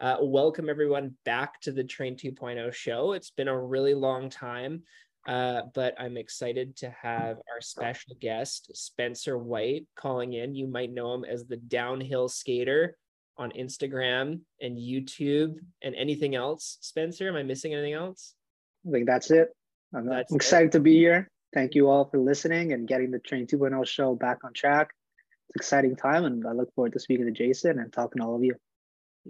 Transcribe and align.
Uh, 0.00 0.16
welcome 0.20 0.68
everyone 0.68 1.12
back 1.24 1.60
to 1.60 1.72
the 1.72 1.82
Train 1.82 2.14
2.0 2.14 2.72
show. 2.72 3.14
It's 3.14 3.30
been 3.30 3.48
a 3.48 3.60
really 3.60 3.94
long 3.94 4.30
time, 4.30 4.84
uh, 5.26 5.62
but 5.74 5.94
I'm 5.98 6.16
excited 6.16 6.76
to 6.76 6.90
have 6.90 7.38
our 7.52 7.60
special 7.60 8.14
guest, 8.20 8.70
Spencer 8.76 9.36
White, 9.36 9.88
calling 9.96 10.34
in. 10.34 10.54
You 10.54 10.68
might 10.68 10.92
know 10.92 11.14
him 11.14 11.24
as 11.24 11.46
the 11.46 11.56
downhill 11.56 12.28
skater 12.28 12.96
on 13.38 13.50
Instagram 13.58 14.38
and 14.60 14.78
YouTube 14.78 15.56
and 15.82 15.96
anything 15.96 16.36
else. 16.36 16.78
Spencer, 16.80 17.26
am 17.26 17.34
I 17.34 17.42
missing 17.42 17.74
anything 17.74 17.94
else? 17.94 18.34
I 18.86 18.92
think 18.92 19.06
that's 19.06 19.32
it. 19.32 19.48
I'm 19.92 20.06
that's 20.06 20.32
excited 20.32 20.68
it. 20.68 20.72
to 20.72 20.80
be 20.80 20.96
here. 20.96 21.28
Thank 21.52 21.74
you 21.74 21.90
all 21.90 22.04
for 22.04 22.20
listening 22.20 22.72
and 22.72 22.86
getting 22.86 23.10
the 23.10 23.18
Train 23.18 23.48
2.0 23.48 23.84
show 23.84 24.14
back 24.14 24.44
on 24.44 24.52
track. 24.52 24.90
It's 25.48 25.56
exciting 25.56 25.96
time, 25.96 26.24
and 26.24 26.46
I 26.46 26.52
look 26.52 26.72
forward 26.74 26.92
to 26.92 27.00
speaking 27.00 27.26
to 27.26 27.32
Jason 27.32 27.80
and 27.80 27.92
talking 27.92 28.22
to 28.22 28.28
all 28.28 28.36
of 28.36 28.44
you. 28.44 28.54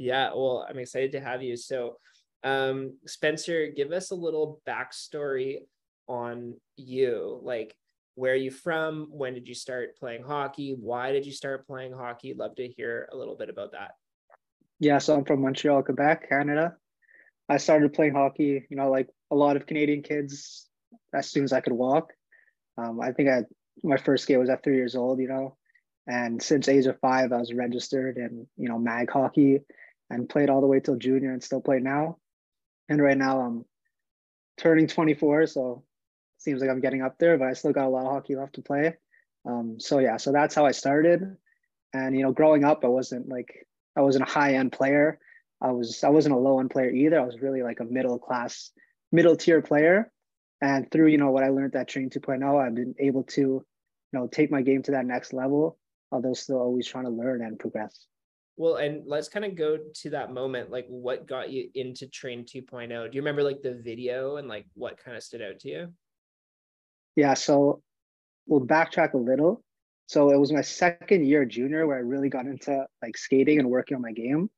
Yeah, 0.01 0.31
well, 0.33 0.65
I'm 0.69 0.79
excited 0.79 1.11
to 1.13 1.21
have 1.21 1.43
you. 1.43 1.57
So, 1.57 1.97
um, 2.45 2.97
Spencer, 3.05 3.67
give 3.67 3.91
us 3.91 4.13
a 4.13 4.15
little 4.15 4.61
backstory 4.65 5.57
on 6.07 6.55
you. 6.77 7.41
Like, 7.43 7.75
where 8.15 8.33
are 8.33 8.37
you 8.37 8.53
from? 8.53 9.09
When 9.11 9.35
did 9.35 9.49
you 9.49 9.57
start 9.57 9.97
playing 9.99 10.23
hockey? 10.23 10.77
Why 10.79 11.11
did 11.11 11.27
you 11.27 11.33
start 11.33 11.67
playing 11.67 11.95
hockey? 11.95 12.33
Love 12.33 12.55
to 12.57 12.69
hear 12.69 13.09
a 13.11 13.17
little 13.17 13.35
bit 13.35 13.51
about 13.51 13.73
that. 13.73 13.93
Yeah, 14.79 14.99
so 14.99 15.17
I'm 15.17 15.25
from 15.25 15.43
Montreal, 15.43 15.83
Quebec, 15.83 16.29
Canada. 16.29 16.77
I 17.49 17.57
started 17.57 17.93
playing 17.93 18.15
hockey, 18.15 18.69
you 18.71 18.77
know, 18.77 18.91
like 18.91 19.09
a 19.33 19.35
lot 19.35 19.57
of 19.57 19.67
Canadian 19.67 20.03
kids 20.03 20.69
as 21.13 21.29
soon 21.29 21.43
as 21.43 21.53
I 21.53 21.61
could 21.61 21.73
walk. 21.73 22.13
Um, 22.77 23.01
I 23.01 23.11
think 23.11 23.31
I 23.31 23.43
my 23.83 23.97
first 23.97 24.25
skate 24.25 24.39
was 24.39 24.49
at 24.49 24.63
three 24.63 24.77
years 24.77 24.95
old, 24.95 25.19
you 25.19 25.29
know, 25.29 25.57
and 26.07 26.41
since 26.41 26.69
age 26.69 26.87
of 26.87 27.01
five, 27.01 27.33
I 27.33 27.39
was 27.39 27.53
registered 27.53 28.17
in 28.17 28.47
you 28.57 28.69
know 28.69 28.79
mag 28.79 29.11
hockey 29.11 29.61
and 30.11 30.29
played 30.29 30.51
all 30.51 30.61
the 30.61 30.67
way 30.67 30.81
till 30.81 30.97
junior 30.97 31.33
and 31.33 31.43
still 31.43 31.61
play 31.61 31.81
now. 31.81 32.19
And 32.89 33.03
right 33.03 33.19
now 33.19 33.41
I'm 33.41 33.65
turning 34.57 34.87
24, 34.87 35.47
so 35.47 35.85
it 36.37 36.43
seems 36.43 36.61
like 36.61 36.71
I'm 36.71 36.81
getting 36.81 37.03
up 37.03 37.19
there, 37.19 37.37
but 37.37 37.49
I 37.49 37.53
still 37.53 37.73
got 37.73 37.87
a 37.87 37.91
lot 37.91 38.07
of 38.07 38.13
hockey 38.13 38.37
left 38.37 38.55
to 38.55 38.63
play. 38.63 38.95
Um, 39.45 39.77
so 39.79 39.99
yeah, 39.99 40.17
so 40.17 40.33
that's 40.33 40.55
how 40.55 40.67
I 40.67 40.73
started. 40.73 41.37
And 41.93 42.17
you 42.17 42.23
know, 42.23 42.33
growing 42.33 42.65
up, 42.65 42.85
I 42.85 42.89
wasn't 42.89 43.29
like 43.29 43.67
I 43.97 44.03
wasn't 44.03 44.29
a 44.29 44.31
high 44.31 44.55
end 44.55 44.73
player. 44.73 45.19
I 45.61 45.73
was 45.73 46.05
I 46.05 46.11
wasn't 46.11 46.35
a 46.35 46.39
low 46.39 46.61
end 46.61 46.71
player 46.71 46.91
either. 46.91 47.21
I 47.21 47.25
was 47.25 47.41
really 47.41 47.63
like 47.63 47.81
a 47.81 47.85
middle 47.85 48.19
class, 48.19 48.71
middle 49.11 49.37
tier 49.37 49.63
player. 49.63 50.13
And 50.61 50.91
through, 50.91 51.09
you 51.09 51.19
know, 51.19 51.31
what 51.31 51.45
I 51.45 51.49
learned 51.51 51.77
at 51.77 51.89
Training 51.89 52.11
2.0, 52.11 52.61
I've 52.61 52.75
been 52.75 52.95
able 52.99 53.23
to, 53.25 53.41
you 53.41 53.65
know, 54.13 54.27
take 54.27 54.51
my 54.51 54.61
game 54.61 54.83
to 54.83 54.93
that 54.93 55.07
next 55.07 55.33
level, 55.33 55.79
although 56.11 56.35
still 56.35 56.59
always 56.59 56.87
trying 56.87 57.05
to 57.05 57.11
learn 57.11 57.43
and 57.43 57.59
progress. 57.59 58.07
Well, 58.59 58.77
and 58.77 59.05
let's 59.07 59.29
kind 59.29 59.45
of 59.45 59.55
go 59.55 59.79
to 60.03 60.11
that 60.11 60.33
moment. 60.33 60.71
Like, 60.71 60.87
what 60.89 61.27
got 61.27 61.51
you 61.51 61.71
into 61.75 62.07
Train 62.09 62.45
2.0? 62.45 62.89
Do 62.89 63.17
you 63.17 63.23
remember 63.23 63.43
like 63.43 63.63
the 63.63 63.81
video 63.83 64.37
and 64.37 64.49
like 64.49 64.67
what 64.75 64.99
kind 65.03 65.17
of 65.17 65.23
stood 65.23 65.41
out 65.41 65.61
to 65.61 65.69
you? 65.69 65.95
Yeah, 67.17 67.35
so 67.35 67.83
we'll 68.47 68.61
backtrack 68.61 69.15
a 69.15 69.19
little. 69.19 69.63
So 70.07 70.31
it 70.31 70.39
was 70.39 70.53
my 70.53 70.63
second 70.63 71.27
year 71.27 71.45
junior 71.45 71.87
where 71.87 71.97
I 71.97 72.01
really 72.01 72.29
got 72.29 72.47
into 72.47 72.85
like 73.03 73.17
skating 73.17 73.59
and 73.59 73.71
working 73.71 73.95
on 73.95 74.03
my 74.03 74.13
game. 74.13 74.51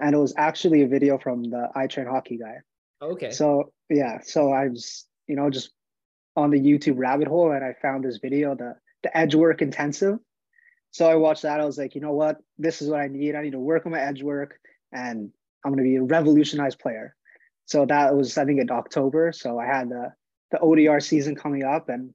And 0.00 0.14
it 0.14 0.18
was 0.18 0.34
actually 0.36 0.82
a 0.82 0.88
video 0.88 1.18
from 1.18 1.42
the 1.44 1.68
I 1.74 1.86
Train 1.86 2.06
Hockey 2.06 2.38
guy. 2.38 2.56
Oh, 3.00 3.12
okay. 3.12 3.30
So 3.30 3.72
yeah, 3.90 4.20
so 4.22 4.52
I 4.52 4.68
was 4.68 5.06
you 5.26 5.36
know, 5.36 5.50
just 5.50 5.70
on 6.36 6.50
the 6.50 6.60
YouTube 6.60 6.94
rabbit 6.96 7.28
hole 7.28 7.52
and 7.52 7.64
I 7.64 7.74
found 7.80 8.04
this 8.04 8.18
video, 8.18 8.54
the 8.54 8.74
the 9.02 9.16
edge 9.16 9.34
work 9.34 9.62
intensive. 9.62 10.18
So 10.96 11.10
I 11.10 11.14
watched 11.14 11.42
that. 11.42 11.60
I 11.60 11.66
was 11.66 11.76
like, 11.76 11.94
you 11.94 12.00
know 12.00 12.12
what? 12.12 12.38
This 12.56 12.80
is 12.80 12.88
what 12.88 13.00
I 13.00 13.08
need. 13.08 13.34
I 13.34 13.42
need 13.42 13.52
to 13.52 13.58
work 13.58 13.84
on 13.84 13.92
my 13.92 14.00
edge 14.00 14.22
work 14.22 14.58
and 14.92 15.30
I'm 15.62 15.72
gonna 15.72 15.82
be 15.82 15.96
a 15.96 16.02
revolutionized 16.02 16.78
player. 16.78 17.14
So 17.66 17.84
that 17.84 18.14
was, 18.14 18.38
I 18.38 18.46
think, 18.46 18.60
in 18.60 18.70
October. 18.70 19.32
So 19.32 19.58
I 19.58 19.66
had 19.66 19.90
the 19.90 20.12
the 20.52 20.58
ODR 20.58 21.02
season 21.02 21.34
coming 21.34 21.64
up, 21.64 21.90
and 21.90 22.14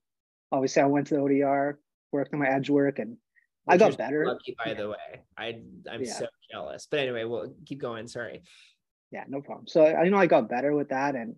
obviously 0.51 0.81
I 0.81 0.85
went 0.85 1.07
to 1.07 1.15
the 1.15 1.19
ODR, 1.19 1.75
worked 2.11 2.33
on 2.33 2.39
my 2.39 2.47
edge 2.47 2.69
work, 2.69 2.97
and 2.97 3.17
Which 3.65 3.75
I 3.75 3.77
got 3.77 3.97
better. 3.97 4.25
Lucky, 4.25 4.55
by 4.65 4.73
the 4.73 4.89
way, 4.89 5.21
I 5.37 5.61
I'm 5.91 6.01
yeah. 6.01 6.13
so 6.13 6.27
jealous. 6.49 6.87
But 6.89 7.01
anyway, 7.01 7.25
we'll 7.25 7.53
keep 7.67 7.81
going. 7.81 8.07
Sorry. 8.07 8.41
Yeah, 9.11 9.25
no 9.27 9.41
problem. 9.41 9.67
So 9.67 9.83
I 9.83 10.05
you 10.05 10.09
know 10.09 10.17
I 10.17 10.25
got 10.25 10.49
better 10.49 10.73
with 10.73 10.89
that, 10.89 11.15
and 11.15 11.35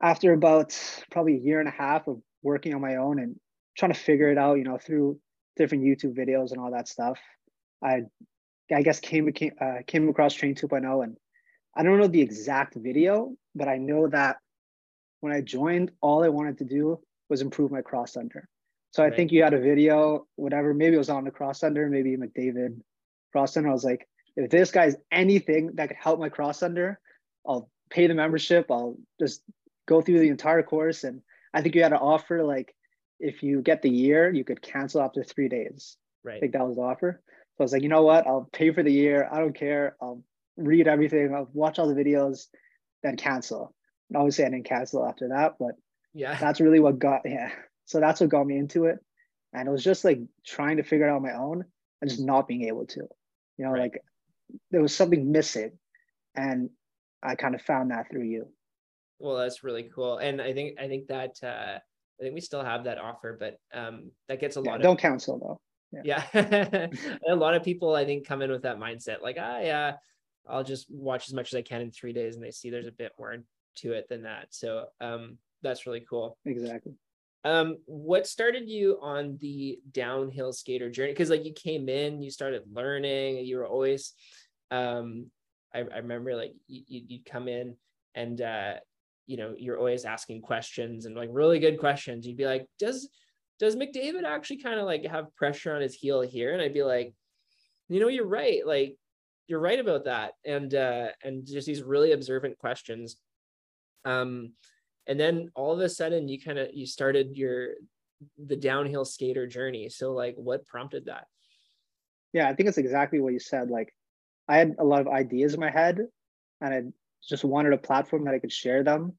after 0.00 0.32
about 0.32 0.78
probably 1.10 1.34
a 1.34 1.40
year 1.40 1.58
and 1.60 1.68
a 1.68 1.72
half 1.72 2.08
of 2.08 2.22
working 2.42 2.74
on 2.74 2.80
my 2.80 2.96
own 2.96 3.18
and 3.18 3.38
trying 3.76 3.92
to 3.92 3.98
figure 3.98 4.30
it 4.30 4.38
out, 4.38 4.54
you 4.54 4.64
know, 4.64 4.78
through 4.78 5.18
different 5.56 5.84
YouTube 5.84 6.16
videos 6.16 6.52
and 6.52 6.60
all 6.60 6.72
that 6.72 6.88
stuff, 6.88 7.18
I, 7.82 8.02
I 8.72 8.82
guess 8.82 9.00
came 9.00 9.30
came, 9.32 9.52
uh, 9.60 9.78
came 9.86 10.08
across 10.08 10.34
Train 10.34 10.54
2.0, 10.54 11.04
and 11.04 11.16
I 11.76 11.82
don't 11.82 11.98
know 11.98 12.06
the 12.06 12.20
exact 12.20 12.74
video, 12.74 13.34
but 13.54 13.68
I 13.68 13.78
know 13.78 14.08
that 14.08 14.38
when 15.20 15.32
I 15.32 15.40
joined, 15.40 15.90
all 16.00 16.22
I 16.24 16.28
wanted 16.28 16.58
to 16.58 16.64
do 16.64 17.00
was 17.28 17.40
improve 17.40 17.70
my 17.70 17.82
cross 17.82 18.16
under. 18.16 18.48
So 18.90 19.02
I 19.02 19.10
think 19.10 19.32
you 19.32 19.42
had 19.42 19.54
a 19.54 19.60
video, 19.60 20.28
whatever, 20.36 20.72
maybe 20.72 20.94
it 20.94 20.98
was 20.98 21.10
on 21.10 21.24
the 21.24 21.32
cross 21.32 21.64
under, 21.64 21.88
maybe 21.88 22.16
McDavid 22.16 22.80
cross 23.32 23.56
under. 23.56 23.70
I 23.70 23.72
was 23.72 23.82
like, 23.82 24.06
if 24.36 24.50
this 24.50 24.70
guy's 24.70 24.94
anything 25.10 25.72
that 25.74 25.88
could 25.88 25.96
help 25.96 26.20
my 26.20 26.28
cross 26.28 26.62
under, 26.62 27.00
I'll 27.44 27.68
pay 27.90 28.06
the 28.06 28.14
membership. 28.14 28.70
I'll 28.70 28.96
just 29.18 29.42
go 29.86 30.00
through 30.00 30.20
the 30.20 30.28
entire 30.28 30.62
course. 30.62 31.02
And 31.02 31.22
I 31.52 31.60
think 31.60 31.74
you 31.74 31.82
had 31.82 31.92
an 31.92 31.98
offer 31.98 32.44
like 32.44 32.72
if 33.20 33.42
you 33.42 33.62
get 33.62 33.82
the 33.82 33.90
year, 33.90 34.32
you 34.32 34.44
could 34.44 34.62
cancel 34.62 35.00
after 35.00 35.22
three 35.22 35.48
days. 35.48 35.96
Right. 36.22 36.36
I 36.36 36.40
think 36.40 36.52
that 36.52 36.66
was 36.66 36.76
the 36.76 36.82
offer. 36.82 37.22
So 37.56 37.62
I 37.62 37.64
was 37.64 37.72
like, 37.72 37.82
you 37.82 37.88
know 37.88 38.02
what? 38.02 38.26
I'll 38.26 38.48
pay 38.52 38.72
for 38.72 38.82
the 38.82 38.92
year. 38.92 39.28
I 39.30 39.38
don't 39.38 39.56
care. 39.56 39.96
I'll 40.00 40.22
read 40.56 40.88
everything. 40.88 41.34
I'll 41.34 41.48
watch 41.52 41.78
all 41.78 41.88
the 41.88 41.94
videos, 41.94 42.46
then 43.02 43.16
cancel. 43.16 43.74
And 44.08 44.16
obviously, 44.16 44.44
I 44.44 44.50
didn't 44.50 44.66
cancel 44.66 45.06
after 45.06 45.28
that, 45.28 45.54
but 45.58 45.76
yeah, 46.12 46.36
that's 46.40 46.60
really 46.60 46.80
what 46.80 46.98
got 46.98 47.22
yeah. 47.24 47.50
So 47.84 48.00
that's 48.00 48.20
what 48.20 48.30
got 48.30 48.46
me 48.46 48.56
into 48.56 48.86
it, 48.86 48.98
and 49.52 49.68
it 49.68 49.70
was 49.70 49.84
just 49.84 50.04
like 50.04 50.20
trying 50.46 50.78
to 50.78 50.82
figure 50.82 51.06
it 51.06 51.10
out 51.10 51.16
on 51.16 51.22
my 51.22 51.34
own 51.34 51.64
and 52.00 52.10
just 52.10 52.22
not 52.22 52.48
being 52.48 52.64
able 52.64 52.86
to. 52.86 53.00
You 53.58 53.64
know, 53.64 53.70
right. 53.70 53.82
like 53.82 54.02
there 54.70 54.82
was 54.82 54.94
something 54.94 55.30
missing, 55.30 55.72
and 56.34 56.70
I 57.22 57.34
kind 57.34 57.54
of 57.54 57.62
found 57.62 57.90
that 57.90 58.10
through 58.10 58.24
you. 58.24 58.48
Well, 59.18 59.36
that's 59.36 59.62
really 59.62 59.90
cool, 59.94 60.18
and 60.18 60.40
I 60.40 60.52
think 60.52 60.78
I 60.80 60.88
think 60.88 61.08
that 61.08 61.42
uh, 61.42 61.78
I 62.20 62.22
think 62.22 62.34
we 62.34 62.40
still 62.40 62.64
have 62.64 62.84
that 62.84 62.98
offer, 62.98 63.36
but 63.38 63.58
um, 63.72 64.10
that 64.28 64.40
gets 64.40 64.56
a 64.56 64.60
lot. 64.60 64.72
Yeah, 64.72 64.76
of, 64.76 64.82
don't 64.82 65.00
cancel 65.00 65.38
though. 65.38 65.60
Yeah, 66.04 66.24
yeah. 66.32 66.86
a 67.28 67.34
lot 67.34 67.54
of 67.54 67.62
people 67.62 67.94
I 67.94 68.04
think 68.04 68.26
come 68.26 68.42
in 68.42 68.50
with 68.50 68.62
that 68.62 68.78
mindset, 68.78 69.22
like, 69.22 69.36
ah, 69.38 69.60
yeah, 69.60 69.92
I'll 70.48 70.64
just 70.64 70.86
watch 70.90 71.28
as 71.28 71.34
much 71.34 71.52
as 71.52 71.58
I 71.58 71.62
can 71.62 71.80
in 71.80 71.90
three 71.90 72.12
days, 72.12 72.36
and 72.36 72.44
they 72.44 72.50
see 72.50 72.70
there's 72.70 72.86
a 72.86 72.92
bit 72.92 73.12
more 73.18 73.36
to 73.76 73.92
it 73.92 74.08
than 74.08 74.22
that. 74.22 74.46
So 74.50 74.86
um, 75.00 75.38
that's 75.62 75.86
really 75.86 76.04
cool. 76.08 76.38
Exactly. 76.44 76.94
Um, 77.44 77.76
what 77.84 78.26
started 78.26 78.68
you 78.68 78.98
on 79.02 79.36
the 79.40 79.78
downhill 79.92 80.52
skater 80.52 80.90
journey? 80.90 81.12
Because 81.12 81.30
like 81.30 81.44
you 81.44 81.52
came 81.52 81.88
in, 81.88 82.22
you 82.22 82.30
started 82.30 82.62
learning, 82.72 83.44
you 83.44 83.58
were 83.58 83.66
always, 83.66 84.14
um, 84.70 85.26
I, 85.74 85.80
I 85.80 85.98
remember 85.98 86.34
like 86.36 86.54
you, 86.68 87.02
you'd 87.06 87.26
come 87.26 87.48
in 87.48 87.76
and 88.14 88.40
uh, 88.40 88.74
you 89.26 89.36
know 89.36 89.54
you're 89.56 89.78
always 89.78 90.04
asking 90.04 90.42
questions 90.42 91.06
and 91.06 91.16
like 91.16 91.30
really 91.32 91.58
good 91.58 91.78
questions. 91.78 92.26
You'd 92.26 92.36
be 92.36 92.46
like 92.46 92.66
does 92.78 93.08
does 93.58 93.76
mcdavid 93.76 94.24
actually 94.24 94.62
kind 94.62 94.78
of 94.78 94.86
like 94.86 95.06
have 95.06 95.34
pressure 95.36 95.74
on 95.74 95.82
his 95.82 95.94
heel 95.94 96.20
here? 96.20 96.52
And 96.52 96.62
i'd 96.62 96.74
be 96.74 96.82
like 96.82 97.14
you 97.88 98.00
know 98.00 98.08
you're 98.08 98.26
right. 98.26 98.66
Like 98.66 98.96
you're 99.46 99.60
right 99.60 99.78
about 99.78 100.04
that. 100.04 100.32
And 100.44 100.74
uh 100.74 101.08
and 101.22 101.46
just 101.46 101.66
these 101.66 101.82
really 101.82 102.12
observant 102.12 102.58
questions. 102.58 103.16
Um 104.04 104.52
and 105.06 105.20
then 105.20 105.50
all 105.54 105.72
of 105.72 105.80
a 105.80 105.88
sudden 105.88 106.28
you 106.28 106.40
kind 106.40 106.58
of 106.58 106.68
you 106.72 106.86
started 106.86 107.36
your 107.36 107.74
the 108.46 108.56
downhill 108.56 109.04
skater 109.04 109.46
journey. 109.46 109.88
So 109.88 110.12
like 110.12 110.34
what 110.36 110.66
prompted 110.66 111.06
that? 111.06 111.26
Yeah 112.32 112.48
i 112.48 112.54
think 112.54 112.68
it's 112.68 112.78
exactly 112.78 113.20
what 113.20 113.32
you 113.32 113.40
said. 113.40 113.70
Like 113.70 113.94
i 114.48 114.56
had 114.56 114.76
a 114.78 114.84
lot 114.84 115.00
of 115.00 115.08
ideas 115.08 115.54
in 115.54 115.60
my 115.60 115.70
head 115.70 116.00
and 116.60 116.74
i 116.74 116.82
just 117.28 117.44
wanted 117.44 117.72
a 117.72 117.78
platform 117.78 118.24
that 118.24 118.34
I 118.34 118.38
could 118.38 118.52
share 118.52 118.82
them. 118.82 119.14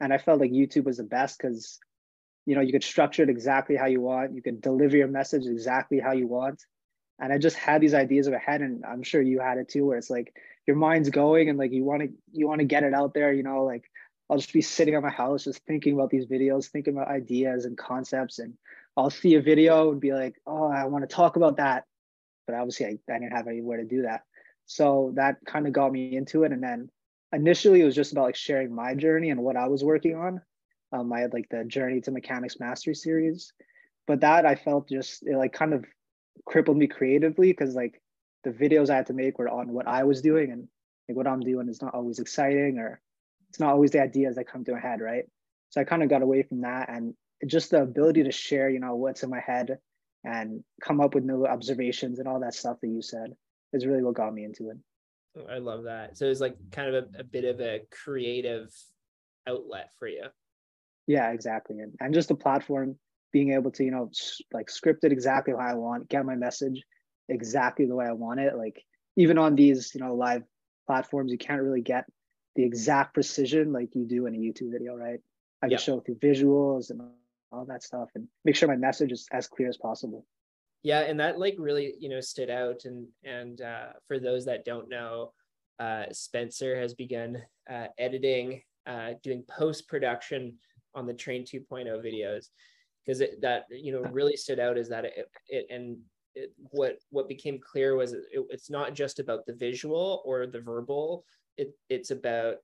And 0.00 0.12
I 0.12 0.18
felt 0.18 0.40
like 0.40 0.50
YouTube 0.50 0.84
was 0.84 0.98
the 0.98 1.04
best 1.04 1.38
because, 1.38 1.78
you 2.44 2.54
know, 2.54 2.60
you 2.60 2.72
could 2.72 2.84
structure 2.84 3.22
it 3.22 3.30
exactly 3.30 3.76
how 3.76 3.86
you 3.86 4.00
want. 4.00 4.34
You 4.34 4.42
could 4.42 4.60
deliver 4.60 4.96
your 4.96 5.08
message 5.08 5.46
exactly 5.46 5.98
how 5.98 6.12
you 6.12 6.26
want. 6.26 6.62
And 7.18 7.32
I 7.32 7.38
just 7.38 7.56
had 7.56 7.80
these 7.80 7.94
ideas 7.94 8.26
in 8.26 8.34
my 8.34 8.38
head, 8.38 8.60
and 8.60 8.84
I'm 8.84 9.02
sure 9.02 9.22
you 9.22 9.40
had 9.40 9.56
it 9.56 9.70
too, 9.70 9.86
where 9.86 9.96
it's 9.96 10.10
like 10.10 10.34
your 10.66 10.76
mind's 10.76 11.08
going 11.08 11.48
and 11.48 11.58
like 11.58 11.72
you 11.72 11.82
want 11.82 12.02
to 12.02 12.08
you 12.32 12.46
want 12.46 12.58
to 12.58 12.66
get 12.66 12.82
it 12.82 12.92
out 12.92 13.14
there. 13.14 13.32
You 13.32 13.42
know, 13.42 13.64
like 13.64 13.90
I'll 14.28 14.36
just 14.36 14.52
be 14.52 14.60
sitting 14.60 14.94
at 14.94 15.02
my 15.02 15.10
house 15.10 15.44
just 15.44 15.64
thinking 15.64 15.94
about 15.94 16.10
these 16.10 16.26
videos, 16.26 16.66
thinking 16.66 16.94
about 16.94 17.08
ideas 17.08 17.64
and 17.64 17.78
concepts, 17.78 18.38
and 18.38 18.52
I'll 18.98 19.08
see 19.08 19.34
a 19.36 19.40
video 19.40 19.92
and 19.92 20.00
be 20.00 20.12
like, 20.12 20.36
oh, 20.46 20.70
I 20.70 20.84
want 20.84 21.08
to 21.08 21.14
talk 21.14 21.36
about 21.36 21.56
that. 21.56 21.84
But 22.46 22.56
obviously, 22.56 22.86
I, 22.86 22.98
I 23.10 23.18
didn't 23.18 23.32
have 23.32 23.48
anywhere 23.48 23.78
to 23.78 23.84
do 23.84 24.02
that. 24.02 24.22
So 24.66 25.12
that 25.14 25.38
kind 25.46 25.66
of 25.66 25.72
got 25.72 25.92
me 25.92 26.16
into 26.16 26.42
it. 26.42 26.52
And 26.52 26.62
then 26.62 26.90
initially 27.32 27.80
it 27.80 27.84
was 27.84 27.94
just 27.94 28.12
about 28.12 28.24
like 28.24 28.36
sharing 28.36 28.74
my 28.74 28.94
journey 28.94 29.30
and 29.30 29.42
what 29.42 29.56
I 29.56 29.68
was 29.68 29.84
working 29.84 30.16
on. 30.16 30.40
Um, 30.92 31.12
I 31.12 31.20
had 31.20 31.32
like 31.32 31.48
the 31.50 31.64
Journey 31.64 32.00
to 32.02 32.10
Mechanics 32.10 32.60
Mastery 32.60 32.94
series, 32.94 33.52
but 34.06 34.20
that 34.20 34.46
I 34.46 34.54
felt 34.54 34.88
just 34.88 35.26
it 35.26 35.36
like 35.36 35.52
kind 35.52 35.74
of 35.74 35.84
crippled 36.44 36.76
me 36.76 36.86
creatively 36.86 37.50
because 37.50 37.74
like 37.74 38.00
the 38.44 38.50
videos 38.50 38.90
I 38.90 38.96
had 38.96 39.06
to 39.06 39.12
make 39.12 39.38
were 39.38 39.48
on 39.48 39.72
what 39.72 39.88
I 39.88 40.04
was 40.04 40.22
doing 40.22 40.52
and 40.52 40.68
like 41.08 41.16
what 41.16 41.26
I'm 41.26 41.40
doing 41.40 41.68
is 41.68 41.82
not 41.82 41.94
always 41.94 42.18
exciting 42.18 42.78
or 42.78 43.00
it's 43.48 43.58
not 43.58 43.72
always 43.72 43.90
the 43.90 44.02
ideas 44.02 44.36
that 44.36 44.48
come 44.48 44.64
to 44.64 44.72
my 44.72 44.80
head, 44.80 45.00
right? 45.00 45.24
So 45.70 45.80
I 45.80 45.84
kind 45.84 46.02
of 46.02 46.08
got 46.08 46.22
away 46.22 46.42
from 46.42 46.60
that 46.60 46.88
and 46.88 47.14
just 47.46 47.70
the 47.70 47.82
ability 47.82 48.24
to 48.24 48.32
share, 48.32 48.70
you 48.70 48.80
know, 48.80 48.94
what's 48.94 49.22
in 49.22 49.30
my 49.30 49.40
head 49.40 49.78
and 50.24 50.62
come 50.82 51.00
up 51.00 51.14
with 51.14 51.24
new 51.24 51.46
observations 51.46 52.18
and 52.18 52.28
all 52.28 52.40
that 52.40 52.54
stuff 52.54 52.78
that 52.80 52.88
you 52.88 53.02
said 53.02 53.34
is 53.72 53.86
really 53.86 54.02
what 54.02 54.14
got 54.14 54.32
me 54.32 54.44
into 54.44 54.70
it. 54.70 54.76
I 55.50 55.58
love 55.58 55.84
that. 55.84 56.16
So 56.16 56.26
it's 56.26 56.40
like 56.40 56.56
kind 56.70 56.94
of 56.94 57.04
a, 57.14 57.20
a 57.20 57.24
bit 57.24 57.44
of 57.44 57.60
a 57.60 57.82
creative 57.90 58.72
outlet 59.46 59.90
for 59.98 60.08
you. 60.08 60.24
Yeah, 61.06 61.30
exactly. 61.30 61.78
And, 61.78 61.94
and 62.00 62.14
just 62.14 62.28
the 62.28 62.34
platform 62.34 62.96
being 63.32 63.52
able 63.52 63.70
to, 63.72 63.84
you 63.84 63.90
know, 63.90 64.10
like 64.52 64.70
script 64.70 65.04
it 65.04 65.12
exactly 65.12 65.54
how 65.54 65.60
I 65.60 65.74
want, 65.74 66.08
get 66.08 66.24
my 66.24 66.34
message 66.34 66.82
exactly 67.28 67.86
the 67.86 67.94
way 67.94 68.06
I 68.06 68.12
want 68.12 68.40
it. 68.40 68.56
Like 68.56 68.82
even 69.16 69.38
on 69.38 69.54
these, 69.54 69.94
you 69.94 70.00
know, 70.00 70.14
live 70.14 70.42
platforms, 70.86 71.32
you 71.32 71.38
can't 71.38 71.62
really 71.62 71.82
get 71.82 72.04
the 72.54 72.64
exact 72.64 73.14
precision 73.14 73.72
like 73.72 73.94
you 73.94 74.06
do 74.06 74.26
in 74.26 74.34
a 74.34 74.38
YouTube 74.38 74.72
video, 74.72 74.94
right? 74.94 75.20
I 75.62 75.66
can 75.66 75.72
yep. 75.72 75.80
show 75.80 76.00
through 76.00 76.16
visuals 76.16 76.90
and 76.90 77.00
all 77.52 77.64
that 77.66 77.82
stuff 77.82 78.08
and 78.14 78.26
make 78.44 78.56
sure 78.56 78.68
my 78.68 78.76
message 78.76 79.12
is 79.12 79.26
as 79.32 79.46
clear 79.48 79.68
as 79.68 79.76
possible. 79.76 80.24
Yeah, 80.86 81.00
and 81.00 81.18
that 81.18 81.36
like 81.36 81.56
really, 81.58 81.94
you 81.98 82.08
know, 82.08 82.20
stood 82.20 82.48
out. 82.48 82.84
And 82.84 83.08
and 83.24 83.60
uh, 83.60 83.86
for 84.06 84.20
those 84.20 84.44
that 84.44 84.64
don't 84.64 84.88
know, 84.88 85.32
uh, 85.80 86.04
Spencer 86.12 86.78
has 86.78 86.94
begun 86.94 87.42
uh, 87.68 87.88
editing, 87.98 88.62
uh, 88.86 89.14
doing 89.20 89.42
post 89.50 89.88
production 89.88 90.54
on 90.94 91.04
the 91.04 91.12
Train 91.12 91.44
2.0 91.44 91.88
videos 92.04 92.50
because 93.04 93.20
that 93.40 93.64
you 93.68 93.90
know 93.90 94.02
really 94.12 94.36
stood 94.36 94.60
out 94.60 94.78
is 94.78 94.88
that 94.90 95.04
it, 95.04 95.28
it 95.48 95.66
and 95.70 95.98
it, 96.36 96.52
what 96.70 96.98
what 97.10 97.28
became 97.28 97.58
clear 97.58 97.96
was 97.96 98.12
it, 98.12 98.22
it's 98.48 98.70
not 98.70 98.94
just 98.94 99.18
about 99.18 99.44
the 99.44 99.54
visual 99.54 100.22
or 100.24 100.46
the 100.46 100.60
verbal 100.60 101.24
it, 101.56 101.74
it's 101.88 102.12
about 102.12 102.58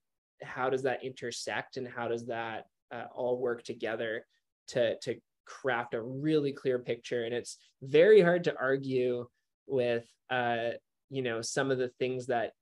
how 0.45 0.71
does 0.71 0.85
that 0.85 1.03
intersect 1.03 1.77
and 1.77 1.89
how 1.89 2.07
does 2.07 2.25
that 2.27 2.67
uh, 2.95 3.07
all 3.13 3.41
work 3.41 3.65
together 3.65 4.25
to 4.69 4.97
to 5.01 5.17
craft 5.47 5.95
a 5.95 6.03
really 6.03 6.53
clear 6.53 6.79
picture. 6.79 7.25
And 7.25 7.35
it's 7.35 7.59
very 7.83 8.21
hard 8.21 8.45
to 8.45 8.55
argue 8.59 9.27
with 9.67 10.05
uh 10.31 10.71
you 11.11 11.23
know 11.23 11.41
some 11.41 11.71
of 11.71 11.79
the 11.79 11.89
things 11.99 12.27
that 12.27 12.53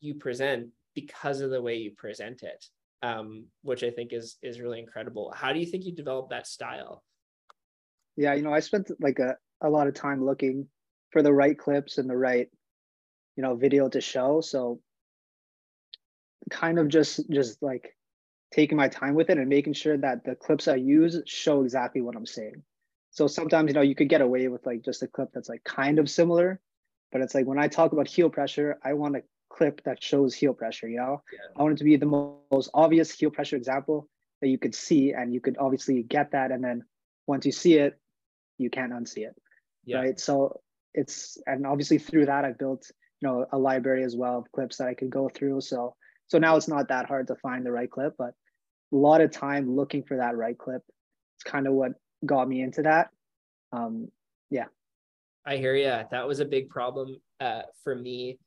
you 0.00 0.14
present 0.14 0.68
because 0.94 1.40
of 1.40 1.50
the 1.50 1.62
way 1.62 1.76
you 1.76 1.90
present 1.92 2.42
it 2.42 2.64
um 3.02 3.46
which 3.62 3.82
i 3.82 3.90
think 3.90 4.12
is 4.12 4.36
is 4.42 4.60
really 4.60 4.78
incredible. 4.78 5.32
How 5.34 5.52
do 5.52 5.58
you 5.58 5.66
think 5.66 5.84
you 5.84 5.94
developed 5.94 6.30
that 6.30 6.46
style? 6.46 7.02
Yeah 8.16 8.34
you 8.34 8.42
know 8.42 8.52
i 8.52 8.60
spent 8.60 8.90
like 9.00 9.18
a, 9.18 9.36
a 9.62 9.70
lot 9.70 9.88
of 9.88 9.94
time 9.94 10.24
looking 10.24 10.68
for 11.10 11.22
the 11.22 11.32
right 11.32 11.58
clips 11.58 11.96
and 11.96 12.08
the 12.08 12.16
right 12.16 12.48
you 13.36 13.42
know 13.42 13.54
video 13.54 13.88
to 13.88 14.00
show. 14.00 14.40
So 14.40 14.80
kind 16.50 16.78
of 16.78 16.88
just 16.88 17.28
just 17.30 17.62
like 17.62 17.95
taking 18.52 18.76
my 18.76 18.88
time 18.88 19.14
with 19.14 19.30
it 19.30 19.38
and 19.38 19.48
making 19.48 19.72
sure 19.72 19.96
that 19.96 20.24
the 20.24 20.34
clips 20.34 20.68
I 20.68 20.76
use 20.76 21.20
show 21.26 21.62
exactly 21.62 22.00
what 22.00 22.16
I'm 22.16 22.26
saying. 22.26 22.62
So 23.10 23.26
sometimes, 23.26 23.68
you 23.68 23.74
know, 23.74 23.80
you 23.80 23.94
could 23.94 24.08
get 24.08 24.20
away 24.20 24.46
with 24.48 24.64
like 24.66 24.82
just 24.82 25.02
a 25.02 25.06
clip 25.06 25.30
that's 25.32 25.48
like 25.48 25.64
kind 25.64 25.98
of 25.98 26.08
similar, 26.10 26.60
but 27.12 27.20
it's 27.20 27.34
like 27.34 27.46
when 27.46 27.58
I 27.58 27.68
talk 27.68 27.92
about 27.92 28.06
heel 28.06 28.30
pressure, 28.30 28.78
I 28.84 28.92
want 28.92 29.16
a 29.16 29.22
clip 29.48 29.82
that 29.84 30.02
shows 30.02 30.34
heel 30.34 30.52
pressure, 30.52 30.88
you 30.88 30.98
know? 30.98 31.22
Yeah. 31.32 31.38
I 31.56 31.62
want 31.62 31.74
it 31.74 31.78
to 31.78 31.84
be 31.84 31.96
the 31.96 32.40
most 32.50 32.70
obvious 32.74 33.10
heel 33.10 33.30
pressure 33.30 33.56
example 33.56 34.08
that 34.40 34.48
you 34.48 34.58
could 34.58 34.74
see 34.74 35.12
and 35.12 35.32
you 35.32 35.40
could 35.40 35.56
obviously 35.58 36.02
get 36.02 36.32
that. 36.32 36.50
And 36.50 36.62
then 36.62 36.84
once 37.26 37.46
you 37.46 37.52
see 37.52 37.74
it, 37.74 37.98
you 38.58 38.70
can't 38.70 38.92
unsee 38.92 39.26
it. 39.26 39.34
Yeah. 39.84 39.98
Right. 39.98 40.20
So 40.20 40.60
it's 40.94 41.38
and 41.46 41.66
obviously 41.66 41.98
through 41.98 42.26
that 42.26 42.44
I 42.44 42.52
built, 42.52 42.90
you 43.20 43.28
know, 43.28 43.46
a 43.50 43.58
library 43.58 44.04
as 44.04 44.16
well 44.16 44.38
of 44.38 44.52
clips 44.52 44.76
that 44.76 44.88
I 44.88 44.94
could 44.94 45.10
go 45.10 45.28
through. 45.28 45.60
So 45.62 45.94
so 46.28 46.38
now 46.38 46.56
it's 46.56 46.68
not 46.68 46.88
that 46.88 47.06
hard 47.06 47.28
to 47.28 47.36
find 47.36 47.64
the 47.64 47.72
right 47.72 47.90
clip, 47.90 48.14
but 48.18 48.34
a 48.92 48.96
lot 48.96 49.20
of 49.20 49.30
time 49.30 49.74
looking 49.76 50.02
for 50.02 50.16
that 50.16 50.36
right 50.36 50.56
clip. 50.56 50.82
It's 51.36 51.44
kind 51.44 51.66
of 51.66 51.74
what 51.74 51.92
got 52.24 52.48
me 52.48 52.62
into 52.62 52.82
that. 52.82 53.10
Um, 53.72 54.08
yeah. 54.50 54.66
I 55.44 55.56
hear 55.56 55.76
you. 55.76 56.00
That 56.10 56.26
was 56.26 56.40
a 56.40 56.44
big 56.44 56.68
problem 56.70 57.16
uh, 57.40 57.62
for 57.84 57.94
me 57.94 58.38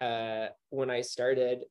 uh, 0.00 0.48
when 0.70 0.90
I 0.90 1.02
started. 1.02 1.64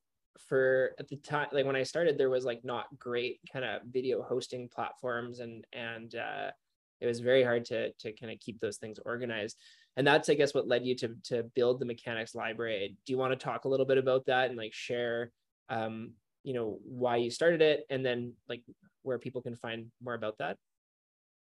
For 0.47 0.91
at 0.97 1.07
the 1.07 1.17
time, 1.17 1.47
like 1.51 1.65
when 1.65 1.75
I 1.75 1.83
started, 1.83 2.17
there 2.17 2.29
was 2.29 2.45
like 2.45 2.63
not 2.63 2.85
great 2.97 3.39
kind 3.51 3.63
of 3.63 3.81
video 3.89 4.21
hosting 4.21 4.69
platforms, 4.69 5.39
and 5.39 5.65
and 5.71 6.15
uh, 6.15 6.51
it 6.99 7.05
was 7.05 7.19
very 7.19 7.43
hard 7.43 7.65
to 7.65 7.91
to 7.91 8.13
kind 8.13 8.31
of 8.31 8.39
keep 8.39 8.59
those 8.59 8.77
things 8.77 8.97
organized. 9.05 9.57
And 9.97 10.07
that's, 10.07 10.29
I 10.29 10.35
guess, 10.35 10.53
what 10.53 10.67
led 10.67 10.85
you 10.85 10.95
to 10.95 11.15
to 11.25 11.43
build 11.53 11.79
the 11.79 11.85
mechanics 11.85 12.33
library. 12.33 12.95
Do 13.05 13.13
you 13.13 13.19
want 13.19 13.37
to 13.37 13.43
talk 13.43 13.65
a 13.65 13.67
little 13.67 13.85
bit 13.85 13.97
about 13.97 14.25
that 14.27 14.49
and 14.49 14.57
like 14.57 14.73
share 14.73 15.31
um, 15.71 16.11
you 16.43 16.53
know 16.53 16.77
why 16.83 17.15
you 17.17 17.31
started 17.31 17.61
it 17.61 17.85
and 17.89 18.05
then 18.05 18.33
like 18.47 18.61
where 19.01 19.17
people 19.17 19.41
can 19.41 19.55
find 19.55 19.87
more 20.03 20.13
about 20.13 20.37
that? 20.37 20.57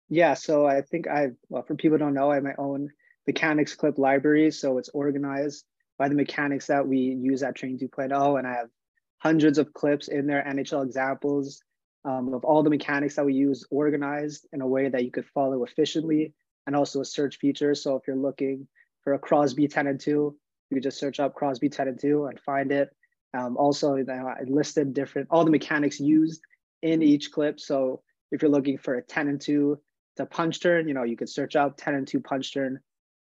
Yeah 0.09 0.33
so 0.35 0.65
i 0.65 0.81
think 0.81 1.07
i 1.07 1.27
well 1.49 1.63
for 1.63 1.75
people 1.75 1.97
don't 1.97 2.13
know 2.13 2.31
i 2.31 2.35
have 2.35 2.43
my 2.43 2.55
own 2.57 2.89
mechanics 3.25 3.75
clip 3.75 3.97
library 3.97 4.51
so 4.51 4.77
it's 4.77 4.87
organized 4.93 5.65
by 5.97 6.07
the 6.07 6.15
mechanics 6.15 6.67
that 6.67 6.87
we 6.87 6.99
use 6.99 7.43
at 7.43 7.55
train 7.55 7.77
2.0 7.77 8.39
and 8.39 8.47
i 8.47 8.53
have 8.53 8.69
hundreds 9.17 9.57
of 9.57 9.73
clips 9.73 10.07
in 10.07 10.25
there 10.25 10.45
nhl 10.47 10.85
examples 10.85 11.61
um, 12.07 12.33
of 12.33 12.45
all 12.45 12.63
the 12.63 12.69
mechanics 12.69 13.15
that 13.15 13.25
we 13.25 13.33
use 13.33 13.65
organized 13.69 14.47
in 14.53 14.61
a 14.61 14.67
way 14.67 14.87
that 14.87 15.03
you 15.03 15.11
could 15.11 15.25
follow 15.25 15.63
efficiently 15.65 16.33
and 16.65 16.75
also 16.75 17.01
a 17.01 17.05
search 17.05 17.37
feature. 17.37 17.75
So 17.75 17.95
if 17.95 18.03
you're 18.07 18.15
looking 18.15 18.67
for 19.03 19.13
a 19.13 19.19
crosby 19.19 19.67
10 19.67 19.87
and 19.87 19.99
2 19.99 20.35
you 20.69 20.81
just 20.81 20.99
search 20.99 21.19
up 21.19 21.33
crosby 21.33 21.69
10 21.69 21.87
and 21.87 21.99
2 21.99 22.25
and 22.25 22.39
find 22.39 22.71
it 22.71 22.89
um, 23.33 23.57
also, 23.57 23.97
I 23.97 24.43
listed 24.47 24.93
different 24.93 25.27
all 25.31 25.45
the 25.45 25.51
mechanics 25.51 25.99
used 25.99 26.41
in 26.81 27.01
each 27.01 27.31
clip. 27.31 27.59
So 27.59 28.01
if 28.31 28.41
you're 28.41 28.51
looking 28.51 28.77
for 28.77 28.95
a 28.95 29.01
10 29.01 29.27
and 29.27 29.41
2 29.41 29.79
to 30.17 30.25
punch 30.25 30.61
turn, 30.61 30.87
you 30.87 30.93
know, 30.93 31.03
you 31.03 31.17
could 31.17 31.29
search 31.29 31.55
up 31.55 31.77
10 31.77 31.95
and 31.95 32.07
2 32.07 32.19
punch 32.19 32.53
turn. 32.53 32.79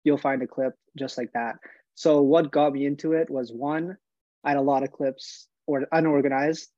You'll 0.04 0.18
find 0.18 0.42
a 0.42 0.48
clip 0.48 0.74
just 0.98 1.18
like 1.18 1.32
that. 1.34 1.56
So 1.96 2.22
what 2.22 2.52
got 2.52 2.74
me 2.74 2.86
into 2.86 3.14
it 3.14 3.30
was 3.30 3.52
one, 3.52 3.98
I 4.44 4.50
had 4.50 4.58
a 4.58 4.62
lot 4.62 4.84
of 4.84 4.92
clips 4.92 5.48
or 5.68 5.86
unorganized. 5.92 6.70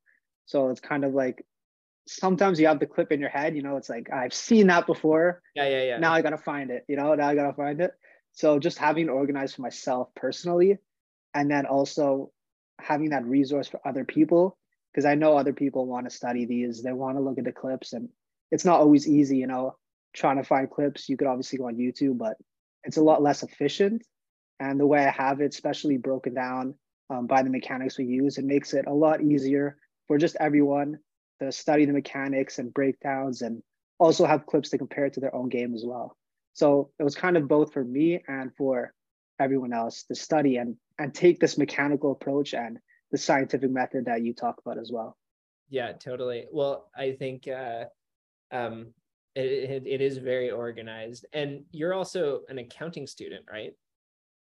So 0.46 0.70
it's 0.70 0.82
kind 0.82 1.06
of 1.06 1.14
like 1.14 1.46
sometimes 2.08 2.60
you 2.60 2.68
have 2.68 2.80
the 2.80 2.88
clip 2.88 3.12
in 3.12 3.20
your 3.20 3.30
head, 3.30 3.56
you 3.56 3.62
know, 3.62 3.78
it's 3.78 3.90
like 3.90 4.12
I've 4.12 4.34
seen 4.34 4.68
that 4.68 4.88
before. 4.88 5.42
Yeah, 5.56 5.68
yeah, 5.68 5.84
yeah. 5.84 5.98
Now 6.00 6.14
I 6.14 6.22
gotta 6.22 6.38
find 6.38 6.72
it, 6.72 6.84
you 6.88 6.96
know, 6.96 7.14
now 7.14 7.30
I 7.30 7.36
gotta 7.36 7.54
find 7.54 7.80
it. 7.80 7.92
So 8.34 8.60
just 8.60 8.78
having 8.78 9.10
organized 9.10 9.56
for 9.56 9.62
myself 9.62 10.10
personally, 10.16 10.78
and 11.34 11.50
then 11.50 11.66
also 11.66 12.32
having 12.82 13.10
that 13.10 13.26
resource 13.26 13.68
for 13.68 13.80
other 13.86 14.06
people 14.06 14.58
because 14.92 15.06
I 15.06 15.16
know 15.16 15.38
other 15.38 15.54
people 15.54 15.86
want 15.86 16.10
to 16.10 16.16
study 16.16 16.46
these. 16.46 16.84
They 16.84 16.92
want 16.92 17.18
to 17.18 17.22
look 17.22 17.38
at 17.38 17.46
the 17.46 17.52
clips, 17.52 17.94
and 17.94 18.10
it's 18.52 18.66
not 18.66 18.80
always 18.80 19.08
easy, 19.08 19.38
you 19.38 19.48
know, 19.48 19.76
trying 20.14 20.38
to 20.38 20.44
find 20.44 20.70
clips. 20.70 21.08
You 21.08 21.18
could 21.18 21.28
obviously 21.28 21.58
go 21.58 21.68
on 21.68 21.78
YouTube, 21.78 22.18
but 22.18 22.38
it's 22.84 22.98
a 22.98 23.04
lot 23.04 23.22
less 23.22 23.44
efficient. 23.44 24.04
And 24.60 24.80
the 24.80 24.86
way 24.86 25.06
I 25.06 25.12
have 25.12 25.42
it, 25.42 25.54
especially 25.54 25.98
broken 25.98 26.34
down 26.34 26.76
um, 27.10 27.28
by 27.28 27.42
the 27.42 27.50
mechanics 27.50 27.98
we 27.98 28.06
use, 28.06 28.38
it 28.38 28.46
makes 28.46 28.74
it 28.74 28.86
a 28.88 28.94
lot 28.94 29.22
easier 29.22 29.78
for 30.08 30.18
just 30.18 30.36
everyone 30.40 31.00
to 31.40 31.52
study 31.52 31.86
the 31.86 31.94
mechanics 31.94 32.60
and 32.60 32.74
breakdowns 32.74 33.42
and 33.42 33.64
also 33.98 34.26
have 34.26 34.46
clips 34.46 34.70
to 34.70 34.78
compare 34.78 35.10
to 35.10 35.20
their 35.20 35.34
own 35.34 35.50
game 35.50 35.74
as 35.74 35.84
well. 35.86 36.16
So 36.54 36.92
it 37.00 37.04
was 37.04 37.16
kind 37.16 37.38
of 37.38 37.48
both 37.48 37.74
for 37.74 37.84
me 37.84 38.22
and 38.28 38.54
for 38.56 38.94
everyone 39.40 39.74
else 39.74 40.04
to 40.04 40.16
study 40.16 40.58
and 40.58 40.76
and 41.02 41.14
take 41.14 41.40
this 41.40 41.58
mechanical 41.58 42.12
approach 42.12 42.54
and 42.54 42.80
the 43.12 43.18
scientific 43.18 43.70
method 43.70 44.06
that 44.06 44.24
you 44.24 44.34
talk 44.34 44.62
about 44.66 44.78
as 44.78 44.92
well. 44.92 45.18
Yeah 45.70 45.94
totally. 45.94 46.46
Well 46.52 46.90
i 46.96 47.12
think 47.14 47.48
uh, 47.48 47.86
um, 48.52 48.94
it, 49.36 49.84
it, 49.88 50.02
is 50.02 50.18
very 50.18 50.52
organized. 50.52 51.26
And 51.32 51.64
you're 51.72 51.94
also 51.94 52.42
an 52.50 52.58
accounting 52.58 53.08
student 53.08 53.46
right? 53.52 53.72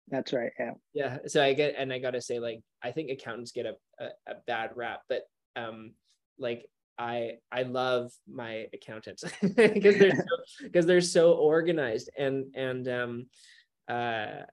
That's 0.09 0.33
right 0.33 0.51
yeah. 0.59 0.71
Yeah 0.93 1.17
so 1.27 1.43
i 1.43 1.53
get 1.53 1.75
and 1.77 1.93
i 1.93 1.99
gotta 1.99 2.21
say 2.21 2.39
like 2.39 2.61
i 2.81 2.91
think 2.91 3.11
accountants 3.11 3.51
get 3.51 3.65
a, 3.65 3.75
a, 3.99 4.07
a 4.27 4.35
bad 4.47 4.71
rap 4.75 5.01
but 5.07 5.23
um 5.55 5.91
like 6.39 6.65
I 6.99 7.37
I 7.49 7.63
love 7.63 8.11
my 8.27 8.67
accountants 8.73 9.23
because 9.41 9.97
they're 9.97 10.25
because 10.61 10.83
so, 10.85 10.87
they're 10.87 11.01
so 11.01 11.31
organized. 11.33 12.09
And 12.17 12.47
and 12.55 12.87
um 12.87 13.25
uh, 13.87 14.43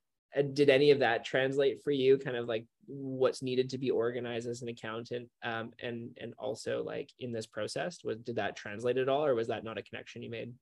did 0.42 0.68
any 0.68 0.90
of 0.90 1.00
that 1.00 1.24
translate 1.24 1.82
for 1.82 1.90
you 1.90 2.18
kind 2.18 2.36
of 2.36 2.46
like 2.46 2.66
what's 2.86 3.42
needed 3.42 3.70
to 3.70 3.78
be 3.78 3.90
organized 3.90 4.48
as 4.48 4.62
an 4.62 4.68
accountant 4.68 5.28
um, 5.42 5.72
and 5.82 6.16
and 6.20 6.34
also 6.38 6.82
like 6.84 7.10
in 7.18 7.32
this 7.32 7.46
process? 7.46 7.98
Was 8.04 8.18
did 8.18 8.36
that 8.36 8.56
translate 8.56 8.98
at 8.98 9.08
all 9.08 9.24
or 9.24 9.34
was 9.34 9.48
that 9.48 9.64
not 9.64 9.78
a 9.78 9.82
connection 9.82 10.22
you 10.22 10.30
made? 10.30 10.52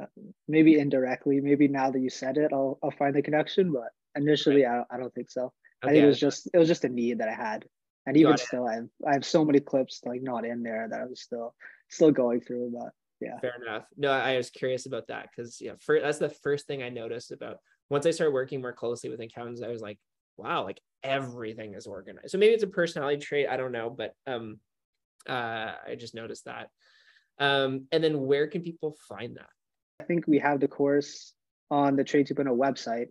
Uh, 0.00 0.06
maybe 0.46 0.78
indirectly. 0.78 1.40
Maybe 1.40 1.68
now 1.68 1.90
that 1.90 2.00
you 2.00 2.10
said 2.10 2.36
it 2.36 2.52
i'll, 2.52 2.78
I'll 2.82 2.90
find 2.90 3.14
the 3.14 3.22
connection 3.22 3.72
but 3.72 3.88
initially 4.14 4.64
right. 4.64 4.72
I, 4.72 4.76
don't, 4.76 4.86
I 4.90 4.96
don't 4.98 5.14
think 5.14 5.30
so. 5.30 5.52
Okay. 5.84 5.90
i 5.90 5.92
think 5.92 6.04
it 6.04 6.08
was 6.08 6.20
just 6.20 6.48
it 6.52 6.58
was 6.58 6.68
just 6.68 6.84
a 6.84 6.88
need 6.88 7.18
that 7.18 7.28
i 7.28 7.34
had. 7.34 7.64
And 8.06 8.16
even 8.16 8.36
still 8.36 8.66
i 8.66 8.74
have 8.74 8.88
i 9.06 9.12
have 9.12 9.24
so 9.24 9.44
many 9.44 9.60
clips 9.60 10.00
like 10.04 10.22
not 10.22 10.44
in 10.44 10.62
there 10.62 10.86
that 10.90 11.00
i 11.00 11.04
was 11.04 11.20
still 11.20 11.54
still 11.88 12.12
going 12.12 12.40
through 12.40 12.72
but 12.78 12.90
yeah. 13.18 13.38
Fair 13.40 13.54
enough. 13.66 13.84
No 13.96 14.10
i 14.10 14.36
was 14.36 14.50
curious 14.50 14.86
about 14.86 15.08
that 15.08 15.28
because 15.30 15.58
yeah 15.60 15.72
for, 15.80 16.00
that's 16.00 16.18
the 16.18 16.28
first 16.28 16.66
thing 16.66 16.82
i 16.82 16.90
noticed 16.90 17.32
about 17.32 17.58
once 17.90 18.06
I 18.06 18.10
started 18.10 18.32
working 18.32 18.60
more 18.60 18.72
closely 18.72 19.10
with 19.10 19.20
accountants, 19.20 19.62
I 19.62 19.68
was 19.68 19.80
like, 19.80 19.98
wow, 20.36 20.64
like 20.64 20.80
everything 21.02 21.74
is 21.74 21.86
organized. 21.86 22.30
So 22.30 22.38
maybe 22.38 22.54
it's 22.54 22.62
a 22.62 22.68
personality 22.68 23.18
trait. 23.18 23.48
I 23.48 23.56
don't 23.56 23.72
know, 23.72 23.90
but 23.90 24.14
um, 24.26 24.58
uh, 25.28 25.72
I 25.86 25.94
just 25.98 26.14
noticed 26.14 26.44
that. 26.46 26.68
Um, 27.38 27.86
and 27.92 28.02
then 28.02 28.26
where 28.26 28.46
can 28.46 28.62
people 28.62 28.96
find 29.08 29.36
that? 29.36 29.50
I 30.00 30.04
think 30.04 30.26
we 30.26 30.38
have 30.38 30.60
the 30.60 30.68
course 30.68 31.32
on 31.70 31.96
the 31.96 32.04
Train 32.04 32.24
2.0 32.24 32.56
website 32.56 33.08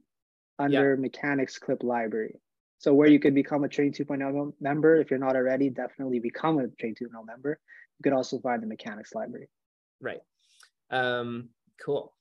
under. 0.60 0.98
Mechanics 0.98 1.58
Clip 1.58 1.84
Library. 1.84 2.40
So 2.78 2.94
where 2.94 3.08
you 3.08 3.20
could 3.20 3.34
become 3.34 3.64
a 3.64 3.70
Train 3.70 3.94
2.0 3.94 4.54
member, 4.60 4.96
if 4.98 5.10
you're 5.10 5.20
not 5.20 5.36
already, 5.36 5.70
definitely 5.70 6.20
become 6.20 6.60
a 6.60 6.68
Train 6.68 6.96
2.0 6.96 7.26
member. 7.26 7.60
You 8.00 8.04
could 8.04 8.14
also 8.14 8.40
find 8.40 8.62
the 8.62 8.68
Mechanics 8.68 9.14
Library. 9.16 9.50
Right. 10.02 10.22
Um, 10.92 11.50
cool. 11.84 12.15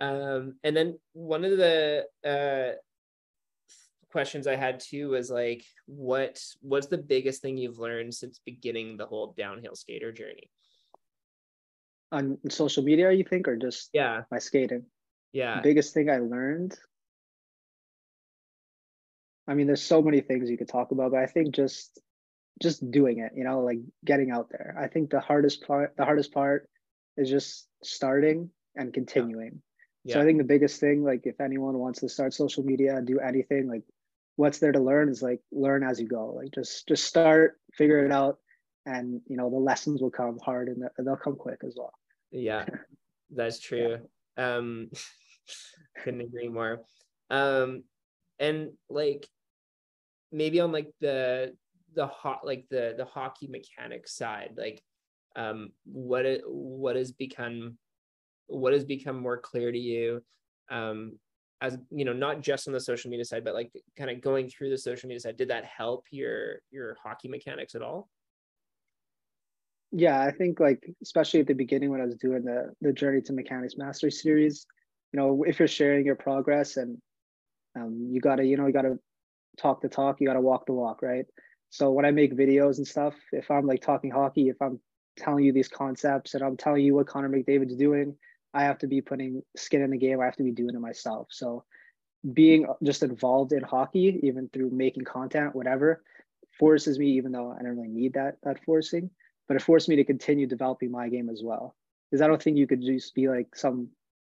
Um, 0.00 0.56
and 0.64 0.76
then 0.76 0.98
one 1.12 1.44
of 1.44 1.56
the 1.56 2.04
uh, 2.24 2.76
questions 4.10 4.46
I 4.46 4.56
had 4.56 4.80
too 4.80 5.10
was 5.10 5.30
like, 5.30 5.64
what 5.86 6.40
what's 6.60 6.88
the 6.88 6.98
biggest 6.98 7.42
thing 7.42 7.56
you've 7.56 7.78
learned 7.78 8.14
since 8.14 8.40
beginning 8.44 8.96
the 8.96 9.06
whole 9.06 9.34
downhill 9.36 9.76
skater 9.76 10.12
journey? 10.12 10.50
On 12.12 12.38
social 12.48 12.82
media, 12.82 13.10
you 13.12 13.24
think, 13.24 13.48
or 13.48 13.56
just 13.56 13.90
yeah, 13.92 14.22
by 14.30 14.38
skating? 14.38 14.84
Yeah. 15.32 15.56
The 15.56 15.62
biggest 15.62 15.94
thing 15.94 16.08
I 16.08 16.18
learned. 16.18 16.78
I 19.46 19.54
mean, 19.54 19.66
there's 19.66 19.82
so 19.82 20.00
many 20.00 20.20
things 20.20 20.48
you 20.48 20.56
could 20.56 20.68
talk 20.68 20.92
about, 20.92 21.10
but 21.10 21.20
I 21.20 21.26
think 21.26 21.54
just 21.54 22.00
just 22.62 22.88
doing 22.90 23.18
it, 23.18 23.32
you 23.34 23.44
know, 23.44 23.60
like 23.60 23.78
getting 24.04 24.30
out 24.30 24.48
there. 24.48 24.76
I 24.78 24.86
think 24.86 25.10
the 25.10 25.20
hardest 25.20 25.66
part, 25.66 25.96
the 25.96 26.04
hardest 26.04 26.32
part 26.32 26.68
is 27.16 27.28
just 27.28 27.66
starting 27.82 28.50
and 28.76 28.94
continuing. 28.94 29.60
Yeah. 30.04 30.14
So 30.14 30.20
I 30.20 30.24
think 30.24 30.38
the 30.38 30.44
biggest 30.44 30.80
thing, 30.80 31.02
like 31.02 31.22
if 31.24 31.40
anyone 31.40 31.78
wants 31.78 32.00
to 32.00 32.08
start 32.08 32.34
social 32.34 32.62
media, 32.62 33.00
do 33.02 33.20
anything, 33.20 33.68
like 33.68 33.82
what's 34.36 34.58
there 34.58 34.72
to 34.72 34.80
learn 34.80 35.08
is 35.08 35.22
like 35.22 35.40
learn 35.52 35.82
as 35.82 36.00
you 36.00 36.08
go 36.08 36.32
like 36.32 36.50
just 36.52 36.86
just 36.88 37.04
start 37.04 37.58
figure 37.72 38.04
it 38.04 38.12
out 38.12 38.38
and 38.86 39.20
you 39.26 39.36
know 39.36 39.48
the 39.50 39.56
lessons 39.56 40.02
will 40.02 40.10
come 40.10 40.38
hard 40.44 40.68
and 40.68 40.82
they'll 40.98 41.16
come 41.16 41.36
quick 41.36 41.60
as 41.64 41.74
well 41.76 41.92
yeah 42.30 42.64
that's 43.30 43.58
true 43.60 43.98
yeah. 44.36 44.56
um 44.56 44.90
couldn't 46.02 46.20
agree 46.20 46.48
more 46.48 46.80
um 47.30 47.84
and 48.38 48.70
like 48.90 49.28
maybe 50.32 50.60
on 50.60 50.72
like 50.72 50.90
the 51.00 51.54
the 51.94 52.06
hot 52.06 52.44
like 52.44 52.66
the 52.70 52.94
the 52.96 53.04
hockey 53.04 53.46
mechanics 53.46 54.16
side 54.16 54.50
like 54.56 54.82
um 55.36 55.70
what 55.84 56.26
it, 56.26 56.42
what 56.46 56.96
has 56.96 57.12
become 57.12 57.78
what 58.46 58.72
has 58.72 58.84
become 58.84 59.18
more 59.20 59.38
clear 59.38 59.72
to 59.72 59.78
you 59.78 60.22
um 60.70 61.12
as 61.60 61.78
you 61.90 62.04
know 62.04 62.12
not 62.12 62.40
just 62.40 62.66
on 62.66 62.74
the 62.74 62.80
social 62.80 63.10
media 63.10 63.24
side 63.24 63.44
but 63.44 63.54
like 63.54 63.70
kind 63.96 64.10
of 64.10 64.20
going 64.20 64.48
through 64.48 64.70
the 64.70 64.78
social 64.78 65.08
media 65.08 65.20
side 65.20 65.36
did 65.36 65.48
that 65.48 65.64
help 65.64 66.04
your 66.10 66.56
your 66.70 66.96
hockey 67.02 67.28
mechanics 67.28 67.74
at 67.74 67.82
all? 67.82 68.08
Yeah 69.92 70.20
i 70.20 70.30
think 70.30 70.60
like 70.60 70.84
especially 71.02 71.40
at 71.40 71.46
the 71.46 71.54
beginning 71.54 71.90
when 71.90 72.00
i 72.00 72.04
was 72.04 72.16
doing 72.16 72.44
the 72.44 72.72
the 72.80 72.92
journey 72.92 73.20
to 73.22 73.32
mechanics 73.32 73.76
mastery 73.76 74.10
series 74.10 74.66
you 75.12 75.20
know 75.20 75.44
if 75.44 75.58
you're 75.58 75.68
sharing 75.68 76.04
your 76.04 76.16
progress 76.16 76.76
and 76.76 76.98
um, 77.76 78.08
you 78.10 78.20
gotta 78.20 78.44
you 78.44 78.56
know 78.56 78.66
you 78.66 78.72
gotta 78.72 78.98
talk 79.56 79.80
the 79.80 79.88
talk 79.88 80.20
you 80.20 80.26
gotta 80.26 80.40
walk 80.40 80.66
the 80.66 80.72
walk 80.72 81.00
right? 81.02 81.26
So 81.70 81.92
when 81.92 82.04
i 82.04 82.10
make 82.10 82.36
videos 82.36 82.78
and 82.78 82.86
stuff 82.86 83.14
if 83.32 83.50
i'm 83.50 83.66
like 83.66 83.82
talking 83.82 84.10
hockey 84.10 84.48
if 84.48 84.56
i'm 84.60 84.80
telling 85.16 85.44
you 85.44 85.52
these 85.52 85.68
concepts 85.68 86.34
and 86.34 86.42
i'm 86.42 86.56
telling 86.56 86.84
you 86.84 86.94
what 86.94 87.06
connor 87.06 87.28
mcdavid's 87.28 87.76
doing 87.76 88.16
I 88.54 88.62
have 88.64 88.78
to 88.78 88.86
be 88.86 89.00
putting 89.00 89.42
skin 89.56 89.82
in 89.82 89.90
the 89.90 89.98
game. 89.98 90.20
I 90.20 90.26
have 90.26 90.36
to 90.36 90.44
be 90.44 90.52
doing 90.52 90.74
it 90.74 90.80
myself. 90.80 91.28
So 91.30 91.64
being 92.32 92.66
just 92.82 93.02
involved 93.02 93.52
in 93.52 93.62
hockey, 93.62 94.20
even 94.22 94.48
through 94.48 94.70
making 94.70 95.04
content, 95.04 95.54
whatever, 95.54 96.02
forces 96.58 96.98
me, 96.98 97.08
even 97.08 97.32
though 97.32 97.50
I 97.52 97.62
don't 97.62 97.76
really 97.76 97.88
need 97.88 98.14
that 98.14 98.36
that 98.44 98.64
forcing, 98.64 99.10
but 99.48 99.56
it 99.56 99.62
forced 99.62 99.88
me 99.88 99.96
to 99.96 100.04
continue 100.04 100.46
developing 100.46 100.90
my 100.90 101.08
game 101.08 101.28
as 101.28 101.42
well. 101.42 101.74
Because 102.10 102.22
I 102.22 102.28
don't 102.28 102.42
think 102.42 102.56
you 102.56 102.66
could 102.66 102.80
just 102.80 103.14
be 103.14 103.28
like 103.28 103.54
some 103.56 103.88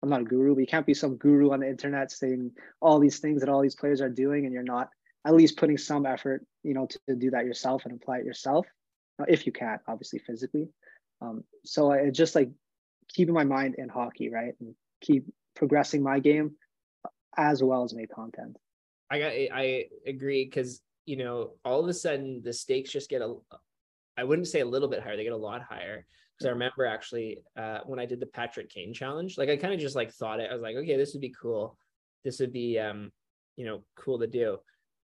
I'm 0.04 0.10
not 0.10 0.22
a 0.22 0.26
guru, 0.26 0.54
but 0.54 0.62
you 0.62 0.68
can't 0.68 0.86
be 0.86 0.94
some 0.94 1.18
guru 1.18 1.52
on 1.52 1.62
the 1.62 1.70
internet 1.70 2.12
saying 2.12 2.52
all 2.82 3.00
these 3.00 3.20
things 3.20 3.42
that 3.42 3.50
all 3.50 3.62
these 3.62 3.76
players 3.76 4.02
are 4.02 4.10
doing, 4.10 4.46
and 4.46 4.54
you're 4.54 4.64
not 4.64 4.90
at 5.26 5.36
least 5.36 5.58
putting 5.58 5.78
some 5.78 6.06
effort, 6.06 6.46
you 6.64 6.74
know, 6.74 6.86
to, 6.86 7.00
to 7.10 7.16
do 7.16 7.32
that 7.32 7.46
yourself 7.46 7.86
and 7.86 7.94
apply 7.94 8.20
it 8.20 8.26
yourself, 8.26 8.66
if 9.28 9.46
you 9.46 9.52
can't 9.52 9.82
obviously 9.88 10.20
physically. 10.20 10.70
Um, 11.22 11.44
so 11.66 11.92
it 11.92 12.12
just 12.12 12.36
like 12.36 12.50
keeping 13.10 13.34
my 13.34 13.44
mind 13.44 13.76
in 13.78 13.90
hockey, 13.90 14.30
right? 14.30 14.54
And 14.60 14.76
keep 15.02 15.26
progressing 15.56 16.04
my 16.04 16.20
game 16.20 16.56
as 17.36 17.64
well 17.64 17.84
as 17.84 17.94
make 17.94 18.12
content. 18.12 18.58
I 19.10 19.20
got 19.20 19.32
I 19.32 19.86
agree 20.06 20.46
because 20.46 20.82
you 21.06 21.18
know 21.18 21.52
all 21.64 21.82
of 21.82 21.88
a 21.88 21.94
sudden 21.94 22.42
the 22.44 22.54
stakes 22.54 22.92
just 22.92 23.10
get 23.10 23.22
a 23.22 23.36
I 24.18 24.24
wouldn't 24.24 24.48
say 24.48 24.62
a 24.62 24.66
little 24.66 24.88
bit 24.88 25.02
higher, 25.02 25.16
they 25.16 25.24
get 25.24 25.34
a 25.34 25.38
lot 25.38 25.62
higher. 25.62 26.06
Because 26.34 26.50
I 26.50 26.52
remember 26.52 26.86
actually 26.86 27.40
uh, 27.56 27.80
when 27.86 28.00
I 28.00 28.06
did 28.06 28.20
the 28.20 28.28
Patrick 28.28 28.70
Kane 28.70 28.94
challenge, 28.94 29.38
like 29.38 29.50
I 29.50 29.58
kind 29.58 29.74
of 29.74 29.80
just 29.80 29.96
like 29.96 30.12
thought 30.12 30.40
it. 30.40 30.50
I 30.50 30.54
was 30.54 30.62
like, 30.62 30.76
okay, 30.76 30.98
this 30.98 31.14
would 31.14 31.22
be 31.22 31.34
cool. 31.40 31.78
This 32.24 32.40
would 32.40 32.54
be 32.54 32.78
um, 32.80 33.12
you 33.56 33.66
know, 33.66 33.84
cool 33.96 34.20
to 34.20 34.28
do. 34.28 34.58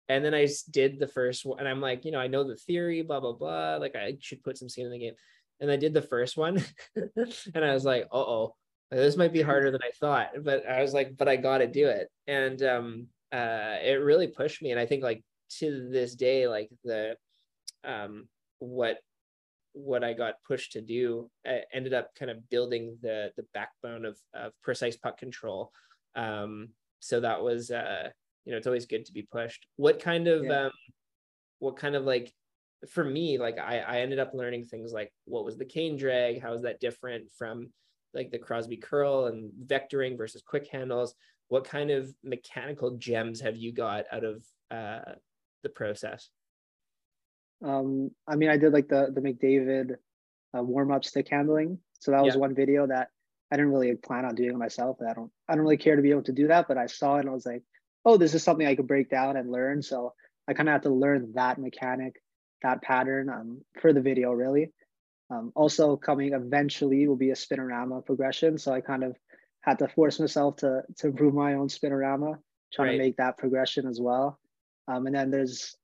And 0.08 0.24
then 0.24 0.34
I 0.34 0.48
did 0.70 0.98
the 0.98 1.08
first 1.08 1.44
one, 1.44 1.58
and 1.58 1.68
I'm 1.68 1.80
like, 1.80 2.04
you 2.04 2.12
know, 2.12 2.20
I 2.20 2.28
know 2.28 2.44
the 2.44 2.56
theory, 2.56 3.02
blah 3.02 3.20
blah 3.20 3.32
blah. 3.32 3.76
Like 3.76 3.96
I 3.96 4.16
should 4.20 4.42
put 4.42 4.58
some 4.58 4.68
skin 4.68 4.86
in 4.86 4.92
the 4.92 4.98
game 4.98 5.14
and 5.60 5.70
I 5.70 5.76
did 5.76 5.94
the 5.94 6.02
first 6.02 6.36
one, 6.36 6.62
and 6.96 7.64
I 7.64 7.72
was 7.72 7.84
like, 7.84 8.04
"Uh 8.12 8.18
oh, 8.18 8.54
this 8.90 9.16
might 9.16 9.32
be 9.32 9.42
harder 9.42 9.70
than 9.70 9.82
I 9.82 9.90
thought." 9.98 10.30
But 10.42 10.66
I 10.68 10.82
was 10.82 10.94
like, 10.94 11.16
"But 11.16 11.28
I 11.28 11.36
got 11.36 11.58
to 11.58 11.66
do 11.66 11.88
it," 11.88 12.08
and 12.26 12.62
um, 12.62 13.06
uh, 13.32 13.76
it 13.82 14.00
really 14.02 14.28
pushed 14.28 14.62
me. 14.62 14.70
And 14.70 14.80
I 14.80 14.86
think 14.86 15.02
like 15.02 15.22
to 15.58 15.88
this 15.90 16.14
day, 16.14 16.48
like 16.48 16.70
the 16.84 17.16
um, 17.84 18.28
what 18.58 18.98
what 19.72 20.02
I 20.02 20.12
got 20.12 20.42
pushed 20.46 20.72
to 20.72 20.80
do 20.80 21.30
uh, 21.48 21.58
ended 21.72 21.94
up 21.94 22.14
kind 22.18 22.30
of 22.30 22.48
building 22.48 22.98
the 23.02 23.32
the 23.36 23.44
backbone 23.54 24.04
of 24.04 24.18
of 24.34 24.52
precise 24.62 24.96
puck 24.96 25.18
control. 25.18 25.72
Um, 26.16 26.70
so 27.00 27.20
that 27.20 27.42
was 27.42 27.70
uh, 27.70 28.10
you 28.44 28.52
know, 28.52 28.58
it's 28.58 28.66
always 28.66 28.86
good 28.86 29.04
to 29.04 29.12
be 29.12 29.28
pushed. 29.30 29.66
What 29.76 30.00
kind 30.00 30.26
of 30.26 30.44
yeah. 30.44 30.64
um, 30.64 30.70
what 31.58 31.76
kind 31.76 31.94
of 31.94 32.04
like 32.04 32.32
for 32.88 33.04
me, 33.04 33.38
like 33.38 33.58
I, 33.58 33.78
I 33.80 34.00
ended 34.00 34.18
up 34.18 34.34
learning 34.34 34.64
things 34.64 34.92
like 34.92 35.12
what 35.24 35.44
was 35.44 35.56
the 35.56 35.64
Kane 35.64 35.96
drag? 35.96 36.40
How 36.40 36.54
is 36.54 36.62
that 36.62 36.80
different 36.80 37.30
from 37.36 37.70
like 38.14 38.30
the 38.30 38.38
Crosby 38.38 38.76
curl 38.76 39.26
and 39.26 39.50
vectoring 39.66 40.16
versus 40.16 40.42
quick 40.46 40.68
handles? 40.70 41.14
What 41.48 41.64
kind 41.64 41.90
of 41.90 42.12
mechanical 42.22 42.96
gems 42.96 43.40
have 43.40 43.56
you 43.56 43.72
got 43.72 44.04
out 44.12 44.24
of 44.24 44.44
uh, 44.70 45.12
the 45.62 45.70
process? 45.70 46.28
Um, 47.64 48.10
I 48.26 48.36
mean, 48.36 48.50
I 48.50 48.56
did 48.56 48.72
like 48.72 48.88
the 48.88 49.10
the 49.12 49.20
McDavid 49.20 49.96
uh, 50.56 50.62
warm 50.62 50.92
up 50.92 51.04
stick 51.04 51.28
handling. 51.28 51.78
So 52.00 52.12
that 52.12 52.22
was 52.22 52.34
yeah. 52.34 52.40
one 52.40 52.54
video 52.54 52.86
that 52.86 53.08
I 53.50 53.56
didn't 53.56 53.72
really 53.72 53.94
plan 53.96 54.24
on 54.24 54.34
doing 54.34 54.58
myself. 54.58 54.98
I 55.00 55.14
don't 55.14 55.30
I 55.48 55.54
don't 55.54 55.62
really 55.62 55.76
care 55.76 55.96
to 55.96 56.02
be 56.02 56.10
able 56.10 56.22
to 56.24 56.32
do 56.32 56.48
that, 56.48 56.68
but 56.68 56.78
I 56.78 56.86
saw 56.86 57.16
it 57.16 57.20
and 57.20 57.30
I 57.30 57.32
was 57.32 57.46
like, 57.46 57.62
oh, 58.04 58.16
this 58.16 58.34
is 58.34 58.42
something 58.42 58.66
I 58.66 58.76
could 58.76 58.86
break 58.86 59.10
down 59.10 59.36
and 59.36 59.50
learn. 59.50 59.82
So 59.82 60.14
I 60.46 60.54
kind 60.54 60.68
of 60.68 60.72
had 60.74 60.82
to 60.84 60.90
learn 60.90 61.32
that 61.34 61.58
mechanic 61.58 62.22
that 62.62 62.82
pattern 62.82 63.28
um, 63.28 63.60
for 63.80 63.92
the 63.92 64.00
video 64.00 64.32
really. 64.32 64.72
Um, 65.30 65.52
also 65.54 65.96
coming 65.96 66.32
eventually 66.32 67.06
will 67.06 67.16
be 67.16 67.30
a 67.30 67.34
spinorama 67.34 68.04
progression. 68.04 68.56
So 68.58 68.72
I 68.72 68.80
kind 68.80 69.04
of 69.04 69.16
had 69.60 69.78
to 69.80 69.88
force 69.88 70.18
myself 70.18 70.56
to, 70.56 70.82
to 70.98 71.08
improve 71.08 71.34
my 71.34 71.54
own 71.54 71.68
spinorama, 71.68 72.38
trying 72.72 72.88
right. 72.88 72.92
to 72.92 72.98
make 72.98 73.16
that 73.18 73.36
progression 73.36 73.86
as 73.86 74.00
well. 74.00 74.38
Um, 74.86 75.06
and 75.06 75.14
then 75.14 75.30
there's 75.30 75.76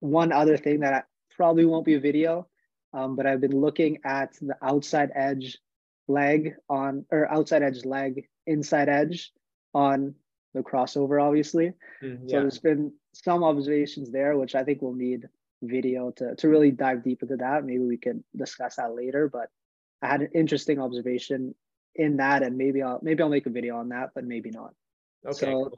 one 0.00 0.30
other 0.30 0.58
thing 0.58 0.80
that 0.80 1.06
probably 1.34 1.64
won't 1.64 1.86
be 1.86 1.94
a 1.94 2.00
video, 2.00 2.48
um, 2.92 3.16
but 3.16 3.26
I've 3.26 3.40
been 3.40 3.58
looking 3.58 3.98
at 4.04 4.34
the 4.40 4.56
outside 4.62 5.10
edge 5.14 5.58
leg 6.06 6.54
on, 6.68 7.06
or 7.10 7.32
outside 7.32 7.62
edge 7.62 7.84
leg, 7.84 8.28
inside 8.46 8.88
edge 8.88 9.32
on 9.72 10.14
the 10.54 10.60
crossover, 10.60 11.22
obviously. 11.22 11.72
Mm, 12.02 12.20
yeah. 12.24 12.28
So 12.28 12.40
there's 12.40 12.58
been 12.58 12.92
some 13.12 13.42
observations 13.42 14.12
there, 14.12 14.36
which 14.36 14.54
I 14.54 14.64
think 14.64 14.82
we'll 14.82 14.94
need 14.94 15.28
video 15.62 16.10
to, 16.12 16.34
to 16.36 16.48
really 16.48 16.70
dive 16.70 17.02
deep 17.02 17.22
into 17.22 17.36
that. 17.36 17.64
Maybe 17.64 17.84
we 17.84 17.96
can 17.96 18.24
discuss 18.36 18.76
that 18.76 18.94
later. 18.94 19.28
But 19.32 19.48
I 20.02 20.08
had 20.08 20.22
an 20.22 20.30
interesting 20.34 20.80
observation 20.80 21.54
in 21.94 22.18
that, 22.18 22.42
and 22.42 22.56
maybe 22.56 22.82
I'll 22.82 23.00
maybe 23.02 23.22
I'll 23.22 23.28
make 23.28 23.46
a 23.46 23.50
video 23.50 23.76
on 23.76 23.88
that, 23.90 24.10
but 24.14 24.24
maybe 24.24 24.50
not. 24.50 24.72
Okay. 25.26 25.38
So 25.38 25.46
cool. 25.46 25.72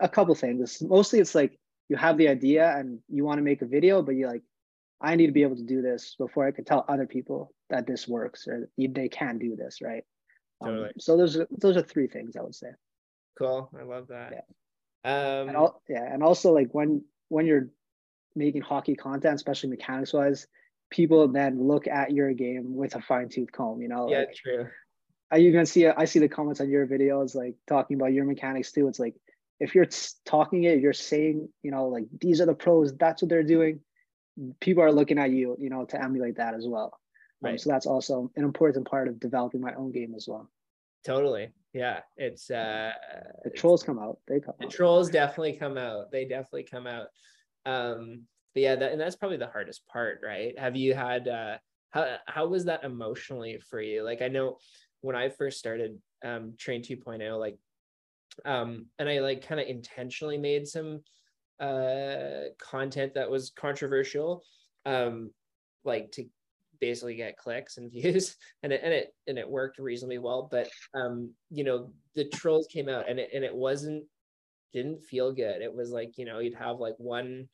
a 0.00 0.08
couple 0.08 0.34
things. 0.34 0.82
Mostly 0.82 1.20
it's 1.20 1.34
like 1.34 1.58
you 1.88 1.96
have 1.96 2.16
the 2.16 2.28
idea 2.28 2.76
and 2.76 3.00
you 3.08 3.24
want 3.24 3.38
to 3.38 3.42
make 3.42 3.62
a 3.62 3.66
video, 3.66 4.02
but 4.02 4.14
you're 4.14 4.30
like, 4.30 4.42
I 5.00 5.16
need 5.16 5.26
to 5.26 5.32
be 5.32 5.42
able 5.42 5.56
to 5.56 5.64
do 5.64 5.82
this 5.82 6.16
before 6.18 6.46
I 6.46 6.50
can 6.50 6.64
tell 6.64 6.84
other 6.88 7.06
people 7.06 7.52
that 7.70 7.86
this 7.86 8.08
works 8.08 8.46
or 8.48 8.68
they 8.76 9.08
can 9.08 9.38
do 9.38 9.56
this, 9.56 9.80
right? 9.82 10.04
Um, 10.60 10.68
totally. 10.68 10.88
Um, 10.88 10.92
so 10.98 11.16
those 11.16 11.36
are 11.36 11.46
those 11.50 11.76
are 11.76 11.82
three 11.82 12.08
things 12.08 12.36
I 12.36 12.42
would 12.42 12.54
say. 12.54 12.68
Cool. 13.38 13.70
I 13.78 13.84
love 13.84 14.08
that. 14.08 14.32
Yeah. 14.32 14.40
Um, 15.04 15.48
and 15.48 15.56
all, 15.56 15.82
yeah, 15.88 16.12
and 16.12 16.22
also 16.22 16.52
like 16.52 16.68
when 16.72 17.04
when 17.28 17.46
you're 17.46 17.68
making 18.34 18.62
hockey 18.62 18.94
content, 18.94 19.34
especially 19.34 19.70
mechanics 19.70 20.12
wise, 20.12 20.46
people 20.90 21.28
then 21.28 21.66
look 21.66 21.86
at 21.86 22.12
your 22.12 22.32
game 22.32 22.74
with 22.74 22.94
a 22.94 23.02
fine 23.02 23.28
tooth 23.28 23.52
comb. 23.52 23.80
You 23.80 23.88
know, 23.88 24.08
yeah, 24.10 24.20
like, 24.20 24.34
true. 24.34 24.68
I 25.30 25.36
you 25.36 25.52
can 25.52 25.66
see 25.66 25.86
I 25.86 26.04
see 26.04 26.18
the 26.18 26.28
comments 26.28 26.60
on 26.60 26.70
your 26.70 26.86
videos 26.86 27.34
like 27.34 27.54
talking 27.66 27.96
about 27.96 28.12
your 28.12 28.24
mechanics 28.24 28.72
too. 28.72 28.88
It's 28.88 28.98
like 28.98 29.14
if 29.60 29.74
you're 29.74 29.88
talking 30.24 30.64
it, 30.64 30.80
you're 30.80 30.92
saying, 30.92 31.48
you 31.62 31.70
know, 31.70 31.88
like 31.88 32.04
these 32.20 32.40
are 32.40 32.46
the 32.46 32.54
pros, 32.54 32.96
that's 32.96 33.22
what 33.22 33.28
they're 33.28 33.42
doing. 33.42 33.80
People 34.60 34.84
are 34.84 34.92
looking 34.92 35.18
at 35.18 35.30
you, 35.30 35.56
you 35.58 35.68
know, 35.68 35.84
to 35.86 36.02
emulate 36.02 36.36
that 36.36 36.54
as 36.54 36.66
well. 36.66 36.98
Um, 37.42 37.50
right. 37.50 37.52
Um, 37.52 37.58
so 37.58 37.70
that's 37.70 37.86
also 37.86 38.30
an 38.36 38.44
important 38.44 38.88
part 38.88 39.08
of 39.08 39.18
developing 39.20 39.60
my 39.60 39.74
own 39.74 39.92
game 39.92 40.14
as 40.14 40.26
well. 40.28 40.48
Totally. 41.04 41.50
Yeah. 41.72 42.00
It's 42.16 42.50
uh 42.50 42.92
the 43.44 43.50
trolls 43.50 43.82
come 43.82 43.98
out. 43.98 44.18
They 44.26 44.40
come 44.40 44.54
the 44.58 44.66
out. 44.66 44.72
trolls 44.72 45.10
definitely 45.10 45.54
come 45.54 45.76
out. 45.76 46.10
They 46.10 46.24
definitely 46.24 46.64
come 46.64 46.86
out. 46.86 47.08
Um 47.68 48.22
but 48.54 48.62
yeah, 48.62 48.76
that, 48.76 48.92
and 48.92 49.00
that's 49.00 49.16
probably 49.16 49.36
the 49.36 49.46
hardest 49.46 49.86
part, 49.86 50.20
right? 50.24 50.58
Have 50.58 50.76
you 50.76 50.94
had 50.94 51.28
uh 51.28 51.58
how 51.90 52.16
how 52.26 52.46
was 52.48 52.64
that 52.66 52.84
emotionally 52.84 53.60
for 53.70 53.80
you? 53.80 54.02
Like 54.02 54.22
I 54.22 54.28
know 54.28 54.58
when 55.00 55.16
I 55.16 55.28
first 55.28 55.58
started 55.58 55.98
um 56.24 56.54
train 56.58 56.82
2.0, 56.82 57.38
like 57.38 57.58
um 58.44 58.86
and 58.98 59.08
I 59.08 59.20
like 59.20 59.46
kind 59.46 59.60
of 59.60 59.66
intentionally 59.66 60.38
made 60.38 60.66
some 60.66 61.00
uh 61.60 62.50
content 62.60 63.14
that 63.14 63.30
was 63.30 63.50
controversial 63.50 64.44
um 64.86 65.30
like 65.84 66.12
to 66.12 66.24
basically 66.80 67.16
get 67.16 67.36
clicks 67.36 67.78
and 67.78 67.90
views 67.92 68.36
and 68.62 68.72
it 68.72 68.80
and 68.84 68.92
it 68.92 69.14
and 69.26 69.38
it 69.38 69.48
worked 69.48 69.78
reasonably 69.78 70.18
well 70.18 70.48
but 70.50 70.68
um 70.94 71.32
you 71.50 71.64
know 71.64 71.92
the 72.14 72.28
trolls 72.28 72.68
came 72.72 72.88
out 72.88 73.08
and 73.08 73.18
it 73.18 73.30
and 73.34 73.44
it 73.44 73.54
wasn't 73.54 74.04
didn't 74.72 75.02
feel 75.02 75.32
good 75.32 75.62
it 75.62 75.74
was 75.74 75.90
like 75.90 76.12
you 76.16 76.24
know 76.24 76.38
you'd 76.38 76.54
have 76.54 76.78
like 76.78 76.94
one 76.98 77.48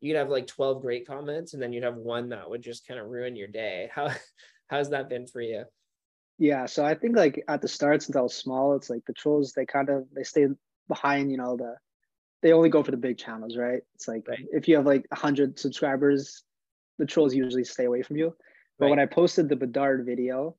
you'd 0.00 0.16
have 0.16 0.28
like 0.28 0.46
12 0.46 0.82
great 0.82 1.06
comments 1.06 1.54
and 1.54 1.62
then 1.62 1.72
you'd 1.72 1.84
have 1.84 1.96
one 1.96 2.28
that 2.30 2.48
would 2.48 2.62
just 2.62 2.86
kind 2.86 3.00
of 3.00 3.06
ruin 3.06 3.36
your 3.36 3.48
day 3.48 3.90
how 3.94 4.10
how's 4.68 4.90
that 4.90 5.08
been 5.08 5.26
for 5.26 5.40
you 5.40 5.64
yeah 6.38 6.66
so 6.66 6.84
i 6.84 6.94
think 6.94 7.16
like 7.16 7.42
at 7.48 7.60
the 7.60 7.68
start 7.68 8.02
since 8.02 8.16
i 8.16 8.20
was 8.20 8.34
small 8.34 8.74
it's 8.74 8.90
like 8.90 9.04
the 9.06 9.12
trolls 9.12 9.52
they 9.52 9.66
kind 9.66 9.88
of 9.88 10.04
they 10.14 10.22
stay 10.22 10.46
behind 10.88 11.30
you 11.30 11.36
know 11.36 11.56
the 11.56 11.74
they 12.42 12.52
only 12.52 12.70
go 12.70 12.82
for 12.82 12.90
the 12.90 12.96
big 12.96 13.18
channels 13.18 13.56
right 13.56 13.82
it's 13.94 14.08
like 14.08 14.26
right. 14.28 14.46
if 14.52 14.66
you 14.68 14.76
have 14.76 14.86
like 14.86 15.04
100 15.10 15.58
subscribers 15.58 16.44
the 16.98 17.06
trolls 17.06 17.34
usually 17.34 17.64
stay 17.64 17.84
away 17.84 18.02
from 18.02 18.16
you 18.16 18.34
but 18.80 18.86
right. 18.86 18.90
when 18.90 18.98
I 18.98 19.06
posted 19.06 19.48
the 19.48 19.56
Bedard 19.56 20.06
video, 20.06 20.56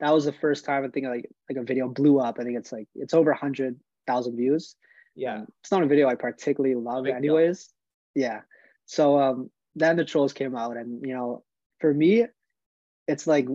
that 0.00 0.12
was 0.12 0.24
the 0.24 0.32
first 0.32 0.64
time 0.64 0.82
I 0.82 0.88
think 0.88 1.06
like 1.06 1.30
like 1.48 1.58
a 1.58 1.62
video 1.62 1.88
blew 1.88 2.18
up. 2.18 2.38
I 2.40 2.44
think 2.44 2.56
it's 2.56 2.72
like 2.72 2.88
it's 2.94 3.12
over 3.12 3.30
a 3.30 3.36
hundred 3.36 3.78
thousand 4.06 4.36
views. 4.36 4.76
Yeah, 5.14 5.36
um, 5.36 5.46
it's 5.62 5.70
not 5.70 5.82
a 5.82 5.86
video 5.86 6.08
I 6.08 6.14
particularly 6.14 6.74
love, 6.74 7.06
anyways. 7.06 7.68
Yeah, 8.14 8.40
so 8.90 9.20
um, 9.20 9.50
then 9.76 9.94
the 9.94 10.04
trolls 10.04 10.32
came 10.32 10.56
out, 10.56 10.76
and 10.76 11.06
you 11.06 11.14
know, 11.14 11.44
for 11.78 11.94
me, 11.94 12.26
it's 13.06 13.24
like 13.24 13.46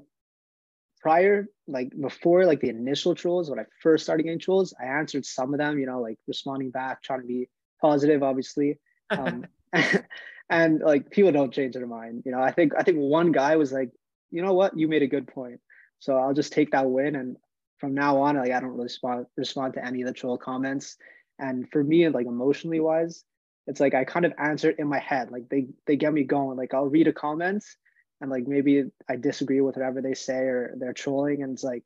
prior, 1.01 1.48
like 1.68 1.92
before, 2.00 2.46
like 2.46 2.62
the 2.62 2.70
initial 2.70 3.15
trolls 3.15 3.50
when 3.50 3.60
I 3.60 3.65
first 3.82 4.06
started 4.06 4.24
getting 4.24 4.39
trolls, 4.39 4.74
I 4.82 4.86
answered 4.86 5.25
some 5.25 5.54
of 5.54 5.58
them. 5.58 5.77
You 5.77 5.88
know, 5.88 6.00
like 6.00 6.18
responding 6.25 6.72
back, 6.72 7.04
trying 7.04 7.20
to 7.20 7.27
be 7.27 7.50
positive, 7.82 8.24
obviously. 8.24 8.80
Um, 9.10 9.46
and 10.50 10.80
like 10.80 11.10
people 11.10 11.34
don't 11.34 11.54
change 11.54 11.74
their 11.74 11.88
mind 11.88 12.24
you 12.25 12.32
know 12.32 12.39
i 12.39 12.51
think 12.51 12.72
i 12.77 12.84
think 12.84 12.98
one 12.98 13.32
guy 13.32 13.56
was 13.56 13.74
like 13.74 13.89
you 14.32 14.42
know 14.42 14.54
what 14.54 14.77
you 14.77 14.88
made 14.88 15.01
a 15.01 15.08
good 15.08 15.27
point 15.27 15.60
so 16.00 16.15
i'll 16.18 16.36
just 16.36 16.54
take 16.54 16.72
that 16.72 16.89
win 16.89 17.15
and 17.15 17.36
from 17.80 17.94
now 17.94 18.22
on 18.22 18.38
like 18.38 18.51
i 18.51 18.60
don't 18.60 18.70
really 18.70 18.84
respond 18.84 19.25
respond 19.36 19.74
to 19.74 19.84
any 19.84 20.01
of 20.01 20.08
the 20.08 20.13
troll 20.13 20.38
comments 20.38 20.98
and 21.39 21.68
for 21.72 21.84
me 21.84 22.08
like 22.10 22.27
emotionally 22.27 22.80
wise 22.80 23.24
it's 23.68 23.80
like 23.80 23.94
i 23.94 24.04
kind 24.04 24.26
of 24.26 24.34
answer 24.38 24.70
it 24.70 24.80
in 24.80 24.88
my 24.88 25.00
head 25.00 25.32
like 25.32 25.48
they 25.50 25.68
they 25.88 25.96
get 25.96 26.14
me 26.14 26.24
going 26.24 26.58
like 26.58 26.74
i'll 26.74 26.86
read 26.88 27.08
a 27.08 27.14
comment 27.14 27.64
and 28.22 28.30
like 28.32 28.48
maybe 28.48 28.84
i 29.10 29.16
disagree 29.16 29.62
with 29.62 29.76
whatever 29.76 30.02
they 30.02 30.14
say 30.14 30.40
or 30.40 30.76
they're 30.78 30.94
trolling 30.94 31.44
and 31.44 31.54
it's 31.54 31.64
like 31.64 31.84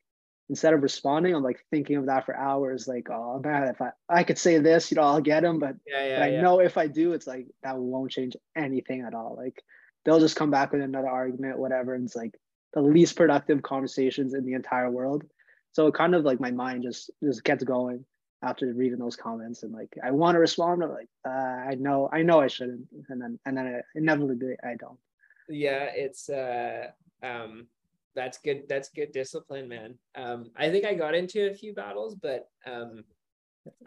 instead 0.50 0.74
of 0.74 0.82
responding, 0.82 1.36
I'm 1.36 1.44
like 1.44 1.64
thinking 1.70 1.98
of 1.98 2.08
that 2.08 2.26
for 2.26 2.36
hours. 2.36 2.88
Like, 2.88 3.10
oh 3.10 3.40
man, 3.44 3.68
if 3.68 3.82
I 3.82 3.92
I 4.10 4.24
could 4.24 4.38
say 4.38 4.58
this, 4.58 4.92
you 4.92 4.96
know, 4.96 5.04
I'll 5.04 5.22
get 5.22 5.44
them. 5.44 5.60
But, 5.60 5.76
yeah, 5.86 6.06
yeah, 6.06 6.20
but 6.20 6.24
I 6.24 6.32
yeah. 6.32 6.42
know 6.42 6.60
if 6.60 6.78
I 6.78 6.88
do, 6.88 7.14
it's 7.14 7.28
like 7.28 7.48
that 7.64 7.78
won't 7.78 8.12
change 8.12 8.36
anything 8.56 9.02
at 9.02 9.14
all. 9.14 9.36
Like 9.38 9.64
they'll 10.04 10.20
just 10.20 10.36
come 10.36 10.52
back 10.52 10.72
with 10.72 10.82
another 10.82 11.08
argument, 11.08 11.60
whatever. 11.60 11.94
And 11.94 12.06
it's 12.06 12.16
like 12.16 12.34
the 12.74 12.82
least 12.82 13.16
productive 13.16 13.62
conversations 13.62 14.34
in 14.34 14.46
the 14.46 14.54
entire 14.54 14.90
world. 14.90 15.24
So 15.72 15.88
it 15.88 15.94
kind 15.94 16.16
of 16.16 16.26
like 16.26 16.40
my 16.40 16.52
mind 16.52 16.84
just 16.84 17.12
just 17.24 17.44
gets 17.44 17.64
going 17.64 18.06
after 18.42 18.72
reading 18.74 19.00
those 19.00 19.16
comments 19.16 19.64
and 19.64 19.74
like 19.74 19.94
I 20.04 20.12
want 20.12 20.36
to 20.36 20.40
respond, 20.40 20.82
but 20.82 20.92
like 20.92 21.10
uh, 21.26 21.30
I 21.30 21.76
know 21.76 22.10
I 22.12 22.22
know 22.22 22.40
I 22.40 22.48
shouldn't, 22.48 22.88
and 23.10 23.22
then 23.22 23.40
and 23.46 23.58
then 23.58 23.68
I, 23.68 23.82
inevitably 23.98 24.56
I 24.64 24.76
don't. 24.80 25.00
Yeah, 25.48 25.90
it's 25.94 26.30
uh 26.30 26.88
um 27.24 27.68
that's 28.16 28.40
good. 28.40 28.64
That's 28.68 28.90
good 28.90 29.12
discipline, 29.12 29.68
man. 29.68 29.96
Um, 30.16 30.52
I 30.58 30.70
think 30.70 30.86
I 30.86 30.94
got 30.94 31.16
into 31.16 31.50
a 31.50 31.54
few 31.54 31.74
battles, 31.74 32.16
but 32.16 32.50
um, 32.66 33.04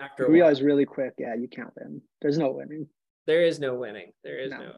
after 0.00 0.24
you 0.24 0.30
realize 0.30 0.62
really 0.62 0.86
quick, 0.86 1.14
yeah, 1.18 1.34
you 1.34 1.48
can't 1.48 1.72
win. 1.76 2.00
There's 2.20 2.38
no 2.38 2.50
winning. 2.50 2.86
There 3.26 3.42
is 3.44 3.58
no 3.58 3.74
winning. 3.74 4.12
There 4.22 4.38
is 4.38 4.50
no. 4.50 4.58
no 4.58 4.72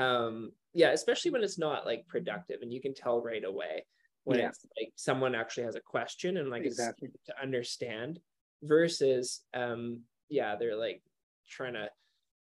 um, 0.00 0.52
yeah, 0.74 0.90
especially 0.90 1.30
when 1.30 1.42
it's 1.42 1.58
not 1.58 1.86
like 1.86 2.06
productive, 2.06 2.62
and 2.62 2.72
you 2.72 2.80
can 2.80 2.94
tell 2.94 3.20
right 3.22 3.44
away 3.44 3.84
when 4.24 4.38
yeah. 4.38 4.48
it's 4.48 4.64
like 4.78 4.92
someone 4.96 5.34
actually 5.34 5.64
has 5.64 5.74
a 5.74 5.80
question 5.80 6.36
and 6.36 6.50
like 6.50 6.64
exactly. 6.64 7.08
it's 7.08 7.24
to 7.24 7.42
understand 7.42 8.20
versus 8.62 9.42
um, 9.54 10.00
yeah, 10.28 10.56
they're 10.56 10.76
like 10.76 11.02
trying 11.48 11.74
to 11.74 11.88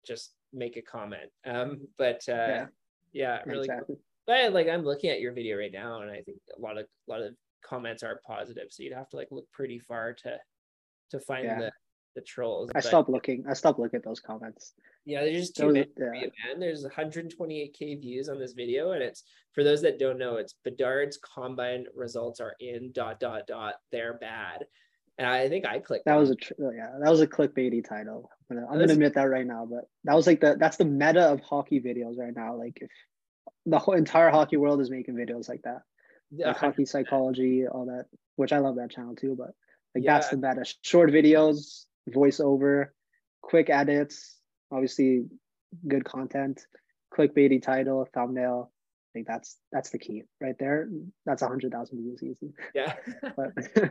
just 0.06 0.34
make 0.54 0.78
a 0.78 0.82
comment. 0.82 1.30
Um, 1.46 1.88
but 1.98 2.22
uh, 2.30 2.34
yeah, 2.34 2.66
yeah 3.14 3.40
really 3.46 3.66
exactly. 3.66 3.96
cool 3.96 4.02
but 4.28 4.52
like 4.52 4.68
I'm 4.68 4.84
looking 4.84 5.10
at 5.10 5.22
your 5.22 5.32
video 5.32 5.58
right 5.58 5.72
now, 5.72 6.02
and 6.02 6.12
I 6.12 6.22
think 6.22 6.38
a 6.56 6.62
lot 6.62 6.78
of 6.78 6.86
a 6.86 7.12
lot 7.12 7.22
of 7.22 7.34
comments 7.66 8.04
are 8.04 8.22
positive. 8.28 8.68
So 8.70 8.84
you'd 8.84 8.94
have 8.94 9.10
to 9.10 9.16
like 9.16 9.30
look 9.32 9.50
pretty 9.52 9.80
far 9.80 10.14
to 10.14 10.38
to 11.12 11.20
find 11.22 11.46
yeah. 11.46 11.60
the 11.60 11.72
the 12.16 12.22
trolls. 12.22 12.70
I 12.72 12.80
but, 12.80 12.84
stopped 12.84 13.10
looking. 13.10 13.46
I 13.50 13.54
stopped 13.54 13.80
looking 13.80 13.98
at 13.98 14.04
those 14.04 14.20
comments. 14.20 14.74
Yeah, 15.06 15.22
there's 15.22 15.40
just 15.40 15.56
too 15.56 15.72
many. 15.72 15.88
Yeah. 15.98 16.10
Man. 16.10 16.60
There's 16.60 16.86
128k 16.86 18.02
views 18.02 18.28
on 18.28 18.38
this 18.38 18.52
video, 18.52 18.92
and 18.92 19.02
it's 19.02 19.24
for 19.54 19.64
those 19.64 19.82
that 19.84 19.98
don't 19.98 20.20
know, 20.20 20.36
it's 20.36 20.56
Bedard's 20.66 21.18
combine 21.18 21.86
results 21.96 22.42
are 22.42 22.56
in 22.60 22.92
dot 22.92 23.22
dot 23.22 23.48
dot. 23.48 23.76
They're 23.94 24.18
bad, 24.18 24.66
and 25.18 25.28
I 25.28 25.50
think 25.50 25.66
I 25.66 25.80
clicked. 25.80 26.06
That 26.06 26.16
was 26.16 26.30
a 26.30 26.36
tr- 26.36 26.54
oh, 26.62 26.72
yeah, 26.72 26.92
that 27.02 27.10
was 27.10 27.22
a 27.22 27.28
clickbaity 27.28 27.88
title. 27.88 28.30
I'm 28.50 28.58
gonna, 28.58 28.68
I'm 28.68 28.80
gonna 28.80 28.94
admit 28.94 29.16
that 29.16 29.24
right 29.24 29.46
now, 29.46 29.68
but 29.70 29.90
that 30.04 30.16
was 30.16 30.28
like 30.28 30.42
the 30.42 30.56
that's 30.60 30.78
the 30.78 30.86
meta 30.86 31.32
of 31.32 31.42
hockey 31.42 31.82
videos 31.82 32.18
right 32.18 32.36
now. 32.36 32.56
Like 32.56 32.78
if 32.82 32.92
the 33.66 33.80
whole 33.80 33.96
entire 33.96 34.30
hockey 34.30 34.58
world 34.58 34.80
is 34.82 34.90
making 34.90 35.16
videos 35.16 35.50
like 35.50 35.62
that. 35.64 35.82
Yeah, 36.32 36.50
like 36.50 36.58
hockey 36.58 36.86
psychology, 36.86 37.68
all 37.68 37.86
that, 37.86 38.06
which 38.36 38.52
I 38.52 38.60
love 38.60 38.76
that 38.76 38.92
channel 38.92 39.16
too. 39.16 39.36
But 39.38 39.52
like 39.96 40.04
yeah. 40.04 40.14
that's 40.14 40.30
the 40.30 40.38
meta. 40.38 40.66
Short 40.82 41.10
videos, 41.10 41.86
voiceover, 42.10 42.88
quick 43.42 43.70
edits, 43.70 44.38
obviously 44.72 45.26
good 45.88 46.06
content, 46.06 46.66
clickbaity 47.14 47.62
title, 47.62 48.08
thumbnail. 48.14 48.72
Think 49.18 49.26
that's 49.26 49.58
that's 49.72 49.90
the 49.90 49.98
key 49.98 50.26
right 50.40 50.54
there. 50.60 50.90
That's 51.26 51.42
a 51.42 51.48
hundred 51.48 51.72
thousand 51.72 51.98
views 51.98 52.22
easy. 52.22 52.54
Yeah. 52.76 52.94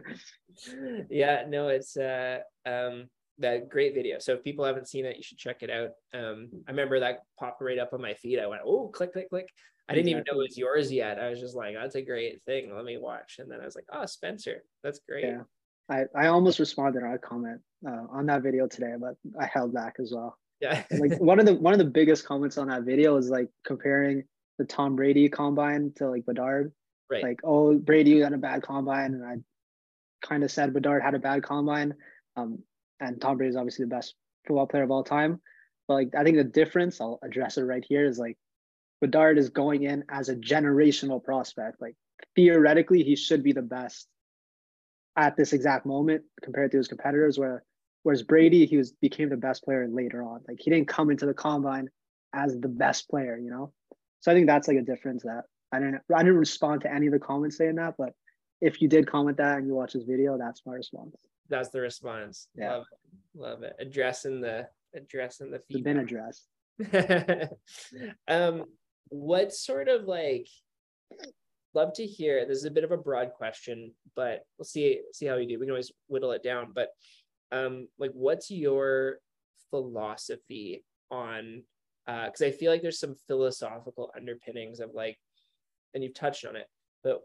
yeah, 1.10 1.42
no, 1.48 1.66
it's 1.66 1.96
uh 1.96 2.38
um 2.64 3.08
that 3.38 3.68
great 3.68 3.92
video. 3.92 4.20
So 4.20 4.34
if 4.34 4.44
people 4.44 4.64
haven't 4.64 4.86
seen 4.86 5.04
it, 5.04 5.16
you 5.16 5.24
should 5.24 5.36
check 5.36 5.64
it 5.64 5.70
out. 5.70 5.90
Um, 6.14 6.48
I 6.68 6.70
remember 6.70 7.00
that 7.00 7.22
popped 7.40 7.60
right 7.60 7.80
up 7.80 7.92
on 7.92 8.00
my 8.00 8.14
feed. 8.14 8.38
I 8.38 8.46
went, 8.46 8.62
oh, 8.64 8.86
click, 8.86 9.14
click, 9.14 9.30
click. 9.30 9.48
I 9.88 9.94
didn't 9.94 10.10
exactly. 10.10 10.10
even 10.12 10.24
know 10.28 10.40
it 10.42 10.48
was 10.48 10.56
yours 10.56 10.92
yet. 10.92 11.18
I 11.18 11.28
was 11.28 11.40
just 11.40 11.56
like, 11.56 11.74
that's 11.74 11.96
a 11.96 12.02
great 12.02 12.40
thing. 12.46 12.72
Let 12.72 12.84
me 12.84 12.98
watch. 12.98 13.36
And 13.40 13.50
then 13.50 13.60
I 13.60 13.64
was 13.64 13.74
like, 13.74 13.86
oh, 13.92 14.06
Spencer, 14.06 14.62
that's 14.84 15.00
great. 15.08 15.24
Yeah. 15.24 15.42
I, 15.90 16.04
I 16.14 16.28
almost 16.28 16.60
responded 16.60 17.02
on 17.02 17.14
a 17.14 17.18
comment 17.18 17.60
uh, 17.84 18.04
on 18.10 18.26
that 18.26 18.42
video 18.42 18.68
today, 18.68 18.94
but 18.98 19.16
I 19.38 19.46
held 19.46 19.74
back 19.74 19.96
as 20.00 20.12
well. 20.14 20.38
Yeah. 20.60 20.84
like 20.92 21.20
one 21.20 21.38
of 21.38 21.46
the 21.46 21.54
one 21.54 21.74
of 21.74 21.78
the 21.78 21.84
biggest 21.84 22.24
comments 22.24 22.56
on 22.56 22.68
that 22.68 22.84
video 22.84 23.16
is 23.16 23.28
like 23.28 23.48
comparing 23.66 24.24
the 24.58 24.64
Tom 24.64 24.96
Brady 24.96 25.28
combine 25.28 25.92
to 25.96 26.08
like 26.08 26.26
Bedard. 26.26 26.72
Right. 27.10 27.22
Like, 27.22 27.40
oh, 27.44 27.78
Brady 27.78 28.20
had 28.20 28.32
a 28.32 28.38
bad 28.38 28.62
combine, 28.62 29.14
and 29.14 29.24
I 29.24 29.36
kind 30.26 30.42
of 30.42 30.50
said 30.50 30.72
Bedard 30.72 31.02
had 31.02 31.14
a 31.14 31.20
bad 31.20 31.42
combine. 31.42 31.94
Um, 32.36 32.60
and 33.00 33.20
Tom 33.20 33.36
Brady 33.36 33.50
is 33.50 33.56
obviously 33.56 33.84
the 33.84 33.94
best 33.94 34.14
football 34.46 34.66
player 34.66 34.82
of 34.82 34.90
all 34.90 35.04
time. 35.04 35.40
But 35.86 35.94
like 35.94 36.14
I 36.16 36.24
think 36.24 36.36
the 36.36 36.44
difference, 36.44 37.00
I'll 37.00 37.18
address 37.22 37.58
it 37.58 37.62
right 37.62 37.84
here, 37.86 38.06
is 38.06 38.18
like 38.18 38.36
Bedard 39.00 39.38
is 39.38 39.50
going 39.50 39.82
in 39.82 40.04
as 40.08 40.28
a 40.28 40.36
generational 40.36 41.22
prospect. 41.22 41.80
Like 41.80 41.94
theoretically, 42.34 43.02
he 43.02 43.16
should 43.16 43.42
be 43.42 43.52
the 43.52 43.62
best 43.62 44.08
at 45.16 45.36
this 45.36 45.52
exact 45.52 45.86
moment 45.86 46.24
compared 46.42 46.72
to 46.72 46.78
his 46.78 46.88
competitors. 46.88 47.38
Where 47.38 47.62
whereas 48.02 48.22
Brady, 48.22 48.66
he 48.66 48.76
was 48.76 48.92
became 48.92 49.28
the 49.28 49.36
best 49.36 49.64
player 49.64 49.86
later 49.88 50.22
on. 50.22 50.40
Like 50.48 50.58
he 50.60 50.70
didn't 50.70 50.88
come 50.88 51.10
into 51.10 51.26
the 51.26 51.34
combine 51.34 51.88
as 52.34 52.58
the 52.58 52.68
best 52.68 53.08
player, 53.08 53.38
you 53.38 53.50
know. 53.50 53.72
So 54.20 54.32
I 54.32 54.34
think 54.34 54.46
that's 54.46 54.68
like 54.68 54.76
a 54.76 54.82
difference 54.82 55.22
that 55.22 55.44
I 55.72 55.78
didn't 55.78 56.00
I 56.14 56.22
didn't 56.22 56.38
respond 56.38 56.82
to 56.82 56.92
any 56.92 57.06
of 57.06 57.12
the 57.12 57.18
comments 57.18 57.58
saying 57.58 57.76
that, 57.76 57.94
but 57.98 58.12
if 58.60 58.80
you 58.80 58.88
did 58.88 59.06
comment 59.06 59.36
that 59.36 59.58
and 59.58 59.66
you 59.66 59.74
watch 59.74 59.92
this 59.92 60.04
video, 60.04 60.38
that's 60.38 60.62
my 60.66 60.74
response 60.74 61.14
that's 61.48 61.70
the 61.70 61.80
response. 61.80 62.48
Yeah. 62.54 62.72
Love 62.72 62.86
it. 62.92 63.40
Love 63.40 63.62
it. 63.62 63.76
Addressing 63.78 64.40
the 64.40 64.68
addressing 64.94 65.50
the 65.50 65.60
feedback. 65.68 65.94
been 65.94 66.02
addressed. 66.02 66.48
um, 68.28 68.64
what 69.08 69.52
sort 69.52 69.88
of 69.88 70.04
like 70.04 70.48
love 71.74 71.92
to 71.94 72.06
hear 72.06 72.46
this 72.46 72.58
is 72.58 72.64
a 72.64 72.70
bit 72.70 72.84
of 72.84 72.92
a 72.92 72.96
broad 72.96 73.32
question, 73.34 73.92
but 74.14 74.44
we'll 74.58 74.64
see 74.64 75.00
see 75.12 75.26
how 75.26 75.36
we 75.36 75.46
do. 75.46 75.58
We 75.58 75.66
can 75.66 75.72
always 75.72 75.92
whittle 76.08 76.32
it 76.32 76.42
down. 76.42 76.72
But 76.74 76.88
um, 77.52 77.88
like 77.98 78.12
what's 78.12 78.50
your 78.50 79.18
philosophy 79.70 80.84
on 81.10 81.62
because 82.06 82.42
uh, 82.42 82.46
I 82.46 82.50
feel 82.52 82.70
like 82.70 82.82
there's 82.82 83.00
some 83.00 83.16
philosophical 83.26 84.12
underpinnings 84.16 84.80
of 84.80 84.90
like, 84.94 85.18
and 85.94 86.04
you've 86.04 86.14
touched 86.14 86.46
on 86.46 86.54
it, 86.56 86.66
but 87.02 87.22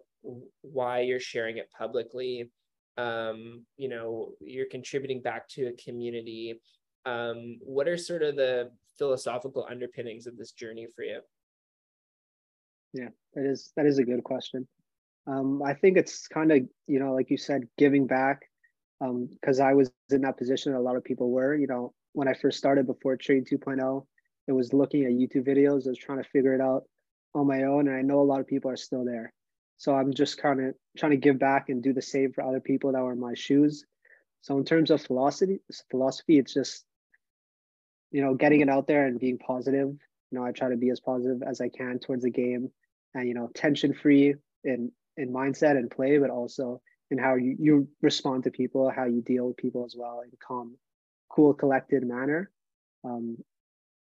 why 0.62 1.02
you're 1.02 1.20
sharing 1.20 1.58
it 1.58 1.70
publicly. 1.78 2.50
Um, 2.98 3.66
you 3.78 3.90
know, 3.90 4.34
you're 4.40 4.68
contributing 4.70 5.22
back 5.22 5.48
to 5.50 5.68
a 5.68 5.74
community. 5.74 6.60
Um, 7.06 7.60
what 7.62 7.88
are 7.88 7.98
sort 7.98 8.24
of 8.24 8.36
the 8.36 8.72
philosophical 8.98 9.68
underpinnings 9.70 10.28
of 10.28 10.38
this 10.38 10.52
journey 10.52 10.88
for 10.96 11.04
you? 11.04 11.20
Yeah, 12.94 13.10
that 13.36 13.46
is 13.46 13.72
that 13.78 13.86
is 13.86 14.00
a 14.00 14.04
good 14.04 14.24
question. 14.24 14.68
Um, 15.28 15.62
I 15.64 15.74
think 15.74 15.98
it's 15.98 16.28
kind 16.28 16.52
of 16.52 16.60
you 16.88 17.00
know, 17.00 17.14
like 17.14 17.30
you 17.30 17.38
said, 17.38 17.64
giving 17.78 18.08
back. 18.08 18.42
Because 19.00 19.60
um, 19.60 19.66
I 19.66 19.74
was 19.74 19.92
in 20.12 20.22
that 20.22 20.38
position, 20.38 20.76
a 20.76 20.80
lot 20.80 20.96
of 20.96 21.04
people 21.04 21.32
were. 21.32 21.56
You 21.56 21.68
know, 21.68 21.94
when 22.14 22.28
I 22.28 22.34
first 22.34 22.58
started 22.58 22.86
before 22.86 23.18
Train 23.18 23.46
2.0, 23.50 24.06
it 24.52 24.56
was 24.56 24.74
looking 24.74 25.06
at 25.06 25.12
YouTube 25.12 25.48
videos. 25.48 25.88
I 25.88 25.92
was 25.92 25.98
trying 25.98 26.22
to 26.22 26.30
figure 26.30 26.54
it 26.54 26.60
out 26.60 26.84
on 27.34 27.48
my 27.48 27.64
own, 27.64 27.88
and 27.88 27.96
I 27.96 28.02
know 28.02 28.20
a 28.20 28.30
lot 28.32 28.42
of 28.42 28.48
people 28.48 28.70
are 28.70 28.76
still 28.76 29.06
there. 29.06 29.32
So 29.78 29.96
I'm 29.96 30.14
just 30.14 30.42
kind 30.42 30.60
of 30.60 30.76
trying 30.98 31.12
to 31.12 31.18
give 31.18 31.40
back 31.40 31.70
and 31.70 31.82
do 31.82 31.94
the 31.94 32.02
same 32.02 32.34
for 32.34 32.44
other 32.44 32.60
people 32.60 32.92
that 32.92 33.02
were 33.02 33.14
in 33.14 33.20
my 33.20 33.34
shoes. 33.34 33.86
So 34.42 34.58
in 34.58 34.66
terms 34.66 34.92
of 34.92 35.02
philosophy, 35.02 35.62
philosophy, 35.90 36.38
it's 36.38 36.54
just 36.54 36.84
you 38.12 38.22
know 38.22 38.34
getting 38.34 38.60
it 38.60 38.68
out 38.68 38.88
there 38.88 39.08
and 39.08 39.20
being 39.20 39.38
positive. 39.38 39.88
You 39.88 40.38
know, 40.38 40.44
I 40.44 40.52
try 40.52 40.70
to 40.70 40.76
be 40.76 40.90
as 40.90 41.00
positive 41.00 41.42
as 41.44 41.62
I 41.62 41.70
can 41.70 42.00
towards 42.00 42.24
the 42.24 42.30
game, 42.30 42.70
and 43.14 43.30
you 43.30 43.34
know, 43.34 43.50
tension 43.56 43.94
free 43.94 44.36
in 44.66 44.92
in 45.16 45.32
mindset 45.32 45.78
and 45.78 45.90
play, 45.90 46.18
but 46.18 46.30
also 46.30 46.82
in 47.10 47.18
how 47.18 47.36
you 47.36 47.56
you 47.58 47.88
respond 48.02 48.44
to 48.44 48.52
people, 48.52 48.92
how 48.94 49.06
you 49.06 49.22
deal 49.22 49.48
with 49.48 49.56
people 49.56 49.86
as 49.86 49.96
well 49.98 50.22
in 50.26 50.32
calm, 50.46 50.76
cool, 51.30 51.54
collected 51.54 52.04
manner. 52.04 52.52
Um, 53.06 53.38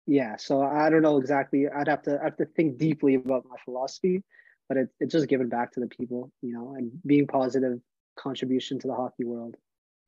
yeah, 0.08 0.36
so 0.36 0.62
I 0.62 0.88
don't 0.88 1.02
know 1.02 1.18
exactly. 1.18 1.68
I'd 1.68 1.86
have 1.86 2.02
to 2.04 2.18
I 2.18 2.24
have 2.24 2.36
to 2.38 2.46
think 2.46 2.78
deeply 2.78 3.16
about 3.16 3.44
my 3.48 3.56
philosophy, 3.62 4.24
but 4.66 4.78
it, 4.78 4.88
it's 5.00 5.12
just 5.12 5.28
giving 5.28 5.50
back 5.50 5.70
to 5.72 5.80
the 5.80 5.86
people, 5.86 6.32
you 6.40 6.54
know, 6.54 6.74
and 6.76 6.90
being 7.04 7.26
positive 7.26 7.78
contribution 8.18 8.78
to 8.78 8.88
the 8.88 8.94
hockey 8.94 9.24
world. 9.24 9.56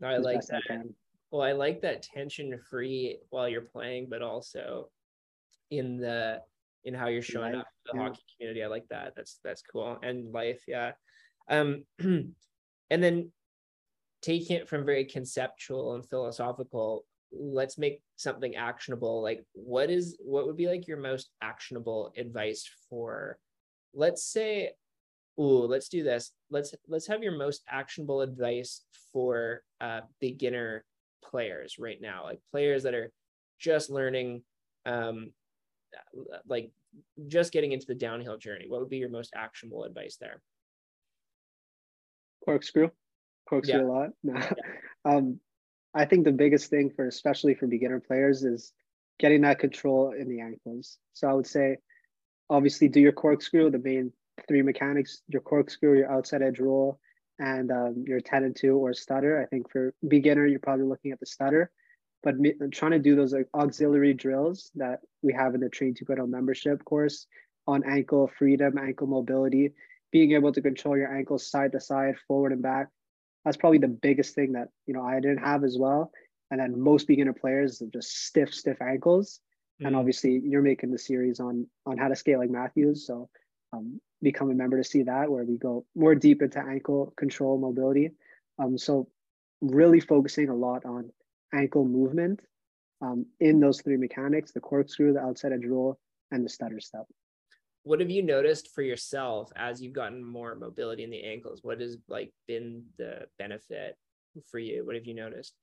I 0.03 0.17
like 0.17 0.41
that. 0.47 0.63
I 0.71 0.79
well, 1.31 1.43
I 1.43 1.53
like 1.53 1.83
that 1.83 2.03
tension 2.03 2.59
free 2.71 3.19
while 3.29 3.47
you're 3.47 3.61
playing, 3.61 4.09
but 4.09 4.23
also 4.23 4.89
in 5.71 5.99
the 5.99 6.41
in 6.85 6.95
how 6.95 7.09
you're 7.09 7.21
showing 7.21 7.53
life, 7.53 7.61
up 7.61 7.69
the 7.85 7.99
yeah. 7.99 8.03
hockey 8.05 8.23
community. 8.35 8.65
I 8.65 8.69
like 8.69 8.89
that. 8.89 9.13
That's 9.15 9.39
that's 9.45 9.63
cool. 9.63 9.99
And 10.03 10.33
life, 10.33 10.63
yeah. 10.67 10.93
Um 11.51 11.85
and 11.99 12.33
then 12.91 13.33
taking 14.23 14.57
it 14.57 14.67
from 14.67 14.87
very 14.87 15.05
conceptual 15.05 15.95
and 15.95 16.09
philosophical, 16.09 17.05
let's 17.33 17.79
make 17.79 18.03
something 18.17 18.57
actionable. 18.57 19.23
Like 19.23 19.45
what 19.53 19.91
is 19.91 20.17
what 20.21 20.47
would 20.47 20.57
be 20.57 20.69
like 20.69 20.89
your 20.89 20.99
most 20.99 21.31
actionable 21.43 22.13
advice 22.17 22.69
for 22.89 23.39
let's 23.95 24.25
say 24.25 24.73
ooh, 25.39 25.67
let's 25.67 25.89
do 25.89 26.03
this. 26.03 26.33
Let's 26.51 26.75
let's 26.89 27.07
have 27.07 27.23
your 27.23 27.37
most 27.37 27.63
actionable 27.69 28.21
advice 28.21 28.83
for 29.13 29.63
uh 29.81 30.01
beginner 30.21 30.85
players 31.23 31.77
right 31.79 32.01
now, 32.01 32.25
like 32.25 32.41
players 32.51 32.83
that 32.83 32.95
are 32.95 33.13
just 33.59 33.91
learning 33.91 34.43
um 34.87 35.33
like 36.47 36.71
just 37.29 37.53
getting 37.53 37.73
into 37.73 37.87
the 37.87 37.95
downhill 37.95 38.37
journey, 38.37 38.67
what 38.69 38.81
would 38.81 38.91
be 38.91 38.99
your 38.99 39.11
most 39.11 39.33
actionable 39.37 39.85
advice 39.85 40.17
there? 40.21 40.43
Corkscrew, 42.45 42.91
corkscrew 43.49 43.81
yeah. 43.81 43.85
a 43.85 43.87
lot. 43.87 44.09
No. 44.23 44.35
Yeah. 45.07 45.17
um, 45.17 45.41
I 45.95 46.05
think 46.05 46.25
the 46.25 46.33
biggest 46.33 46.71
thing 46.71 46.91
for 46.91 47.07
especially 47.07 47.55
for 47.55 47.67
beginner 47.67 48.01
players 48.01 48.45
is 48.45 48.73
getting 49.19 49.43
that 49.43 49.59
control 49.59 50.13
in 50.13 50.29
the 50.29 50.41
ankles. 50.41 50.99
So 51.15 51.29
I 51.29 51.33
would 51.33 51.47
say, 51.47 51.79
obviously, 52.49 52.89
do 52.89 53.01
your 53.01 53.13
corkscrew. 53.13 53.71
The 53.71 53.79
main 53.79 54.13
three 54.49 54.63
mechanics: 54.63 55.23
your 55.29 55.43
corkscrew, 55.43 55.99
your 55.99 56.11
outside 56.11 56.43
edge 56.43 56.61
roll, 56.61 56.99
and 57.39 57.71
um, 57.71 58.05
your 58.07 58.21
10 58.21 58.45
and 58.45 58.57
2 58.57 58.77
or 58.77 58.95
stutter. 58.95 59.41
I 59.41 59.47
think 59.47 59.71
for 59.71 59.95
beginner, 60.07 60.47
you're 60.47 60.61
probably 60.61 60.87
looking 60.87 61.13
at 61.13 61.21
the 61.21 61.27
stutter 61.27 61.71
but 62.23 62.39
me, 62.39 62.55
trying 62.73 62.93
to 62.93 62.99
do 62.99 63.17
those 63.17 63.33
like 63.33 63.49
auxiliary 63.55 64.15
drills 64.15 64.71
that 64.75 65.01
we 65.23 65.33
have 65.33 65.55
in 65.55 65.61
the 65.61 65.69
Train 65.69 65.95
2.0 65.95 66.29
membership 66.29 66.85
course 66.85 67.27
on 67.67 67.83
ankle 67.85 68.31
freedom, 68.39 68.79
ankle 68.79 69.07
mobility, 69.07 69.73
being 70.11 70.33
able 70.33 70.53
to 70.53 70.61
control 70.61 70.97
your 70.97 71.15
ankles 71.15 71.47
side 71.47 71.73
to 71.73 71.81
side, 71.81 72.17
forward 72.27 72.53
and 72.53 72.63
back. 72.63 72.89
That's 73.45 73.57
probably 73.57 73.79
the 73.79 73.89
biggest 73.89 74.35
thing 74.35 74.53
that 74.53 74.69
you 74.87 74.95
know 74.95 75.03
I 75.03 75.21
didn't 75.21 75.39
have 75.39 75.65
as 75.65 75.77
well. 75.79 76.11
And 76.51 76.61
then 76.61 76.81
most 76.81 77.07
beginner 77.07 77.33
players 77.33 77.81
are 77.81 77.87
just 77.87 78.27
stiff, 78.27 78.53
stiff 78.53 78.83
ankles. 78.83 79.41
Mm-hmm. 79.77 79.87
And 79.87 79.97
obviously, 79.97 80.41
you're 80.45 80.63
making 80.63 80.91
the 80.91 80.99
series 80.99 81.41
on 81.41 81.67
on 81.87 81.97
how 81.97 82.09
to 82.09 82.17
skate 82.17 82.39
like 82.39 82.51
Matthews, 82.51 83.07
so 83.07 83.29
um, 83.73 84.01
become 84.23 84.51
a 84.51 84.55
member 84.55 84.77
to 84.77 84.85
see 84.85 85.03
that 85.05 85.31
where 85.31 85.45
we 85.45 85.57
go 85.57 85.87
more 85.95 86.15
deep 86.15 86.43
into 86.43 86.59
ankle 86.59 87.13
control 87.17 87.59
mobility. 87.59 88.11
Um, 88.59 88.77
so 88.77 89.09
really 89.61 90.01
focusing 90.01 90.49
a 90.49 90.55
lot 90.55 90.85
on 90.85 91.11
ankle 91.55 91.85
movement 91.85 92.41
um, 93.01 93.27
in 93.39 93.61
those 93.61 93.81
three 93.81 93.97
mechanics, 93.97 94.53
the 94.53 94.61
corkscrew, 94.61 95.13
the 95.13 95.21
outside 95.21 95.53
edge 95.53 95.65
roll, 95.67 95.99
and 96.31 96.45
the 96.45 96.49
stutter 96.49 96.81
step. 96.81 97.07
What 97.91 97.99
have 97.99 98.11
you 98.11 98.23
noticed 98.23 98.71
for 98.73 98.83
yourself 98.83 99.51
as 99.57 99.83
you've 99.83 99.95
gotten 99.95 100.25
more 100.25 100.55
mobility 100.55 101.03
in 101.03 101.11
the 101.11 101.25
ankles? 101.25 101.59
What 101.65 101.81
has 101.81 101.97
like 102.09 102.33
been 102.47 102.85
the 102.99 103.27
benefit 103.37 103.97
for 104.49 104.61
you? 104.61 104.87
What 104.87 104.95
have 104.95 105.07
you 105.07 105.15
noticed? 105.15 105.55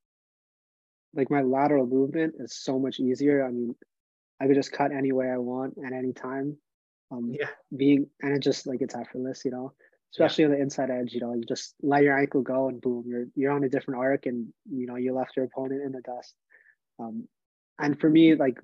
Like 1.13 1.31
my 1.31 1.41
lateral 1.41 1.87
movement 1.87 2.33
is 2.37 2.53
so 2.53 2.79
much 2.79 2.99
easier. 2.99 3.45
I 3.47 3.51
mean, 3.51 3.75
I 4.41 4.47
could 4.47 4.55
just 4.55 4.73
cut 4.73 4.91
any 4.91 5.13
way 5.13 5.29
I 5.29 5.37
want 5.37 5.75
at 5.85 5.93
any 5.93 6.11
time. 6.11 6.57
Um, 7.11 7.31
yeah. 7.31 7.47
Being 7.73 8.07
and 8.21 8.35
it 8.35 8.43
just 8.43 8.67
like 8.67 8.81
it's 8.81 8.93
effortless, 8.93 9.45
you 9.45 9.51
know 9.51 9.71
especially 10.13 10.43
yeah. 10.43 10.49
on 10.49 10.55
the 10.55 10.61
inside 10.61 10.89
edge. 10.89 11.13
You 11.13 11.21
know, 11.21 11.33
you 11.33 11.43
just 11.43 11.75
let 11.81 12.03
your 12.03 12.17
ankle 12.17 12.41
go 12.41 12.69
and 12.69 12.81
boom, 12.81 13.05
you're 13.07 13.25
you're 13.35 13.51
on 13.51 13.63
a 13.63 13.69
different 13.69 13.99
arc, 13.99 14.25
and 14.25 14.47
you 14.69 14.87
know 14.87 14.95
you 14.95 15.13
left 15.13 15.35
your 15.37 15.45
opponent 15.45 15.83
in 15.83 15.91
the 15.91 16.01
dust. 16.01 16.33
Um, 16.99 17.27
and 17.79 17.99
for 17.99 18.09
me, 18.09 18.35
like 18.35 18.57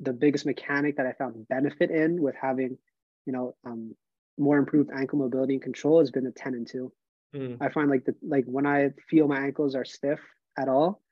the 0.00 0.12
biggest 0.12 0.46
mechanic 0.46 0.96
that 0.96 1.06
I 1.06 1.12
found 1.12 1.48
benefit 1.48 1.90
in 1.90 2.22
with 2.22 2.34
having, 2.40 2.78
you 3.28 3.34
know, 3.34 3.54
um, 3.66 3.94
more 4.38 4.56
improved 4.56 4.88
ankle 4.90 5.18
mobility 5.18 5.52
and 5.52 5.62
control 5.62 5.98
has 5.98 6.10
been 6.10 6.24
the 6.24 6.30
ten 6.30 6.54
and 6.54 6.66
two. 6.66 6.90
Mm. 7.36 7.58
I 7.60 7.68
find 7.68 7.90
like 7.90 8.06
the 8.06 8.14
like 8.22 8.46
when 8.46 8.66
I 8.66 8.88
feel 9.10 9.28
my 9.28 9.38
ankles 9.38 9.74
are 9.74 9.84
stiff 9.84 10.18
at 10.58 10.66
all, 10.66 11.02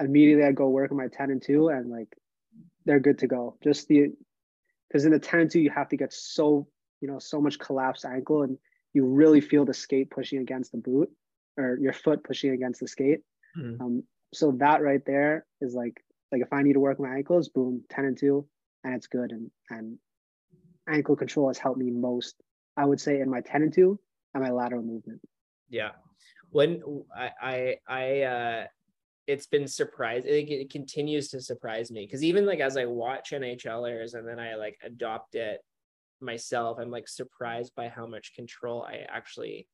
immediately 0.00 0.44
I 0.44 0.52
go 0.52 0.70
work 0.70 0.90
on 0.90 0.96
my 0.96 1.08
ten 1.08 1.30
and 1.30 1.42
two, 1.42 1.68
and 1.68 1.90
like 1.90 2.08
they're 2.86 3.00
good 3.00 3.18
to 3.18 3.26
go. 3.26 3.58
Just 3.62 3.86
the 3.88 4.12
because 4.88 5.04
in 5.04 5.12
the 5.12 5.18
ten 5.18 5.40
and 5.40 5.50
two 5.50 5.60
you 5.60 5.68
have 5.68 5.90
to 5.90 5.98
get 5.98 6.14
so 6.14 6.66
you 7.02 7.08
know 7.08 7.18
so 7.18 7.38
much 7.38 7.58
collapsed 7.58 8.06
ankle 8.06 8.44
and 8.44 8.56
you 8.94 9.04
really 9.04 9.42
feel 9.42 9.66
the 9.66 9.74
skate 9.74 10.10
pushing 10.10 10.38
against 10.38 10.72
the 10.72 10.78
boot 10.78 11.10
or 11.58 11.76
your 11.82 11.92
foot 11.92 12.24
pushing 12.24 12.52
against 12.52 12.80
the 12.80 12.88
skate. 12.88 13.20
Mm. 13.58 13.78
Um, 13.78 14.02
so 14.32 14.52
that 14.52 14.80
right 14.80 15.04
there 15.04 15.44
is 15.60 15.74
like 15.74 16.02
like 16.30 16.40
if 16.40 16.50
I 16.50 16.62
need 16.62 16.72
to 16.72 16.80
work 16.80 16.98
my 16.98 17.14
ankles, 17.14 17.50
boom, 17.50 17.84
10 17.90 18.06
and 18.06 18.18
2, 18.18 18.46
and 18.84 18.94
it's 18.94 19.06
good. 19.06 19.32
And 19.32 19.50
and 19.68 19.98
ankle 20.88 21.16
control 21.16 21.48
has 21.48 21.58
helped 21.58 21.78
me 21.78 21.90
most, 21.90 22.34
I 22.76 22.84
would 22.84 23.00
say, 23.00 23.20
in 23.20 23.30
my 23.30 23.40
10 23.40 23.62
and 23.62 23.72
2 23.72 23.98
and 24.34 24.42
my 24.42 24.50
lateral 24.50 24.82
movement. 24.82 25.20
Yeah. 25.68 25.90
When 26.50 26.82
I 27.16 27.30
I 27.40 27.76
I 27.88 28.22
uh 28.22 28.66
it's 29.26 29.46
been 29.46 29.68
surprised 29.68 30.26
it, 30.26 30.50
it 30.50 30.70
continues 30.70 31.28
to 31.28 31.40
surprise 31.40 31.90
me 31.90 32.04
because 32.04 32.24
even 32.24 32.44
like 32.44 32.60
as 32.60 32.76
I 32.76 32.84
watch 32.86 33.30
NHLers 33.30 34.14
and 34.14 34.26
then 34.26 34.38
I 34.38 34.56
like 34.56 34.78
adopt 34.82 35.34
it 35.34 35.62
myself 36.22 36.78
i'm 36.78 36.90
like 36.90 37.08
surprised 37.08 37.74
by 37.74 37.88
how 37.88 38.06
much 38.06 38.34
control 38.34 38.82
i 38.82 39.04
actually 39.08 39.66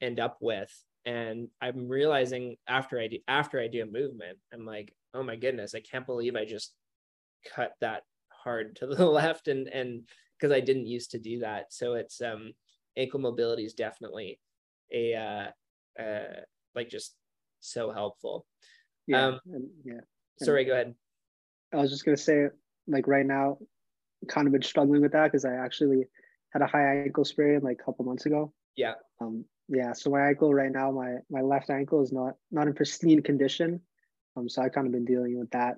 end 0.00 0.20
up 0.20 0.38
with 0.40 0.72
and 1.04 1.48
i'm 1.60 1.88
realizing 1.88 2.56
after 2.68 2.98
i 2.98 3.08
do 3.08 3.18
after 3.28 3.60
i 3.60 3.66
do 3.66 3.82
a 3.82 3.86
movement 3.86 4.38
i'm 4.52 4.64
like 4.64 4.94
oh 5.12 5.22
my 5.22 5.36
goodness 5.36 5.74
i 5.74 5.80
can't 5.80 6.06
believe 6.06 6.36
i 6.36 6.44
just 6.44 6.72
cut 7.54 7.72
that 7.80 8.02
hard 8.30 8.76
to 8.76 8.86
the 8.86 9.04
left 9.10 9.48
and 9.48 9.68
and 9.68 10.08
because 10.44 10.54
i 10.54 10.60
didn't 10.60 10.86
used 10.86 11.10
to 11.10 11.18
do 11.18 11.38
that 11.40 11.72
so 11.72 11.94
it's 11.94 12.20
um 12.20 12.52
ankle 12.96 13.20
mobility 13.20 13.64
is 13.64 13.74
definitely 13.74 14.38
a 14.92 15.14
uh 15.14 16.02
uh 16.02 16.40
like 16.74 16.88
just 16.88 17.14
so 17.60 17.90
helpful 17.90 18.46
yeah 19.06 19.26
um, 19.26 19.40
yeah 19.84 20.00
sorry 20.42 20.64
go 20.64 20.72
ahead 20.72 20.94
i 21.72 21.76
was 21.76 21.90
just 21.90 22.04
gonna 22.04 22.16
say 22.16 22.48
like 22.86 23.06
right 23.06 23.26
now 23.26 23.56
kind 24.26 24.46
of 24.46 24.52
been 24.52 24.62
struggling 24.62 25.02
with 25.02 25.12
that 25.12 25.24
because 25.24 25.44
I 25.44 25.54
actually 25.54 26.04
had 26.50 26.62
a 26.62 26.66
high 26.66 27.02
ankle 27.02 27.24
sprain 27.24 27.60
like 27.62 27.78
a 27.80 27.84
couple 27.84 28.04
months 28.04 28.26
ago. 28.26 28.52
Yeah. 28.76 28.94
Um. 29.20 29.44
Yeah. 29.68 29.92
So 29.92 30.10
my 30.10 30.28
ankle 30.28 30.52
right 30.52 30.72
now, 30.72 30.90
my 30.90 31.16
my 31.30 31.40
left 31.40 31.70
ankle 31.70 32.02
is 32.02 32.12
not 32.12 32.34
not 32.50 32.66
in 32.66 32.74
pristine 32.74 33.22
condition. 33.22 33.80
Um. 34.36 34.48
So 34.48 34.62
I 34.62 34.68
kind 34.68 34.86
of 34.86 34.92
been 34.92 35.04
dealing 35.04 35.38
with 35.38 35.50
that, 35.50 35.76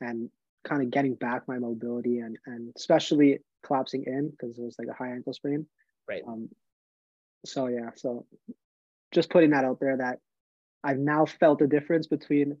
and 0.00 0.30
kind 0.64 0.82
of 0.82 0.90
getting 0.90 1.14
back 1.14 1.48
my 1.48 1.58
mobility 1.58 2.18
and 2.18 2.38
and 2.46 2.72
especially 2.76 3.40
collapsing 3.64 4.04
in 4.06 4.30
because 4.30 4.58
it 4.58 4.62
was 4.62 4.76
like 4.78 4.88
a 4.88 4.94
high 4.94 5.12
ankle 5.12 5.32
sprain. 5.32 5.66
Right. 6.08 6.22
Um. 6.26 6.48
So 7.44 7.66
yeah. 7.66 7.90
So 7.96 8.26
just 9.12 9.30
putting 9.30 9.50
that 9.50 9.64
out 9.64 9.78
there 9.80 9.96
that 9.96 10.18
I've 10.84 10.98
now 10.98 11.26
felt 11.26 11.58
the 11.58 11.66
difference 11.66 12.06
between 12.06 12.56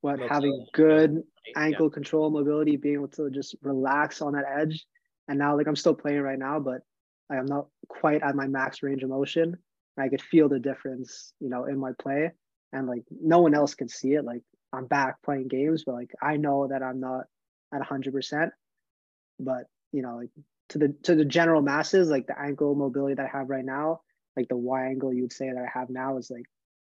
what 0.00 0.18
mobility. 0.18 0.34
having 0.34 0.66
good 0.72 1.22
ankle 1.56 1.86
yeah. 1.86 1.94
control 1.94 2.30
mobility, 2.30 2.76
being 2.76 2.94
able 2.94 3.08
to 3.08 3.30
just 3.30 3.54
relax 3.62 4.22
on 4.22 4.32
that 4.32 4.44
edge. 4.60 4.86
And 5.28 5.38
now 5.38 5.56
like 5.56 5.66
I'm 5.66 5.76
still 5.76 5.94
playing 5.94 6.20
right 6.20 6.38
now, 6.38 6.58
but 6.60 6.80
I 7.30 7.36
am 7.36 7.46
not 7.46 7.66
quite 7.88 8.22
at 8.22 8.34
my 8.34 8.46
max 8.46 8.82
range 8.82 9.02
of 9.02 9.10
motion. 9.10 9.56
I 9.98 10.08
could 10.08 10.22
feel 10.22 10.48
the 10.48 10.60
difference, 10.60 11.32
you 11.40 11.48
know, 11.48 11.64
in 11.64 11.78
my 11.78 11.90
play. 12.00 12.30
And 12.72 12.86
like 12.86 13.02
no 13.10 13.40
one 13.40 13.54
else 13.54 13.74
can 13.74 13.88
see 13.88 14.12
it. 14.12 14.24
Like 14.24 14.42
I'm 14.72 14.86
back 14.86 15.16
playing 15.24 15.48
games, 15.48 15.84
but 15.84 15.94
like 15.94 16.10
I 16.22 16.36
know 16.36 16.68
that 16.68 16.82
I'm 16.82 17.00
not 17.00 17.24
at 17.74 17.82
hundred 17.82 18.14
percent. 18.14 18.52
But 19.40 19.64
you 19.92 20.02
know, 20.02 20.16
like 20.16 20.30
to 20.70 20.78
the 20.78 20.94
to 21.04 21.14
the 21.14 21.24
general 21.24 21.62
masses, 21.62 22.08
like 22.08 22.26
the 22.26 22.38
ankle 22.38 22.74
mobility 22.74 23.14
that 23.14 23.26
I 23.32 23.38
have 23.38 23.48
right 23.48 23.64
now, 23.64 24.00
like 24.36 24.48
the 24.48 24.56
Y 24.56 24.86
angle 24.86 25.12
you 25.12 25.22
would 25.22 25.32
say 25.32 25.50
that 25.50 25.62
I 25.62 25.78
have 25.78 25.90
now 25.90 26.18
is 26.18 26.30
like 26.30 26.44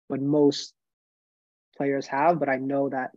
what 0.08 0.22
most 0.22 0.74
players 1.78 2.08
have, 2.08 2.40
but 2.40 2.50
I 2.50 2.58
know 2.58 2.90
that 2.90 3.12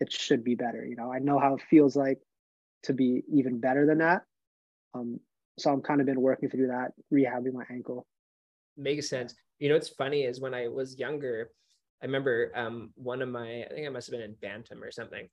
it 0.00 0.12
should 0.12 0.44
be 0.44 0.54
better. 0.54 0.84
You 0.84 0.96
know, 0.96 1.12
I 1.12 1.18
know 1.18 1.38
how 1.38 1.54
it 1.54 1.62
feels 1.68 1.96
like 1.96 2.18
to 2.84 2.92
be 2.92 3.22
even 3.32 3.60
better 3.60 3.86
than 3.86 3.98
that. 3.98 4.22
Um, 4.94 5.20
so 5.58 5.72
I'm 5.72 5.82
kind 5.82 6.00
of 6.00 6.06
been 6.06 6.20
working 6.20 6.48
through 6.48 6.68
that, 6.68 6.92
rehabbing 7.12 7.52
my 7.52 7.64
ankle. 7.70 8.06
Makes 8.76 9.08
sense. 9.08 9.34
You 9.58 9.68
know, 9.68 9.74
what's 9.74 9.88
funny 9.88 10.22
is 10.22 10.40
when 10.40 10.54
I 10.54 10.68
was 10.68 10.98
younger, 10.98 11.50
I 12.00 12.06
remember 12.06 12.52
um, 12.54 12.90
one 12.94 13.22
of 13.22 13.28
my, 13.28 13.64
I 13.64 13.68
think 13.74 13.86
I 13.86 13.90
must 13.90 14.06
have 14.06 14.12
been 14.12 14.30
in 14.30 14.36
Bantam 14.40 14.82
or 14.82 14.92
something. 14.92 15.28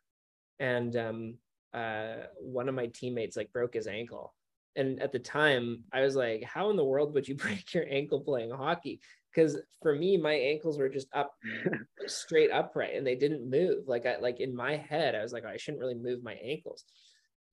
And 0.60 0.96
um, 0.96 1.36
uh, 1.76 2.28
one 2.40 2.70
of 2.70 2.76
my 2.76 2.88
teammates 2.88 3.36
like 3.36 3.52
broke 3.52 3.74
his 3.74 3.88
ankle. 3.88 4.34
And 4.78 5.02
at 5.02 5.12
the 5.12 5.20
time, 5.20 5.84
I 5.94 6.02
was 6.02 6.16
like, 6.16 6.44
how 6.44 6.70
in 6.70 6.78
the 6.78 6.84
world 6.84 7.14
would 7.14 7.28
you 7.28 7.36
break 7.36 7.74
your 7.74 7.86
ankle 7.90 8.22
playing 8.22 8.52
hockey? 8.52 9.02
Because 9.34 9.58
for 9.84 9.94
me, 9.94 10.16
my 10.16 10.34
ankles 10.34 10.78
were 10.78 10.90
just 10.90 11.08
up 11.14 11.34
straight 12.08 12.52
upright 12.52 12.96
and 12.96 13.06
they 13.06 13.16
didn't 13.16 13.50
move. 13.50 13.88
Like 13.88 14.06
I 14.06 14.18
like 14.20 14.40
in 14.40 14.56
my 14.56 14.78
head, 14.78 15.14
I 15.14 15.22
was 15.22 15.34
like, 15.34 15.44
oh, 15.46 15.50
I 15.50 15.58
shouldn't 15.58 15.82
really 15.82 15.96
move 15.96 16.24
my 16.24 16.38
ankles. 16.42 16.86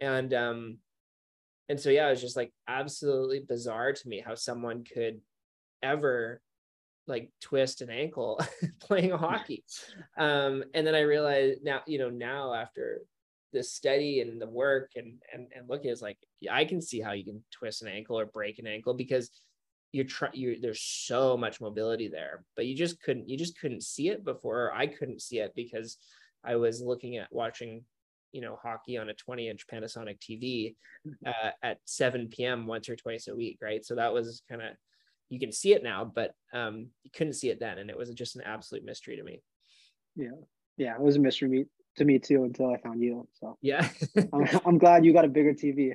And 0.01 0.33
um, 0.33 0.79
and 1.69 1.81
so 1.81 1.91
yeah, 1.91 2.07
it 2.07 2.11
was 2.11 2.21
just 2.21 2.37
like 2.37 2.53
absolutely 2.69 3.41
bizarre 3.41 3.93
to 3.93 4.09
me 4.09 4.23
how 4.25 4.37
someone 4.37 4.85
could 4.85 5.21
ever 5.83 6.41
like 7.09 7.31
twist 7.41 7.81
an 7.81 7.91
ankle 7.91 8.41
playing 8.81 9.11
hockey. 9.11 9.65
Um, 10.17 10.63
and 10.75 10.87
then 10.87 10.95
I 10.95 11.01
realized 11.01 11.65
now, 11.65 11.81
you 11.87 11.99
know, 11.99 12.11
now 12.11 12.55
after 12.55 13.01
the 13.53 13.63
study 13.63 14.21
and 14.21 14.41
the 14.41 14.49
work 14.49 14.93
and 14.97 15.15
and 15.33 15.49
and 15.55 15.69
looking, 15.69 15.91
it's 15.91 16.03
like 16.03 16.19
yeah, 16.41 16.55
I 16.55 16.65
can 16.65 16.81
see 16.81 17.01
how 17.01 17.13
you 17.13 17.25
can 17.25 17.43
twist 17.51 17.83
an 17.83 17.89
ankle 17.89 18.19
or 18.19 18.27
break 18.27 18.59
an 18.59 18.67
ankle 18.67 18.95
because 18.95 19.31
you're 19.93 20.07
trying 20.07 20.35
you 20.35 20.59
there's 20.61 20.81
so 20.81 21.37
much 21.37 21.61
mobility 21.61 22.09
there, 22.09 22.45
but 22.57 22.67
you 22.67 22.75
just 22.75 23.01
couldn't 23.03 23.29
you 23.29 23.37
just 23.37 23.59
couldn't 23.59 23.83
see 23.83 24.09
it 24.09 24.25
before. 24.25 24.73
I 24.75 24.87
couldn't 24.87 25.23
see 25.23 25.39
it 25.39 25.53
because 25.55 25.99
I 26.45 26.57
was 26.57 26.81
looking 26.81 27.17
at 27.19 27.33
watching 27.33 27.85
you 28.33 28.41
know 28.41 28.59
hockey 28.63 28.97
on 28.97 29.11
a 29.11 29.15
20 29.15 29.49
inch 29.49 29.67
Panasonic 29.67 30.19
TV 30.19 30.75
uh, 31.27 31.51
at 31.63 31.79
7 31.85 32.29
p.m. 32.29 32.67
once 32.67 32.89
or 32.89 32.97
twice 32.97 33.29
a 33.29 33.37
week, 33.37 33.59
right? 33.63 33.85
So 33.85 33.95
that 33.97 34.13
was 34.13 34.43
kind 34.49 34.63
of 34.63 34.71
you 35.29 35.39
can 35.39 35.53
see 35.53 35.73
it 35.73 35.83
now, 35.83 36.05
but 36.05 36.33
um, 36.53 36.89
you 37.05 37.11
couldn't 37.15 37.35
see 37.35 37.49
it 37.49 37.61
then, 37.61 37.79
and 37.79 37.89
it 37.89 37.97
was 37.97 38.11
just 38.11 38.37
an 38.37 38.43
absolute 38.45 38.85
mystery 38.85 39.17
to 39.17 39.23
me. 39.23 39.43
Yeah, 40.17 40.29
yeah, 40.77 40.95
it 40.95 41.01
was 41.01 41.17
a 41.17 41.21
mystery 41.21 41.67
to 41.97 42.05
me 42.05 42.19
too 42.19 42.45
until 42.45 42.73
I 42.73 42.79
found 42.79 43.03
you. 43.03 43.27
So 43.35 43.59
yeah, 43.61 43.89
I'm, 44.33 44.61
I'm, 44.65 44.79
glad 44.79 45.05
you 45.05 45.13
got 45.13 45.25
a 45.25 45.29
bigger 45.29 45.53
TV. 45.53 45.95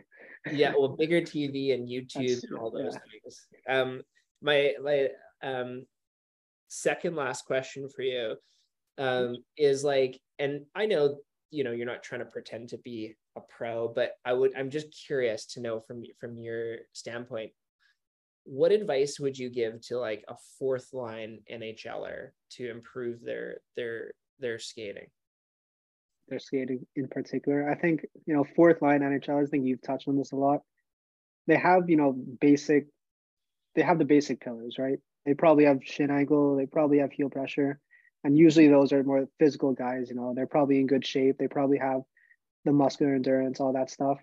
yeah, 0.52 0.74
well, 0.78 0.90
bigger 0.90 1.22
TV 1.22 1.74
and 1.74 1.88
YouTube 1.88 2.44
and 2.44 2.58
all 2.58 2.72
those 2.72 2.94
yeah. 2.94 3.00
things. 3.22 3.48
Um, 3.70 4.02
my 4.42 4.74
my 4.84 5.08
um, 5.44 5.86
second 6.68 7.16
last 7.16 7.46
question 7.46 7.90
for 7.90 8.02
you 8.02 8.36
um, 8.98 9.38
is 9.58 9.84
like, 9.84 10.20
and 10.40 10.66
I 10.76 10.86
know 10.86 11.18
you 11.50 11.64
know 11.64 11.72
you're 11.72 11.86
not 11.86 12.04
trying 12.04 12.22
to 12.22 12.26
pretend 12.26 12.70
to 12.70 12.78
be 12.78 13.16
a 13.36 13.42
pro, 13.42 13.88
but 13.88 14.12
I 14.26 14.34
would 14.34 14.56
I'm 14.56 14.70
just 14.70 14.88
curious 15.06 15.46
to 15.54 15.62
know 15.62 15.80
from 15.80 16.04
from 16.20 16.38
your 16.38 16.78
standpoint 16.94 17.52
what 18.48 18.72
advice 18.72 19.20
would 19.20 19.38
you 19.38 19.50
give 19.50 19.82
to 19.82 20.00
like 20.00 20.24
a 20.30 20.36
fourth 20.58 20.94
line 20.94 21.40
NHLer 21.52 22.30
to 22.52 22.72
improve 22.72 23.22
their 23.22 23.58
their 23.76 24.12
their 24.40 24.58
skating? 24.58 25.08
Their 26.30 26.40
skating 26.40 26.86
in 26.96 27.08
particular. 27.08 27.70
I 27.70 27.76
think, 27.76 28.06
you 28.26 28.36
know, 28.36 28.46
fourth 28.56 28.82
line 28.82 29.02
NHLers, 29.02 29.48
I 29.48 29.50
think 29.50 29.66
you've 29.66 29.82
touched 29.82 30.08
on 30.08 30.18
this 30.18 30.34
a 30.34 30.36
lot. 30.36 30.62
They 31.48 31.56
have, 31.58 31.90
you 31.90 31.96
know, 31.96 32.12
basic 32.12 32.88
they 33.78 33.84
have 33.84 34.00
the 34.00 34.06
basic 34.06 34.42
pillars, 34.42 34.78
right? 34.80 34.98
They 35.26 35.36
probably 35.36 35.66
have 35.66 35.84
shin 35.84 36.10
angle, 36.10 36.58
they 36.58 36.66
probably 36.66 36.98
have 36.98 37.12
heel 37.12 37.30
pressure. 37.30 37.80
And 38.24 38.36
usually 38.36 38.68
those 38.68 38.92
are 38.92 39.04
more 39.04 39.28
physical 39.38 39.72
guys, 39.72 40.10
you 40.10 40.16
know, 40.16 40.34
they're 40.36 40.48
probably 40.48 40.80
in 40.80 40.88
good 40.88 41.06
shape. 41.06 41.38
They 41.38 41.48
probably 41.48 41.78
have 41.78 42.02
the 42.66 42.74
muscular 42.74 43.14
endurance, 43.14 43.60
all 43.60 43.74
that 43.74 43.92
stuff. 43.92 44.18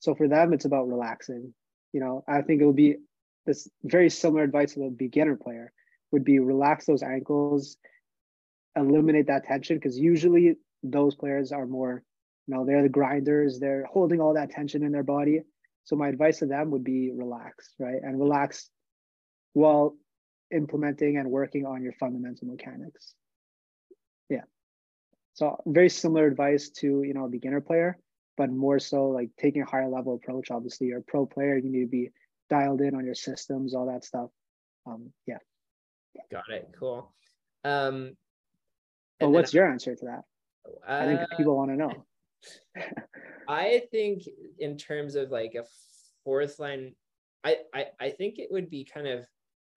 So 0.00 0.14
for 0.14 0.28
them, 0.28 0.52
it's 0.52 0.66
about 0.66 0.88
relaxing. 0.88 1.54
You 1.92 2.00
know, 2.00 2.22
I 2.28 2.42
think 2.42 2.60
it 2.60 2.66
would 2.66 2.76
be 2.76 2.96
this 3.46 3.68
very 3.82 4.10
similar 4.10 4.42
advice 4.42 4.74
to 4.74 4.80
the 4.80 4.90
beginner 4.90 5.36
player 5.36 5.72
would 6.12 6.24
be 6.24 6.38
relax 6.38 6.84
those 6.84 7.02
ankles, 7.02 7.78
eliminate 8.76 9.28
that 9.28 9.44
tension 9.44 9.78
because 9.78 9.98
usually 9.98 10.56
those 10.82 11.14
players 11.14 11.52
are 11.52 11.66
more, 11.66 12.02
you 12.46 12.54
know, 12.54 12.64
they're 12.64 12.82
the 12.82 12.88
grinders, 12.88 13.58
they're 13.58 13.84
holding 13.84 14.20
all 14.20 14.34
that 14.34 14.50
tension 14.50 14.82
in 14.82 14.92
their 14.92 15.02
body. 15.02 15.42
So 15.84 15.96
my 15.96 16.08
advice 16.08 16.38
to 16.40 16.46
them 16.46 16.70
would 16.70 16.84
be 16.84 17.10
relax, 17.12 17.74
right? 17.78 18.00
And 18.02 18.18
relax 18.18 18.68
while 19.54 19.96
implementing 20.50 21.16
and 21.16 21.30
working 21.30 21.66
on 21.66 21.82
your 21.82 21.92
fundamental 21.94 22.46
mechanics. 22.48 23.14
Yeah. 24.28 24.44
So 25.34 25.60
very 25.66 25.88
similar 25.88 26.26
advice 26.26 26.70
to, 26.80 27.02
you 27.02 27.14
know, 27.14 27.24
a 27.24 27.28
beginner 27.28 27.60
player, 27.60 27.98
but 28.36 28.50
more 28.50 28.78
so 28.78 29.08
like 29.08 29.30
taking 29.38 29.62
a 29.62 29.66
higher 29.66 29.88
level 29.88 30.14
approach. 30.14 30.50
Obviously, 30.50 30.88
you're 30.88 30.98
a 30.98 31.02
pro 31.02 31.26
player, 31.26 31.56
you 31.56 31.70
need 31.70 31.84
to 31.84 31.86
be 31.86 32.10
dialed 32.50 32.80
in 32.80 32.94
on 32.94 33.04
your 33.04 33.14
systems, 33.14 33.74
all 33.74 33.86
that 33.86 34.04
stuff. 34.04 34.30
Um, 34.86 35.12
yeah. 35.26 35.38
Got 36.30 36.50
it. 36.50 36.68
Cool. 36.78 37.12
Um, 37.64 38.16
well, 39.20 39.32
what's 39.32 39.54
your 39.54 39.70
answer 39.70 39.94
to 39.94 40.04
that? 40.06 40.22
I 40.86 41.04
think 41.04 41.20
uh, 41.20 41.36
people 41.36 41.56
want 41.56 41.70
to 41.70 41.76
know. 41.76 42.04
I 43.48 43.82
think 43.90 44.22
in 44.58 44.76
terms 44.76 45.14
of 45.14 45.30
like 45.30 45.54
a 45.54 45.64
fourth 46.24 46.58
line, 46.58 46.94
I, 47.44 47.58
I 47.74 47.86
I 48.00 48.10
think 48.10 48.38
it 48.38 48.50
would 48.50 48.70
be 48.70 48.84
kind 48.84 49.06
of 49.06 49.26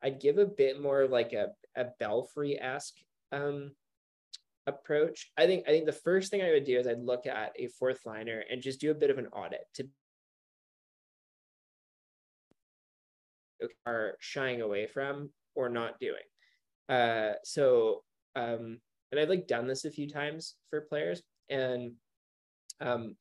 I'd 0.04 0.20
give 0.20 0.38
a 0.38 0.46
bit 0.46 0.82
more 0.82 1.02
of 1.02 1.12
like 1.12 1.34
a, 1.34 1.50
a 1.76 1.86
belfry 2.00 2.60
esque 2.60 2.98
um 3.32 3.72
approach. 4.68 5.32
I 5.38 5.46
think 5.46 5.68
I 5.68 5.72
think 5.72 5.86
the 5.86 5.92
first 5.92 6.32
thing 6.32 6.42
I 6.42 6.52
would 6.52 6.66
do 6.66 6.78
is 6.78 6.88
I'd 6.88 7.04
look 7.04 7.26
at 7.26 7.54
a 7.56 7.68
fourth 7.68 8.06
liner 8.06 8.44
and 8.50 8.62
just 8.62 8.82
do 8.82 8.92
a 8.92 8.96
bit 8.96 9.10
of 9.10 9.18
an 9.18 9.28
audit 9.28 9.66
to 9.76 9.88
are 13.86 14.16
shying 14.20 14.62
away 14.62 14.88
from 14.88 15.30
or 15.56 15.70
not 15.70 16.00
doing. 16.00 16.16
Uh, 16.90 17.34
so, 17.44 18.04
um, 18.36 18.80
and 19.12 19.20
I've 19.20 19.30
like 19.30 19.48
done 19.48 19.68
this 19.68 19.86
a 19.86 19.92
few 19.92 20.08
times 20.08 20.56
for 20.70 20.82
players. 20.82 21.22
And 21.50 21.94
um, 22.80 23.16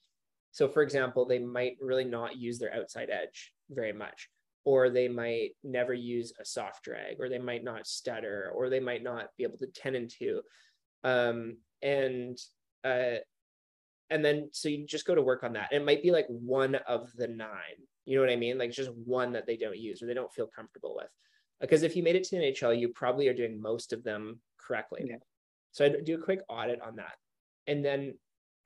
so, 0.52 0.68
for 0.68 0.82
example, 0.82 1.26
they 1.26 1.38
might 1.38 1.76
really 1.80 2.04
not 2.04 2.36
use 2.36 2.58
their 2.58 2.74
outside 2.74 3.10
edge 3.10 3.52
very 3.70 3.92
much, 3.92 4.28
or 4.64 4.90
they 4.90 5.08
might 5.08 5.50
never 5.64 5.94
use 5.94 6.32
a 6.40 6.44
soft 6.44 6.84
drag, 6.84 7.20
or 7.20 7.28
they 7.28 7.38
might 7.38 7.64
not 7.64 7.86
stutter, 7.86 8.50
or 8.54 8.68
they 8.68 8.80
might 8.80 9.02
not 9.02 9.28
be 9.36 9.44
able 9.44 9.58
to 9.58 9.66
10 9.66 9.94
and 9.94 10.10
2. 10.10 10.40
Um, 11.04 11.56
and 11.82 12.38
uh, 12.84 13.18
and 14.10 14.24
then 14.24 14.48
so 14.52 14.68
you 14.68 14.86
just 14.86 15.06
go 15.06 15.14
to 15.14 15.22
work 15.22 15.44
on 15.44 15.52
that. 15.54 15.72
It 15.72 15.84
might 15.84 16.02
be 16.02 16.10
like 16.10 16.26
one 16.28 16.74
of 16.74 17.10
the 17.16 17.28
nine 17.28 17.86
you 18.10 18.16
know 18.16 18.22
what 18.22 18.32
I 18.32 18.36
mean? 18.36 18.58
Like 18.58 18.72
just 18.72 18.90
one 19.04 19.32
that 19.34 19.46
they 19.46 19.56
don't 19.56 19.78
use 19.78 20.02
or 20.02 20.06
they 20.06 20.14
don't 20.14 20.32
feel 20.32 20.48
comfortable 20.48 20.96
with. 20.96 21.06
Because 21.60 21.84
if 21.84 21.94
you 21.94 22.02
made 22.02 22.16
it 22.16 22.24
to 22.24 22.36
NHL, 22.36 22.78
you 22.78 22.88
probably 22.88 23.28
are 23.28 23.34
doing 23.34 23.62
most 23.62 23.92
of 23.92 24.02
them 24.02 24.40
correctly. 24.58 25.04
Yeah. 25.06 25.16
So 25.72 25.84
I'd 25.84 26.04
do 26.04 26.16
a 26.16 26.22
quick 26.22 26.40
audit 26.48 26.80
on 26.82 26.96
that. 26.96 27.14
And 27.66 27.84
then 27.84 28.14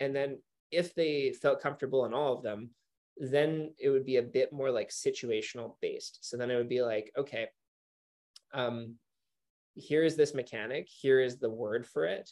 and 0.01 0.15
then 0.15 0.39
if 0.71 0.95
they 0.95 1.33
felt 1.41 1.63
comfortable 1.63 2.05
in 2.05 2.15
all 2.15 2.33
of 2.35 2.43
them, 2.43 2.71
then 3.17 3.73
it 3.79 3.91
would 3.91 4.05
be 4.05 4.17
a 4.17 4.23
bit 4.23 4.53
more 4.53 4.71
like 4.71 4.91
situational 4.91 5.77
based. 5.81 6.19
So 6.23 6.37
then 6.37 6.51
it 6.51 6.57
would 6.57 6.69
be 6.69 6.83
like, 6.83 7.13
okay, 7.17 7.49
um, 8.53 8.95
here 9.75 10.03
is 10.03 10.17
this 10.17 10.35
mechanic, 10.35 10.89
here 10.89 11.21
is 11.21 11.39
the 11.39 11.51
word 11.51 11.87
for 11.87 12.05
it. 12.05 12.31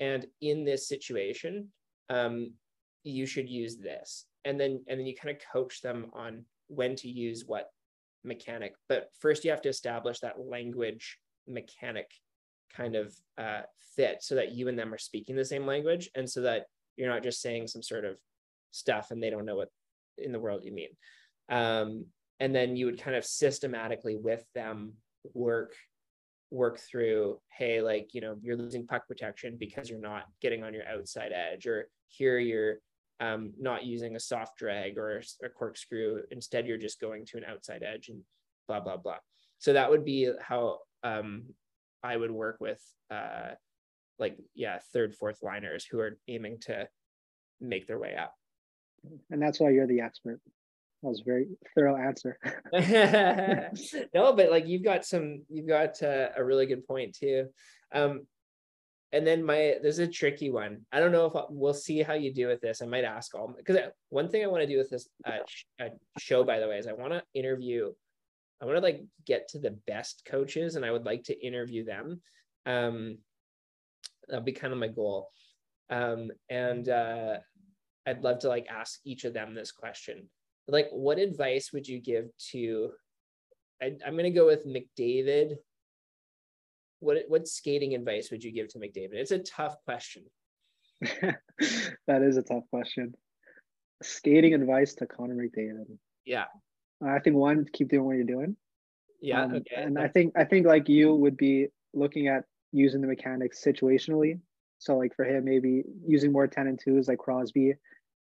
And 0.00 0.26
in 0.40 0.64
this 0.64 0.88
situation, 0.88 1.68
um, 2.08 2.54
you 3.04 3.26
should 3.26 3.48
use 3.48 3.76
this. 3.76 4.26
And 4.44 4.58
then 4.58 4.82
and 4.88 4.98
then 4.98 5.06
you 5.06 5.14
kind 5.14 5.34
of 5.36 5.42
coach 5.52 5.82
them 5.82 6.10
on 6.14 6.44
when 6.68 6.96
to 6.96 7.08
use 7.08 7.44
what 7.46 7.70
mechanic. 8.24 8.74
But 8.88 9.08
first, 9.20 9.44
you 9.44 9.50
have 9.50 9.62
to 9.62 9.68
establish 9.68 10.20
that 10.20 10.40
language 10.40 11.18
mechanic 11.46 12.10
kind 12.76 12.96
of 12.96 13.14
uh, 13.38 13.62
fit 13.96 14.18
so 14.22 14.34
that 14.34 14.52
you 14.52 14.68
and 14.68 14.78
them 14.78 14.92
are 14.92 14.98
speaking 14.98 15.36
the 15.36 15.44
same 15.44 15.66
language 15.66 16.10
and 16.14 16.28
so 16.28 16.40
that 16.42 16.66
you're 16.96 17.08
not 17.08 17.22
just 17.22 17.40
saying 17.40 17.66
some 17.66 17.82
sort 17.82 18.04
of 18.04 18.16
stuff 18.70 19.10
and 19.10 19.22
they 19.22 19.30
don't 19.30 19.44
know 19.44 19.56
what 19.56 19.68
in 20.18 20.32
the 20.32 20.40
world 20.40 20.64
you 20.64 20.72
mean. 20.72 20.90
Um, 21.48 22.06
and 22.40 22.54
then 22.54 22.76
you 22.76 22.86
would 22.86 23.00
kind 23.00 23.16
of 23.16 23.24
systematically 23.24 24.16
with 24.16 24.44
them 24.54 24.94
work 25.34 25.74
work 26.50 26.78
through 26.78 27.40
hey 27.56 27.80
like 27.80 28.10
you 28.12 28.20
know 28.20 28.36
you're 28.42 28.56
losing 28.56 28.86
puck 28.86 29.08
protection 29.08 29.56
because 29.58 29.88
you're 29.88 29.98
not 29.98 30.24
getting 30.42 30.62
on 30.62 30.74
your 30.74 30.86
outside 30.86 31.32
edge 31.32 31.66
or 31.66 31.88
here 32.08 32.38
you're 32.38 32.76
um, 33.20 33.52
not 33.58 33.84
using 33.84 34.16
a 34.16 34.20
soft 34.20 34.58
drag 34.58 34.98
or 34.98 35.22
a 35.42 35.48
corkscrew 35.48 36.20
instead 36.30 36.66
you're 36.66 36.76
just 36.76 37.00
going 37.00 37.24
to 37.24 37.38
an 37.38 37.44
outside 37.44 37.82
edge 37.82 38.08
and 38.08 38.20
blah 38.68 38.80
blah 38.80 38.98
blah 38.98 39.16
so 39.58 39.72
that 39.72 39.88
would 39.88 40.04
be 40.04 40.30
how 40.40 40.78
um, 41.04 41.44
i 42.02 42.16
would 42.16 42.30
work 42.30 42.56
with 42.60 42.82
uh, 43.10 43.50
like 44.18 44.36
yeah 44.54 44.78
third 44.92 45.14
fourth 45.14 45.42
liners 45.42 45.84
who 45.84 45.98
are 45.98 46.18
aiming 46.28 46.58
to 46.60 46.88
make 47.60 47.86
their 47.86 47.98
way 47.98 48.16
up 48.16 48.34
and 49.30 49.40
that's 49.40 49.60
why 49.60 49.70
you're 49.70 49.86
the 49.86 50.00
expert 50.00 50.40
that 51.02 51.08
was 51.08 51.20
a 51.20 51.24
very 51.24 51.48
thorough 51.74 51.96
answer. 51.96 52.38
no, 54.14 54.32
but 54.34 54.50
like 54.50 54.68
you've 54.68 54.84
got 54.84 55.04
some, 55.04 55.42
you've 55.48 55.66
got 55.66 56.00
uh, 56.00 56.28
a 56.36 56.44
really 56.44 56.66
good 56.66 56.86
point 56.86 57.16
too. 57.16 57.48
Um, 57.92 58.26
and 59.12 59.26
then 59.26 59.44
my 59.44 59.76
there's 59.82 59.98
a 59.98 60.06
tricky 60.06 60.50
one. 60.50 60.86
I 60.90 61.00
don't 61.00 61.12
know 61.12 61.26
if 61.26 61.36
I'll, 61.36 61.48
we'll 61.50 61.74
see 61.74 62.02
how 62.02 62.14
you 62.14 62.32
do 62.32 62.46
with 62.46 62.60
this. 62.60 62.80
I 62.80 62.86
might 62.86 63.04
ask 63.04 63.34
all 63.34 63.54
because 63.54 63.76
one 64.08 64.28
thing 64.28 64.42
I 64.42 64.46
want 64.46 64.62
to 64.62 64.66
do 64.66 64.78
with 64.78 64.88
this 64.88 65.08
uh, 65.26 65.38
sh- 65.46 65.64
uh, 65.82 65.88
show, 66.18 66.44
by 66.44 66.60
the 66.60 66.68
way, 66.68 66.78
is 66.78 66.86
I 66.86 66.92
want 66.92 67.12
to 67.12 67.22
interview. 67.34 67.92
I 68.62 68.64
want 68.64 68.76
to 68.76 68.82
like 68.82 69.02
get 69.26 69.48
to 69.48 69.58
the 69.58 69.76
best 69.88 70.22
coaches, 70.24 70.76
and 70.76 70.84
I 70.84 70.92
would 70.92 71.04
like 71.04 71.24
to 71.24 71.46
interview 71.46 71.84
them. 71.84 72.20
Um, 72.64 73.18
that'll 74.28 74.44
be 74.44 74.52
kind 74.52 74.72
of 74.72 74.78
my 74.78 74.86
goal. 74.86 75.30
Um, 75.90 76.30
and 76.48 76.88
uh, 76.88 77.38
I'd 78.06 78.22
love 78.22 78.38
to 78.40 78.48
like 78.48 78.68
ask 78.70 79.00
each 79.04 79.24
of 79.24 79.34
them 79.34 79.54
this 79.54 79.72
question. 79.72 80.28
Like 80.68 80.88
what 80.92 81.18
advice 81.18 81.70
would 81.72 81.88
you 81.88 82.00
give 82.00 82.26
to 82.52 82.92
I, 83.82 83.96
am 84.06 84.12
going 84.12 84.24
to 84.24 84.30
go 84.30 84.46
with 84.46 84.64
mcdavid. 84.64 85.56
What 87.00 87.24
what 87.26 87.48
skating 87.48 87.96
advice 87.96 88.30
would 88.30 88.44
you 88.44 88.52
give 88.52 88.68
to 88.68 88.78
mcdavid? 88.78 89.14
It's 89.14 89.32
a 89.32 89.40
tough 89.40 89.76
question. 89.84 90.24
That 92.08 92.22
is 92.22 92.36
a 92.36 92.42
tough 92.42 92.64
question. 92.70 93.14
Skating 94.02 94.54
advice 94.54 94.94
to 94.94 95.06
connor 95.06 95.34
mcdavid. 95.34 95.98
Yeah 96.24 96.44
i 97.06 97.18
think 97.18 97.36
one 97.36 97.66
keep 97.72 97.88
doing 97.88 98.04
what 98.04 98.16
you're 98.16 98.24
doing. 98.24 98.56
Yeah 99.20 99.44
um, 99.44 99.54
okay. 99.54 99.76
and 99.76 99.98
i 99.98 100.08
think 100.08 100.34
i 100.36 100.44
think 100.44 100.66
like 100.66 100.88
you 100.88 101.14
would 101.14 101.36
be 101.36 101.68
looking 101.94 102.28
at 102.28 102.44
using 102.72 103.00
the 103.00 103.06
mechanics 103.06 103.62
situationally. 103.62 104.40
So 104.78 104.96
like 104.96 105.14
for 105.14 105.24
him 105.24 105.44
maybe 105.44 105.84
using 106.06 106.32
more 106.32 106.46
10 106.46 106.66
and 106.66 106.80
2s 106.82 107.08
like 107.08 107.18
crosby 107.18 107.74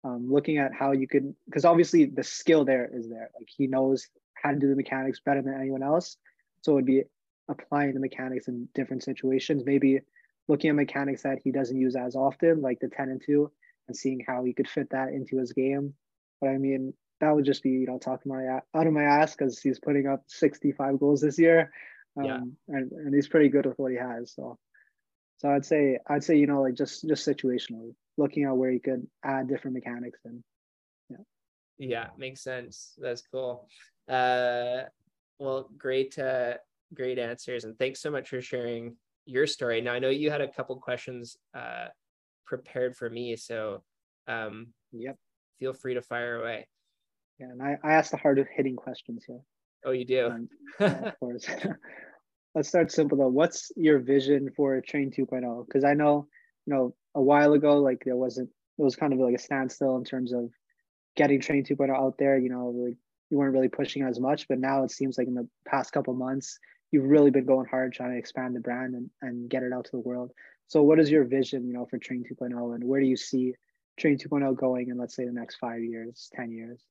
um, 0.03 0.27
looking 0.31 0.57
at 0.57 0.73
how 0.73 0.91
you 0.91 1.07
could 1.07 1.33
because 1.45 1.65
obviously 1.65 2.05
the 2.05 2.23
skill 2.23 2.65
there 2.65 2.89
is 2.91 3.09
there. 3.09 3.29
Like 3.37 3.47
he 3.47 3.67
knows 3.67 4.07
how 4.33 4.51
to 4.51 4.57
do 4.57 4.69
the 4.69 4.75
mechanics 4.75 5.21
better 5.23 5.41
than 5.41 5.53
anyone 5.53 5.83
else. 5.83 6.17
So 6.61 6.73
it 6.73 6.75
would 6.75 6.85
be 6.85 7.03
applying 7.49 7.93
the 7.93 7.99
mechanics 7.99 8.47
in 8.47 8.67
different 8.73 9.03
situations. 9.03 9.63
Maybe 9.65 10.01
looking 10.47 10.69
at 10.69 10.75
mechanics 10.75 11.23
that 11.23 11.39
he 11.43 11.51
doesn't 11.51 11.77
use 11.77 11.95
as 11.95 12.15
often 12.15 12.61
like 12.61 12.79
the 12.79 12.89
10 12.89 13.09
and 13.09 13.21
2 13.25 13.51
and 13.87 13.95
seeing 13.95 14.23
how 14.25 14.43
he 14.43 14.53
could 14.53 14.69
fit 14.69 14.89
that 14.91 15.09
into 15.09 15.37
his 15.37 15.53
game. 15.53 15.93
But 16.41 16.49
i 16.49 16.57
mean 16.57 16.93
that 17.19 17.35
would 17.35 17.45
just 17.45 17.63
be 17.63 17.71
you 17.71 17.85
know 17.85 17.97
talking 17.97 18.31
my 18.31 18.47
out 18.47 18.87
of 18.87 18.93
my 18.93 19.03
ass 19.03 19.35
because 19.35 19.59
he's 19.59 19.79
putting 19.79 20.07
up 20.07 20.23
65 20.27 20.99
goals 20.99 21.21
this 21.21 21.37
year. 21.37 21.71
Um, 22.17 22.25
yeah. 22.25 22.39
and, 22.69 22.91
and 22.91 23.13
he's 23.13 23.27
pretty 23.27 23.49
good 23.49 23.65
with 23.65 23.77
what 23.77 23.91
he 23.91 23.97
has 23.97 24.33
so. 24.33 24.57
So 25.37 25.49
i'd 25.49 25.65
say 25.65 25.99
i'd 26.07 26.23
say 26.23 26.35
you 26.35 26.47
know 26.47 26.61
like 26.61 26.73
just 26.73 27.07
just 27.07 27.25
situationally 27.25 27.93
looking 28.17 28.43
at 28.43 28.57
where 28.57 28.71
you 28.71 28.81
could 28.81 29.07
add 29.23 29.47
different 29.47 29.75
mechanics 29.75 30.19
and 30.25 30.43
yeah. 31.09 31.17
Yeah 31.77 32.07
makes 32.17 32.41
sense. 32.41 32.93
That's 32.97 33.23
cool. 33.31 33.67
Uh 34.07 34.83
well 35.39 35.69
great 35.77 36.17
uh 36.19 36.55
great 36.93 37.19
answers 37.19 37.63
and 37.63 37.77
thanks 37.77 38.01
so 38.01 38.11
much 38.11 38.29
for 38.29 38.41
sharing 38.41 38.95
your 39.25 39.47
story. 39.47 39.79
Now 39.81 39.93
i 39.93 39.99
know 39.99 40.09
you 40.09 40.31
had 40.31 40.41
a 40.41 40.51
couple 40.51 40.75
questions 40.77 41.37
uh 41.55 41.87
prepared 42.45 42.97
for 42.97 43.09
me 43.09 43.35
so 43.35 43.83
um 44.27 44.67
yep. 44.91 45.15
feel 45.59 45.71
free 45.71 45.93
to 45.93 46.01
fire 46.01 46.41
away 46.41 46.67
yeah 47.39 47.47
and 47.47 47.61
i, 47.61 47.77
I 47.83 47.93
asked 47.93 48.11
the 48.11 48.17
hard 48.17 48.45
hitting 48.55 48.75
questions 48.75 49.23
here 49.25 49.41
oh 49.85 49.91
you 49.91 50.05
do 50.05 50.27
um, 50.27 50.49
yeah, 50.79 51.07
of 51.07 51.19
course 51.19 51.47
let's 52.55 52.69
start 52.69 52.91
simple 52.91 53.17
though 53.17 53.27
what's 53.27 53.71
your 53.75 53.99
vision 53.99 54.49
for 54.55 54.81
train 54.81 55.11
2.0 55.11 55.65
because 55.65 55.83
i 55.83 55.93
know 55.93 56.27
you 56.65 56.73
know 56.73 56.93
a 57.15 57.21
while 57.21 57.53
ago, 57.53 57.77
like 57.79 58.03
there 58.05 58.15
wasn't, 58.15 58.49
it 58.49 58.81
was 58.81 58.95
kind 58.95 59.13
of 59.13 59.19
like 59.19 59.35
a 59.35 59.39
standstill 59.39 59.97
in 59.97 60.03
terms 60.03 60.33
of 60.33 60.49
getting 61.15 61.41
Train 61.41 61.65
2.0 61.65 61.95
out 61.95 62.15
there. 62.17 62.37
You 62.37 62.49
know, 62.49 62.67
like 62.67 62.97
you 63.29 63.37
weren't 63.37 63.53
really 63.53 63.67
pushing 63.67 64.03
as 64.03 64.19
much, 64.19 64.47
but 64.47 64.59
now 64.59 64.83
it 64.83 64.91
seems 64.91 65.17
like 65.17 65.27
in 65.27 65.35
the 65.35 65.47
past 65.67 65.91
couple 65.91 66.13
months, 66.13 66.59
you've 66.91 67.09
really 67.09 67.31
been 67.31 67.45
going 67.45 67.67
hard 67.67 67.93
trying 67.93 68.11
to 68.11 68.17
expand 68.17 68.55
the 68.55 68.59
brand 68.59 68.95
and, 68.95 69.09
and 69.21 69.49
get 69.49 69.63
it 69.63 69.73
out 69.73 69.85
to 69.85 69.91
the 69.91 69.99
world. 69.99 70.31
So 70.67 70.83
what 70.83 70.99
is 70.99 71.09
your 71.09 71.23
vision, 71.25 71.67
you 71.67 71.73
know, 71.73 71.85
for 71.85 71.97
Train 71.97 72.23
2.0 72.31 72.75
and 72.75 72.83
where 72.83 73.01
do 73.01 73.07
you 73.07 73.17
see 73.17 73.53
Train 73.99 74.17
2.0 74.17 74.55
going 74.55 74.89
in, 74.89 74.97
let's 74.97 75.15
say, 75.15 75.25
the 75.25 75.31
next 75.31 75.57
five 75.57 75.81
years, 75.83 76.29
10 76.35 76.51
years? 76.51 76.81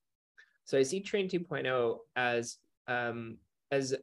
So 0.69 0.77
I 0.77 0.83
see 0.83 1.01
Train 1.01 1.31
2.0 1.31 1.97
as, 2.15 2.59
um, 2.89 3.39
as, 3.71 3.95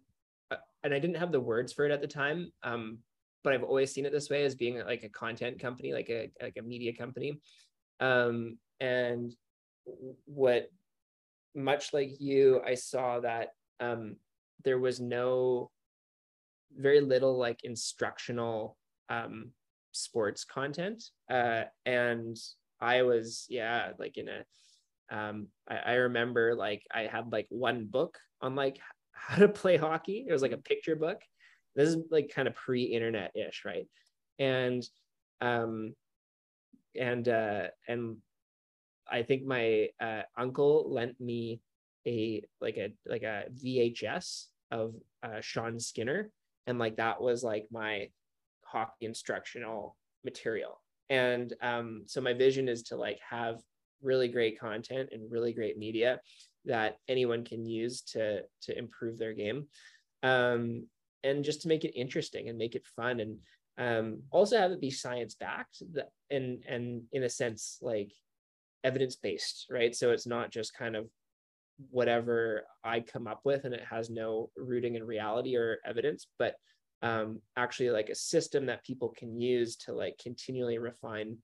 uh, 0.49 0.55
and 0.83 0.95
I 0.95 0.99
didn't 0.99 1.17
have 1.17 1.31
the 1.31 1.39
words 1.39 1.71
for 1.71 1.85
it 1.85 1.91
at 1.91 2.01
the 2.01 2.07
time, 2.07 2.51
um, 2.63 2.97
but 3.43 3.53
I've 3.53 3.61
always 3.61 3.93
seen 3.93 4.07
it 4.07 4.11
this 4.11 4.31
way 4.31 4.43
as 4.45 4.55
being 4.55 4.79
like 4.79 5.03
a 5.03 5.09
content 5.09 5.59
company, 5.59 5.93
like 5.93 6.09
a 6.09 6.31
like 6.41 6.57
a 6.57 6.63
media 6.63 6.91
company. 6.91 7.39
Um, 7.99 8.57
and 8.79 9.31
what 10.25 10.71
much 11.53 11.93
like 11.93 12.19
you, 12.19 12.61
I 12.65 12.73
saw 12.73 13.19
that 13.19 13.49
um, 13.79 14.15
there 14.63 14.79
was 14.79 14.99
no 14.99 15.69
very 16.75 16.99
little 16.99 17.37
like 17.37 17.63
instructional 17.63 18.75
um, 19.09 19.51
sports 19.91 20.43
content, 20.43 21.03
uh, 21.29 21.65
and 21.85 22.35
I 22.81 23.03
was 23.03 23.45
yeah 23.49 23.91
like 23.99 24.17
in 24.17 24.29
a 24.29 24.43
um, 25.11 25.47
I, 25.69 25.77
I 25.77 25.93
remember 25.93 26.55
like 26.55 26.83
I 26.93 27.01
had 27.01 27.31
like 27.31 27.47
one 27.49 27.85
book 27.85 28.17
on 28.41 28.55
like 28.55 28.79
how 29.11 29.37
to 29.37 29.47
play 29.47 29.77
hockey. 29.77 30.25
It 30.27 30.31
was 30.31 30.41
like 30.41 30.51
a 30.51 30.57
picture 30.57 30.95
book 30.95 31.21
this 31.75 31.89
is 31.89 31.97
like 32.09 32.31
kind 32.33 32.47
of 32.47 32.55
pre-internet-ish, 32.55 33.63
right? 33.65 33.87
And 34.39 34.83
um 35.41 35.93
and 36.99 37.27
uh 37.27 37.67
and 37.87 38.17
I 39.11 39.23
think 39.23 39.45
my 39.45 39.89
uh, 40.01 40.23
uncle 40.35 40.91
lent 40.91 41.19
me 41.21 41.61
a 42.07 42.43
like 42.59 42.77
a 42.77 42.93
like 43.05 43.23
a 43.23 43.43
VHS 43.53 44.47
of 44.71 44.95
uh, 45.21 45.41
Sean 45.41 45.79
Skinner, 45.79 46.31
and 46.65 46.79
like 46.79 46.97
that 46.97 47.21
was 47.21 47.43
like 47.43 47.67
my 47.71 48.09
hockey 48.63 49.05
instructional 49.05 49.95
material. 50.23 50.81
And 51.11 51.53
um, 51.61 52.03
so 52.07 52.19
my 52.19 52.33
vision 52.33 52.67
is 52.67 52.81
to 52.83 52.95
like 52.95 53.19
have 53.29 53.59
really 54.05 54.27
great 54.27 54.59
content 54.59 55.09
and 55.11 55.31
really 55.31 55.51
great 55.51 55.77
media 55.77 56.21
that 56.65 56.97
anyone 57.07 57.43
can 57.43 57.65
use 57.65 58.01
to 58.01 58.41
to 58.61 58.77
improve 58.77 59.17
their 59.17 59.33
game. 59.33 59.67
Um, 60.23 60.87
and 61.23 61.43
just 61.43 61.63
to 61.63 61.67
make 61.67 61.83
it 61.83 61.99
interesting 61.99 62.49
and 62.49 62.57
make 62.57 62.75
it 62.75 62.85
fun 62.95 63.19
and 63.19 63.37
um, 63.77 64.21
also 64.31 64.57
have 64.57 64.71
it 64.71 64.79
be 64.79 64.91
science 64.91 65.35
backed 65.35 65.81
and 66.29 66.63
and 66.67 67.03
in 67.11 67.23
a 67.23 67.29
sense 67.29 67.77
like 67.81 68.13
evidence 68.83 69.15
based 69.15 69.65
right 69.69 69.95
so 69.95 70.11
it's 70.11 70.27
not 70.27 70.51
just 70.51 70.77
kind 70.77 70.95
of 70.95 71.07
whatever 71.89 72.63
i 72.83 73.01
come 73.01 73.27
up 73.27 73.41
with 73.43 73.65
and 73.65 73.73
it 73.73 73.83
has 73.83 74.09
no 74.09 74.49
rooting 74.55 74.95
in 74.95 75.03
reality 75.03 75.57
or 75.57 75.79
evidence 75.85 76.27
but 76.39 76.55
um, 77.01 77.41
actually 77.57 77.89
like 77.89 78.09
a 78.09 78.15
system 78.15 78.65
that 78.67 78.85
people 78.85 79.09
can 79.09 79.39
use 79.39 79.75
to 79.75 79.93
like 79.93 80.17
continually 80.17 80.77
refine 80.77 81.37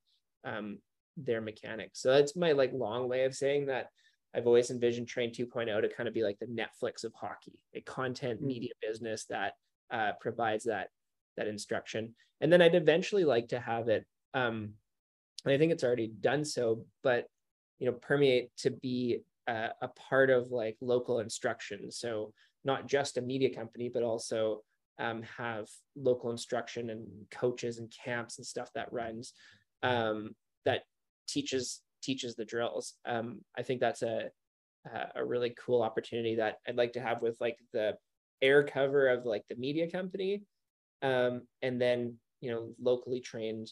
um, 0.46 0.80
their 1.18 1.42
mechanics 1.42 2.02
so 2.02 2.12
that's 2.12 2.36
my 2.36 2.52
like 2.52 2.72
long 2.74 3.08
way 3.08 3.26
of 3.26 3.36
saying 3.36 3.66
that 3.66 3.90
I've 4.34 4.48
always 4.48 4.72
envisioned 4.72 5.08
Train 5.08 5.32
2.0 5.32 5.82
to 5.82 5.90
kind 5.90 6.08
of 6.08 6.14
be 6.14 6.24
like 6.24 6.40
the 6.40 6.46
Netflix 6.46 7.04
of 7.04 7.14
hockey, 7.14 7.60
a 7.74 7.82
content 7.82 8.40
hmm. 8.40 8.48
media 8.48 8.72
business 8.82 9.26
that 9.26 9.54
uh, 9.92 10.14
provides 10.20 10.64
that 10.66 10.90
that 11.38 11.48
instruction. 11.48 12.16
And 12.40 12.52
then 12.52 12.62
I'd 12.62 12.76
eventually 12.76 13.24
like 13.24 13.50
to 13.50 13.60
have 13.60 13.88
it. 13.88 14.06
Um, 14.34 14.74
I 15.46 15.58
think 15.58 15.72
it's 15.72 15.84
already 15.84 16.08
done 16.08 16.46
so, 16.46 16.86
but 17.04 17.28
you 17.80 17.88
know, 17.88 17.94
permeate 17.94 18.56
to 18.58 18.70
be 18.70 19.22
a, 19.48 19.70
a 19.82 19.88
part 19.88 20.30
of 20.30 20.52
like 20.52 20.78
local 20.82 21.20
instruction. 21.20 21.92
So 21.92 22.34
not 22.64 22.88
just 22.88 23.18
a 23.18 23.22
media 23.22 23.54
company, 23.54 23.90
but 23.90 24.04
also 24.04 24.62
um, 25.00 25.24
have 25.38 25.68
local 25.96 26.32
instruction 26.32 26.90
and 26.90 27.08
coaches 27.32 27.80
and 27.80 27.92
camps 28.04 28.38
and 28.38 28.46
stuff 28.46 28.70
that 28.76 28.94
runs 28.94 29.34
um, 29.82 30.36
that 30.66 30.84
teaches 31.32 31.82
teaches 32.02 32.36
the 32.36 32.46
drills. 32.46 32.96
Um, 33.06 33.42
I 33.58 33.64
think 33.64 33.80
that's 33.80 34.02
a 34.02 34.30
a 35.16 35.24
really 35.24 35.54
cool 35.64 35.84
opportunity 35.84 36.36
that 36.36 36.58
I'd 36.68 36.76
like 36.76 36.94
to 36.94 37.02
have 37.02 37.22
with 37.22 37.38
like 37.40 37.58
the 37.72 37.96
air 38.42 38.64
cover 38.64 39.10
of 39.10 39.26
like 39.26 39.44
the 39.48 39.56
media 39.56 39.90
company 39.90 40.42
um, 41.04 41.44
and 41.62 41.80
then 41.80 42.16
you 42.40 42.52
know 42.52 42.74
locally 42.82 43.20
trained 43.20 43.72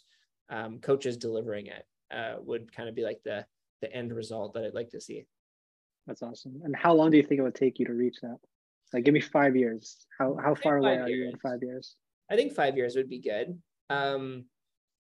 um, 0.49 0.79
coaches 0.79 1.17
delivering 1.17 1.67
it 1.67 1.85
uh, 2.13 2.35
would 2.41 2.71
kind 2.71 2.87
of 2.89 2.95
be 2.95 3.03
like 3.03 3.19
the 3.25 3.45
the 3.81 3.91
end 3.93 4.13
result 4.13 4.53
that 4.53 4.65
i'd 4.65 4.73
like 4.73 4.89
to 4.89 5.01
see. 5.01 5.25
That's 6.05 6.23
awesome. 6.23 6.61
And 6.63 6.75
how 6.75 6.93
long 6.93 7.11
do 7.11 7.17
you 7.17 7.23
think 7.23 7.39
it 7.39 7.43
would 7.43 7.55
take 7.55 7.77
you 7.77 7.85
to 7.85 7.93
reach 7.93 8.17
that? 8.21 8.37
Like 8.91 9.03
give 9.03 9.13
me 9.13 9.21
five 9.21 9.55
years. 9.55 10.07
How 10.17 10.35
how 10.43 10.55
far 10.55 10.77
away 10.77 10.97
are 10.97 11.07
you 11.07 11.29
in 11.29 11.37
five 11.37 11.61
years? 11.61 11.95
I 12.31 12.35
think 12.35 12.53
five 12.53 12.75
years 12.75 12.95
would 12.95 13.09
be 13.09 13.19
good. 13.19 13.59
Um, 13.89 14.45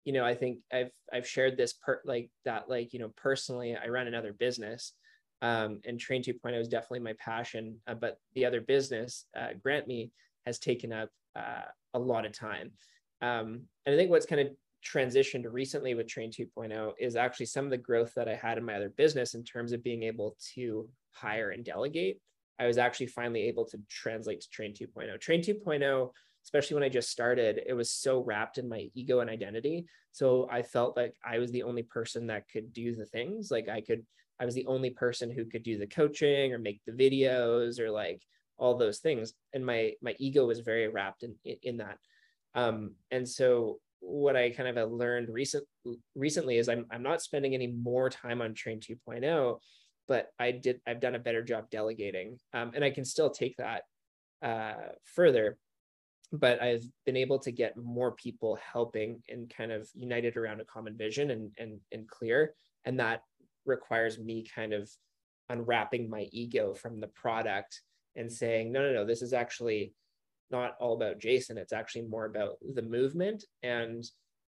you 0.08 0.14
know, 0.14 0.24
I 0.24 0.36
think 0.36 0.60
I've 0.72 0.92
I've 1.12 1.28
shared 1.28 1.58
this 1.58 1.74
per 1.74 2.00
like 2.06 2.30
that 2.46 2.70
like 2.70 2.94
you 2.94 3.00
know 3.00 3.12
personally. 3.18 3.76
I 3.76 3.90
run 3.90 4.08
another 4.08 4.32
business, 4.32 4.94
um, 5.42 5.82
and 5.84 6.00
Train 6.00 6.24
2.0 6.24 6.58
is 6.62 6.70
definitely 6.70 7.02
my 7.02 7.16
passion. 7.20 7.76
Uh, 7.88 7.96
but 7.96 8.18
the 8.34 8.46
other 8.46 8.62
business, 8.62 9.26
uh, 9.36 9.50
GrantMe, 9.62 10.12
has 10.46 10.60
taken 10.60 10.94
up 10.94 11.10
uh, 11.36 11.64
a 11.94 12.00
lot 12.00 12.26
of 12.26 12.32
time. 12.32 12.72
Um, 13.22 13.64
and 13.86 13.94
I 13.94 13.98
think 13.98 14.10
what's 14.10 14.26
kind 14.26 14.40
of 14.40 14.48
transitioned 14.82 15.44
recently 15.52 15.94
with 15.94 16.08
Train 16.08 16.32
2.0 16.32 16.94
is 16.98 17.18
actually 17.18 17.48
some 17.48 17.66
of 17.66 17.72
the 17.72 17.78
growth 17.78 18.14
that 18.16 18.30
I 18.30 18.36
had 18.36 18.58
in 18.58 18.64
my 18.64 18.76
other 18.76 18.94
business 18.96 19.34
in 19.34 19.44
terms 19.44 19.74
of 19.74 19.84
being 19.84 20.04
able 20.04 20.38
to 20.54 20.88
hire 21.12 21.50
and 21.50 21.66
delegate. 21.66 22.22
I 22.60 22.66
was 22.66 22.78
actually 22.78 23.08
finally 23.08 23.42
able 23.50 23.66
to 23.66 23.80
translate 23.90 24.40
to 24.40 24.50
Train 24.52 24.74
2.0. 24.74 25.20
Train 25.20 25.42
2.0, 25.42 26.12
especially 26.48 26.76
when 26.76 26.84
I 26.84 26.90
just 26.90 27.10
started, 27.10 27.60
it 27.68 27.74
was 27.74 27.92
so 27.92 28.24
wrapped 28.24 28.58
in 28.58 28.70
my 28.70 28.90
ego 28.96 29.20
and 29.20 29.30
identity. 29.30 29.86
So 30.14 30.48
I 30.50 30.62
felt 30.62 30.96
like 30.96 31.14
I 31.26 31.40
was 31.40 31.52
the 31.52 31.64
only 31.64 31.84
person 31.84 32.28
that 32.28 32.48
could 32.50 32.72
do 32.72 32.96
the 32.96 33.06
things. 33.06 33.52
Like 33.52 33.68
I 33.68 33.82
could, 33.82 34.06
I 34.40 34.46
was 34.46 34.56
the 34.56 34.66
only 34.66 34.92
person 34.92 35.30
who 35.30 35.44
could 35.44 35.64
do 35.64 35.78
the 35.78 35.88
coaching 35.88 36.54
or 36.54 36.58
make 36.58 36.80
the 36.86 36.94
videos 36.94 37.82
or 37.82 37.92
like 37.92 38.22
all 38.58 38.78
those 38.78 39.00
things. 39.00 39.34
And 39.54 39.66
my 39.66 39.92
my 40.02 40.16
ego 40.20 40.46
was 40.46 40.62
very 40.62 40.88
wrapped 40.88 41.24
in 41.24 41.36
in, 41.44 41.78
that. 41.78 41.98
Um, 42.56 42.94
and 43.12 43.28
so 43.28 43.80
what 44.00 44.38
I 44.38 44.52
kind 44.52 44.78
of 44.78 44.90
learned 44.90 45.28
recent 45.28 45.66
recently 46.16 46.60
is 46.60 46.70
I'm 46.70 46.86
I'm 46.90 47.04
not 47.04 47.22
spending 47.22 47.56
any 47.56 47.68
more 47.68 48.10
time 48.10 48.42
on 48.42 48.54
Train 48.54 48.80
2.0 48.80 49.58
but 50.08 50.28
I 50.40 50.52
did 50.52 50.80
I've 50.88 51.02
done 51.02 51.16
a 51.16 51.20
better 51.20 51.44
job 51.44 51.70
delegating, 51.70 52.40
um, 52.54 52.72
and 52.74 52.84
I 52.84 52.92
can 52.92 53.04
still 53.06 53.30
take 53.30 53.58
that 53.58 53.84
uh, 54.42 54.94
further. 55.04 55.58
But 56.34 56.62
I've 56.62 56.84
been 57.06 57.16
able 57.16 57.40
to 57.40 57.52
get 57.52 57.78
more 57.78 58.12
people 58.12 58.58
helping 58.74 59.22
and 59.30 59.50
kind 59.50 59.72
of 59.72 59.88
united 59.96 60.36
around 60.36 60.60
a 60.60 60.66
common 60.66 60.98
vision 60.98 61.32
and 61.32 61.52
and 61.58 61.80
and 61.92 62.08
clear, 62.08 62.54
and 62.86 63.00
that 63.00 63.22
requires 63.66 64.20
me 64.20 64.46
kind 64.54 64.74
of 64.74 64.90
unwrapping 65.50 66.10
my 66.10 66.28
ego 66.32 66.74
from 66.74 67.00
the 67.00 67.08
product 67.08 67.82
and 68.16 68.32
saying, 68.32 68.72
no, 68.72 68.82
no, 68.82 68.94
no, 68.94 69.06
this 69.06 69.22
is 69.22 69.32
actually 69.32 69.94
not 70.52 70.76
all 70.80 70.94
about 70.96 71.20
Jason. 71.20 71.58
It's 71.58 71.74
actually 71.74 72.04
more 72.04 72.26
about 72.26 72.58
the 72.74 72.82
movement 72.82 73.46
and 73.64 74.04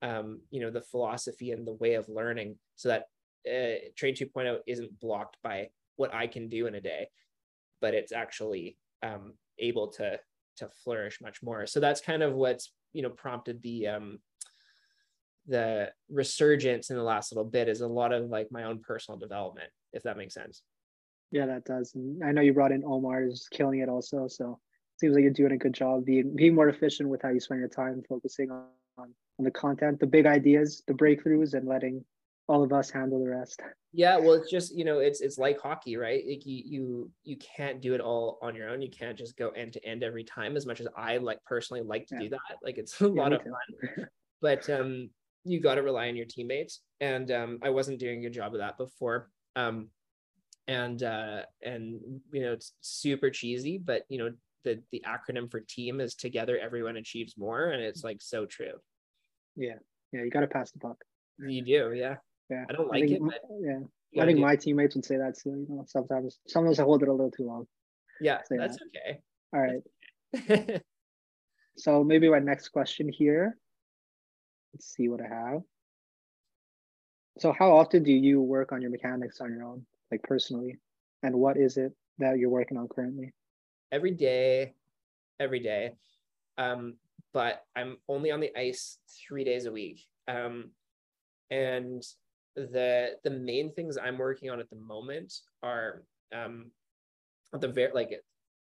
um, 0.01 0.41
you 0.51 0.59
know 0.59 0.69
the 0.69 0.81
philosophy 0.81 1.51
and 1.51 1.65
the 1.65 1.73
way 1.73 1.93
of 1.93 2.09
learning, 2.09 2.57
so 2.75 2.89
that 2.89 3.03
uh, 3.47 3.79
Train 3.95 4.15
2.0 4.15 4.59
isn't 4.67 4.99
blocked 4.99 5.37
by 5.43 5.69
what 5.95 6.13
I 6.13 6.27
can 6.27 6.49
do 6.49 6.67
in 6.67 6.75
a 6.75 6.81
day, 6.81 7.07
but 7.81 7.93
it's 7.93 8.11
actually 8.11 8.77
um, 9.01 9.33
able 9.59 9.87
to 9.93 10.19
to 10.57 10.69
flourish 10.83 11.21
much 11.21 11.41
more. 11.41 11.65
So 11.67 11.79
that's 11.79 12.01
kind 12.01 12.23
of 12.23 12.33
what's 12.33 12.71
you 12.93 13.01
know 13.01 13.09
prompted 13.09 13.61
the 13.61 13.87
um, 13.87 14.19
the 15.47 15.91
resurgence 16.09 16.89
in 16.89 16.95
the 16.95 17.03
last 17.03 17.31
little 17.31 17.49
bit 17.49 17.67
is 17.67 17.81
a 17.81 17.87
lot 17.87 18.13
of 18.13 18.29
like 18.29 18.51
my 18.51 18.63
own 18.63 18.79
personal 18.79 19.19
development, 19.19 19.69
if 19.91 20.03
that 20.03 20.17
makes 20.17 20.33
sense. 20.33 20.61
Yeah, 21.31 21.47
that 21.47 21.65
does. 21.65 21.95
And 21.95 22.23
I 22.23 22.31
know 22.31 22.41
you 22.41 22.53
brought 22.53 22.71
in 22.71 22.83
Omar, 22.85 23.23
is 23.23 23.47
killing 23.51 23.79
it 23.79 23.89
also. 23.89 24.27
So 24.27 24.59
it 24.95 24.99
seems 24.99 25.15
like 25.15 25.23
you're 25.23 25.31
doing 25.31 25.53
a 25.53 25.57
good 25.57 25.73
job 25.73 26.05
being 26.05 26.35
being 26.35 26.55
more 26.55 26.69
efficient 26.69 27.09
with 27.09 27.21
how 27.21 27.29
you 27.29 27.39
spend 27.39 27.59
your 27.59 27.69
time, 27.69 28.03
focusing 28.07 28.51
on 28.51 28.65
on, 28.97 29.09
on 29.39 29.45
the 29.45 29.51
content, 29.51 29.99
the 29.99 30.07
big 30.07 30.25
ideas, 30.25 30.83
the 30.87 30.93
breakthroughs, 30.93 31.53
and 31.55 31.67
letting 31.67 32.03
all 32.47 32.63
of 32.63 32.73
us 32.73 32.89
handle 32.89 33.23
the 33.23 33.29
rest. 33.29 33.61
Yeah, 33.93 34.17
well, 34.17 34.33
it's 34.33 34.51
just 34.51 34.75
you 34.75 34.85
know, 34.85 34.99
it's 34.99 35.21
it's 35.21 35.37
like 35.37 35.59
hockey, 35.61 35.97
right? 35.97 36.23
Like 36.27 36.45
you 36.45 36.63
you 36.65 37.11
you 37.23 37.37
can't 37.37 37.81
do 37.81 37.93
it 37.93 38.01
all 38.01 38.39
on 38.41 38.55
your 38.55 38.69
own. 38.69 38.81
You 38.81 38.89
can't 38.89 39.17
just 39.17 39.37
go 39.37 39.49
end 39.49 39.73
to 39.73 39.85
end 39.85 40.03
every 40.03 40.23
time. 40.23 40.57
As 40.57 40.65
much 40.65 40.81
as 40.81 40.87
I 40.97 41.17
like 41.17 41.39
personally 41.45 41.83
like 41.83 42.07
to 42.07 42.15
yeah. 42.15 42.21
do 42.21 42.29
that, 42.29 42.57
like 42.63 42.77
it's 42.77 42.99
a 43.01 43.05
yeah, 43.05 43.21
lot 43.21 43.33
of 43.33 43.41
fun. 43.41 44.07
but 44.41 44.69
um, 44.69 45.09
you 45.45 45.59
got 45.61 45.75
to 45.75 45.83
rely 45.83 46.09
on 46.09 46.15
your 46.15 46.25
teammates, 46.25 46.81
and 46.99 47.31
um, 47.31 47.59
I 47.61 47.69
wasn't 47.69 47.99
doing 47.99 48.19
a 48.19 48.21
good 48.23 48.33
job 48.33 48.53
of 48.53 48.59
that 48.59 48.77
before. 48.77 49.29
Um, 49.55 49.89
and 50.67 51.01
uh, 51.03 51.43
and 51.61 51.99
you 52.31 52.41
know, 52.41 52.53
it's 52.53 52.73
super 52.81 53.29
cheesy, 53.29 53.77
but 53.77 54.03
you 54.09 54.17
know, 54.17 54.31
the 54.63 54.81
the 54.91 55.03
acronym 55.05 55.49
for 55.49 55.59
team 55.61 56.01
is 56.01 56.15
together 56.15 56.57
everyone 56.57 56.97
achieves 56.97 57.37
more, 57.37 57.69
and 57.69 57.81
it's 57.81 58.03
like 58.03 58.21
so 58.21 58.45
true. 58.45 58.73
Yeah, 59.55 59.75
yeah, 60.11 60.23
you 60.23 60.29
got 60.29 60.41
to 60.41 60.47
pass 60.47 60.71
the 60.71 60.79
puck. 60.79 61.03
You 61.39 61.63
do, 61.63 61.93
yeah. 61.95 62.15
Yeah. 62.53 62.65
I 62.69 62.73
don't 62.73 62.87
like 62.87 63.03
I 63.03 63.07
think, 63.07 63.33
it. 63.33 63.41
yeah. 64.11 64.23
I 64.23 64.25
think 64.25 64.39
my 64.39 64.55
teammates 64.55 64.95
would 64.95 65.05
say 65.05 65.17
that 65.17 65.37
too. 65.37 65.65
You 65.67 65.75
know, 65.75 65.85
sometimes 65.87 66.39
sometimes 66.47 66.79
I 66.79 66.83
hold 66.83 67.01
it 67.01 67.09
a 67.09 67.11
little 67.11 67.31
too 67.31 67.45
long. 67.45 67.65
Yeah, 68.21 68.39
that's 68.49 68.77
that. 68.77 68.87
okay. 68.87 69.19
All 69.53 69.61
right. 69.61 69.81
Okay. 70.35 70.81
so 71.77 72.03
maybe 72.03 72.29
my 72.29 72.39
next 72.39 72.69
question 72.69 73.09
here. 73.09 73.57
Let's 74.73 74.93
see 74.93 75.09
what 75.09 75.21
I 75.21 75.27
have. 75.27 75.61
So 77.39 77.53
how 77.57 77.75
often 77.75 78.03
do 78.03 78.11
you 78.11 78.41
work 78.41 78.71
on 78.71 78.81
your 78.81 78.91
mechanics 78.91 79.41
on 79.41 79.51
your 79.51 79.63
own, 79.63 79.85
like 80.11 80.21
personally? 80.23 80.77
And 81.23 81.35
what 81.35 81.57
is 81.57 81.77
it 81.77 81.93
that 82.19 82.37
you're 82.37 82.49
working 82.49 82.77
on 82.77 82.87
currently? 82.87 83.33
Every 83.91 84.11
day, 84.11 84.73
every 85.39 85.59
day. 85.59 85.93
Um, 86.57 86.95
but 87.33 87.63
I'm 87.75 87.97
only 88.07 88.29
on 88.31 88.39
the 88.39 88.55
ice 88.55 88.99
three 89.27 89.43
days 89.43 89.65
a 89.65 89.71
week. 89.71 90.05
Um, 90.27 90.71
and 91.49 92.03
the 92.55 93.11
the 93.23 93.29
main 93.29 93.71
things 93.73 93.97
I'm 93.97 94.17
working 94.17 94.49
on 94.49 94.59
at 94.59 94.69
the 94.69 94.75
moment 94.75 95.33
are 95.61 96.03
um, 96.33 96.71
the 97.53 97.67
very 97.67 97.91
like 97.93 98.11
it, 98.11 98.23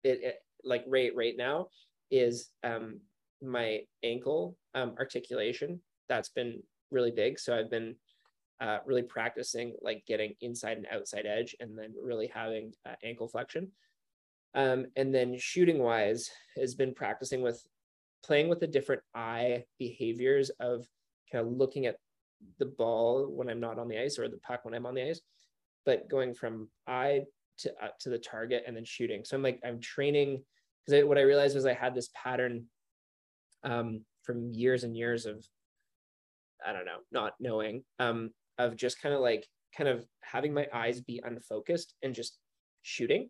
it, 0.03 0.19
it 0.23 0.35
like 0.63 0.83
right 0.87 1.11
right 1.15 1.35
now 1.37 1.67
is 2.11 2.49
um, 2.63 2.99
my 3.41 3.81
ankle 4.03 4.57
um, 4.73 4.95
articulation. 4.97 5.81
That's 6.07 6.29
been 6.29 6.61
really 6.91 7.11
big. 7.11 7.39
So 7.39 7.57
I've 7.57 7.71
been 7.71 7.95
uh, 8.61 8.79
really 8.85 9.03
practicing 9.03 9.73
like 9.81 10.03
getting 10.07 10.33
inside 10.41 10.77
and 10.77 10.87
outside 10.91 11.25
edge, 11.25 11.55
and 11.59 11.77
then 11.77 11.93
really 12.01 12.27
having 12.27 12.73
uh, 12.87 12.95
ankle 13.03 13.27
flexion. 13.27 13.71
Um, 14.53 14.85
and 14.95 15.13
then 15.13 15.37
shooting 15.37 15.79
wise 15.79 16.29
has 16.55 16.75
been 16.75 16.93
practicing 16.93 17.41
with 17.41 17.61
playing 18.23 18.47
with 18.47 18.61
the 18.61 18.67
different 18.67 19.01
eye 19.13 19.65
behaviors 19.77 20.49
of 20.61 20.87
kind 21.31 21.45
of 21.45 21.53
looking 21.53 21.85
at 21.85 21.97
the 22.59 22.65
ball 22.65 23.27
when 23.27 23.49
I'm 23.49 23.59
not 23.59 23.79
on 23.79 23.87
the 23.87 23.99
ice 23.99 24.19
or 24.19 24.27
the 24.27 24.37
puck 24.37 24.63
when 24.63 24.73
I'm 24.73 24.85
on 24.85 24.95
the 24.95 25.09
ice, 25.09 25.21
but 25.85 26.09
going 26.09 26.33
from 26.33 26.69
eye 26.87 27.23
to 27.59 27.71
uh, 27.81 27.89
to 28.01 28.09
the 28.09 28.17
target 28.17 28.63
and 28.67 28.75
then 28.75 28.85
shooting. 28.85 29.23
So 29.23 29.35
I'm 29.35 29.43
like 29.43 29.59
I'm 29.65 29.79
training 29.79 30.43
because 30.85 31.05
what 31.05 31.17
I 31.17 31.21
realized 31.21 31.55
was 31.55 31.65
I 31.65 31.73
had 31.73 31.95
this 31.95 32.09
pattern 32.13 32.65
um, 33.63 34.01
from 34.23 34.51
years 34.51 34.83
and 34.83 34.95
years 34.95 35.25
of 35.25 35.45
I 36.65 36.73
don't 36.73 36.85
know, 36.85 36.99
not 37.11 37.33
knowing 37.39 37.83
um, 37.99 38.31
of 38.57 38.75
just 38.75 39.01
kind 39.01 39.13
of 39.13 39.21
like 39.21 39.45
kind 39.77 39.89
of 39.89 40.05
having 40.21 40.53
my 40.53 40.67
eyes 40.73 41.01
be 41.01 41.21
unfocused 41.23 41.93
and 42.01 42.13
just 42.13 42.37
shooting. 42.81 43.29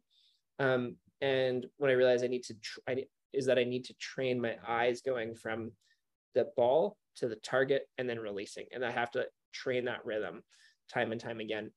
Um, 0.60 0.96
and 1.22 1.66
when 1.78 1.92
I 1.92 1.96
realized 1.96 2.24
I 2.24 2.28
need 2.28 2.44
to 2.44 2.54
tr- 2.62 2.80
I, 2.88 3.06
is 3.34 3.46
that 3.48 3.58
I 3.58 3.64
need 3.64 3.86
to 3.86 3.94
train 3.96 4.40
my 4.40 4.56
eyes 4.68 5.02
going 5.02 5.36
from 5.36 5.72
the 6.34 6.48
ball 6.56 6.98
to 7.18 7.28
the 7.28 7.36
target 7.38 7.88
and 7.98 8.10
then 8.10 8.20
releasing. 8.20 8.66
And 8.72 8.86
I 8.86 8.92
have 8.92 9.12
to 9.12 9.26
train 9.54 9.86
that 9.86 10.06
rhythm 10.06 10.44
time 10.94 11.12
and 11.12 11.22
time 11.22 11.40
again. 11.40 11.72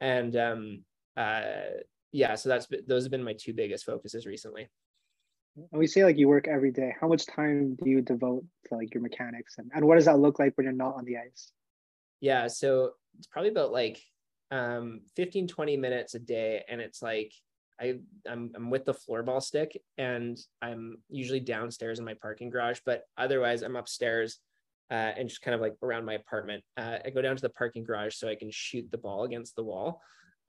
And 0.00 0.36
um, 0.36 0.84
uh, 1.16 1.42
yeah, 2.12 2.34
so 2.34 2.48
that's 2.48 2.68
those 2.86 3.04
have 3.04 3.10
been 3.10 3.24
my 3.24 3.34
two 3.34 3.52
biggest 3.52 3.84
focuses 3.84 4.26
recently. 4.26 4.68
And 5.56 5.78
we 5.78 5.86
say 5.86 6.04
like 6.04 6.18
you 6.18 6.28
work 6.28 6.48
every 6.48 6.72
day. 6.72 6.94
How 7.00 7.08
much 7.08 7.26
time 7.26 7.76
do 7.82 7.88
you 7.88 8.00
devote 8.00 8.44
to 8.68 8.74
like 8.74 8.92
your 8.92 9.02
mechanics 9.02 9.54
and, 9.58 9.70
and 9.74 9.84
what 9.84 9.96
does 9.96 10.06
that 10.06 10.18
look 10.18 10.38
like 10.38 10.52
when 10.56 10.64
you're 10.64 10.72
not 10.72 10.96
on 10.96 11.04
the 11.04 11.16
ice? 11.18 11.52
Yeah, 12.20 12.48
so 12.48 12.92
it's 13.18 13.26
probably 13.26 13.50
about 13.50 13.72
like 13.72 14.00
um 14.50 15.00
15 15.16 15.48
20 15.48 15.76
minutes 15.76 16.14
a 16.14 16.18
day 16.18 16.62
and 16.68 16.80
it's 16.80 17.02
like 17.02 17.32
I 17.80 17.98
I'm, 18.28 18.52
I'm 18.54 18.70
with 18.70 18.84
the 18.84 18.94
floorball 18.94 19.42
stick 19.42 19.80
and 19.98 20.38
I'm 20.62 20.98
usually 21.08 21.40
downstairs 21.40 21.98
in 21.98 22.04
my 22.04 22.14
parking 22.14 22.50
garage, 22.50 22.80
but 22.84 23.02
otherwise 23.16 23.62
I'm 23.62 23.76
upstairs 23.76 24.38
uh, 24.94 25.12
and 25.16 25.28
just 25.28 25.42
kind 25.42 25.56
of 25.56 25.60
like 25.60 25.74
around 25.82 26.04
my 26.04 26.14
apartment. 26.14 26.62
Uh, 26.76 26.98
I 27.04 27.10
go 27.10 27.20
down 27.20 27.34
to 27.34 27.42
the 27.42 27.50
parking 27.50 27.82
garage 27.82 28.14
so 28.14 28.28
I 28.28 28.36
can 28.36 28.50
shoot 28.52 28.88
the 28.92 28.98
ball 28.98 29.24
against 29.24 29.56
the 29.56 29.64
wall, 29.64 30.00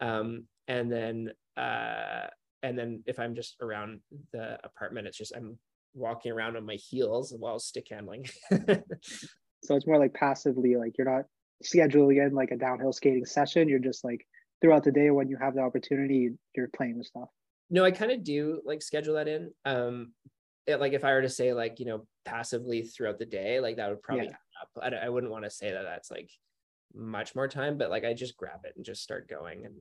um, 0.01 0.43
and 0.67 0.91
then 0.91 1.31
uh, 1.57 2.27
and 2.61 2.77
then 2.77 3.01
if 3.07 3.17
I'm 3.19 3.33
just 3.33 3.55
around 3.59 4.01
the 4.33 4.59
apartment, 4.63 5.07
it's 5.07 5.17
just 5.17 5.35
I'm 5.35 5.57
walking 5.95 6.31
around 6.31 6.57
on 6.57 6.65
my 6.65 6.75
heels 6.75 7.33
while 7.39 7.57
stick 7.57 7.87
handling. 7.89 8.27
so 8.51 9.75
it's 9.75 9.87
more 9.87 9.97
like 9.97 10.13
passively, 10.13 10.75
like 10.75 10.95
you're 10.99 11.11
not 11.11 11.25
scheduling 11.63 12.23
in 12.23 12.35
like 12.35 12.51
a 12.51 12.57
downhill 12.57 12.93
skating 12.93 13.25
session. 13.25 13.67
You're 13.67 13.79
just 13.79 14.03
like 14.03 14.27
throughout 14.61 14.83
the 14.83 14.91
day 14.91 15.09
when 15.09 15.27
you 15.27 15.37
have 15.41 15.55
the 15.55 15.61
opportunity, 15.61 16.29
you're 16.55 16.69
playing 16.77 16.99
with 16.99 17.07
stuff. 17.07 17.29
No, 17.71 17.83
I 17.83 17.89
kind 17.89 18.11
of 18.11 18.23
do 18.23 18.61
like 18.63 18.83
schedule 18.83 19.15
that 19.15 19.27
in. 19.27 19.51
Um, 19.65 20.13
it, 20.67 20.79
like 20.79 20.93
if 20.93 21.03
I 21.03 21.13
were 21.13 21.21
to 21.21 21.29
say 21.29 21.53
like 21.53 21.79
you 21.79 21.85
know 21.85 22.07
passively 22.25 22.83
throughout 22.83 23.19
the 23.19 23.25
day, 23.25 23.59
like 23.59 23.77
that 23.77 23.89
would 23.89 24.01
probably 24.01 24.25
yeah. 24.25 24.33
up. 24.61 24.93
I, 24.93 25.05
I 25.05 25.09
wouldn't 25.09 25.31
want 25.31 25.43
to 25.45 25.49
say 25.49 25.71
that 25.71 25.83
that's 25.83 26.11
like 26.11 26.29
much 26.93 27.35
more 27.35 27.47
time, 27.47 27.77
but 27.77 27.89
like 27.89 28.05
I 28.05 28.13
just 28.13 28.37
grab 28.37 28.61
it 28.63 28.73
and 28.75 28.85
just 28.85 29.03
start 29.03 29.29
going, 29.29 29.65
and 29.65 29.75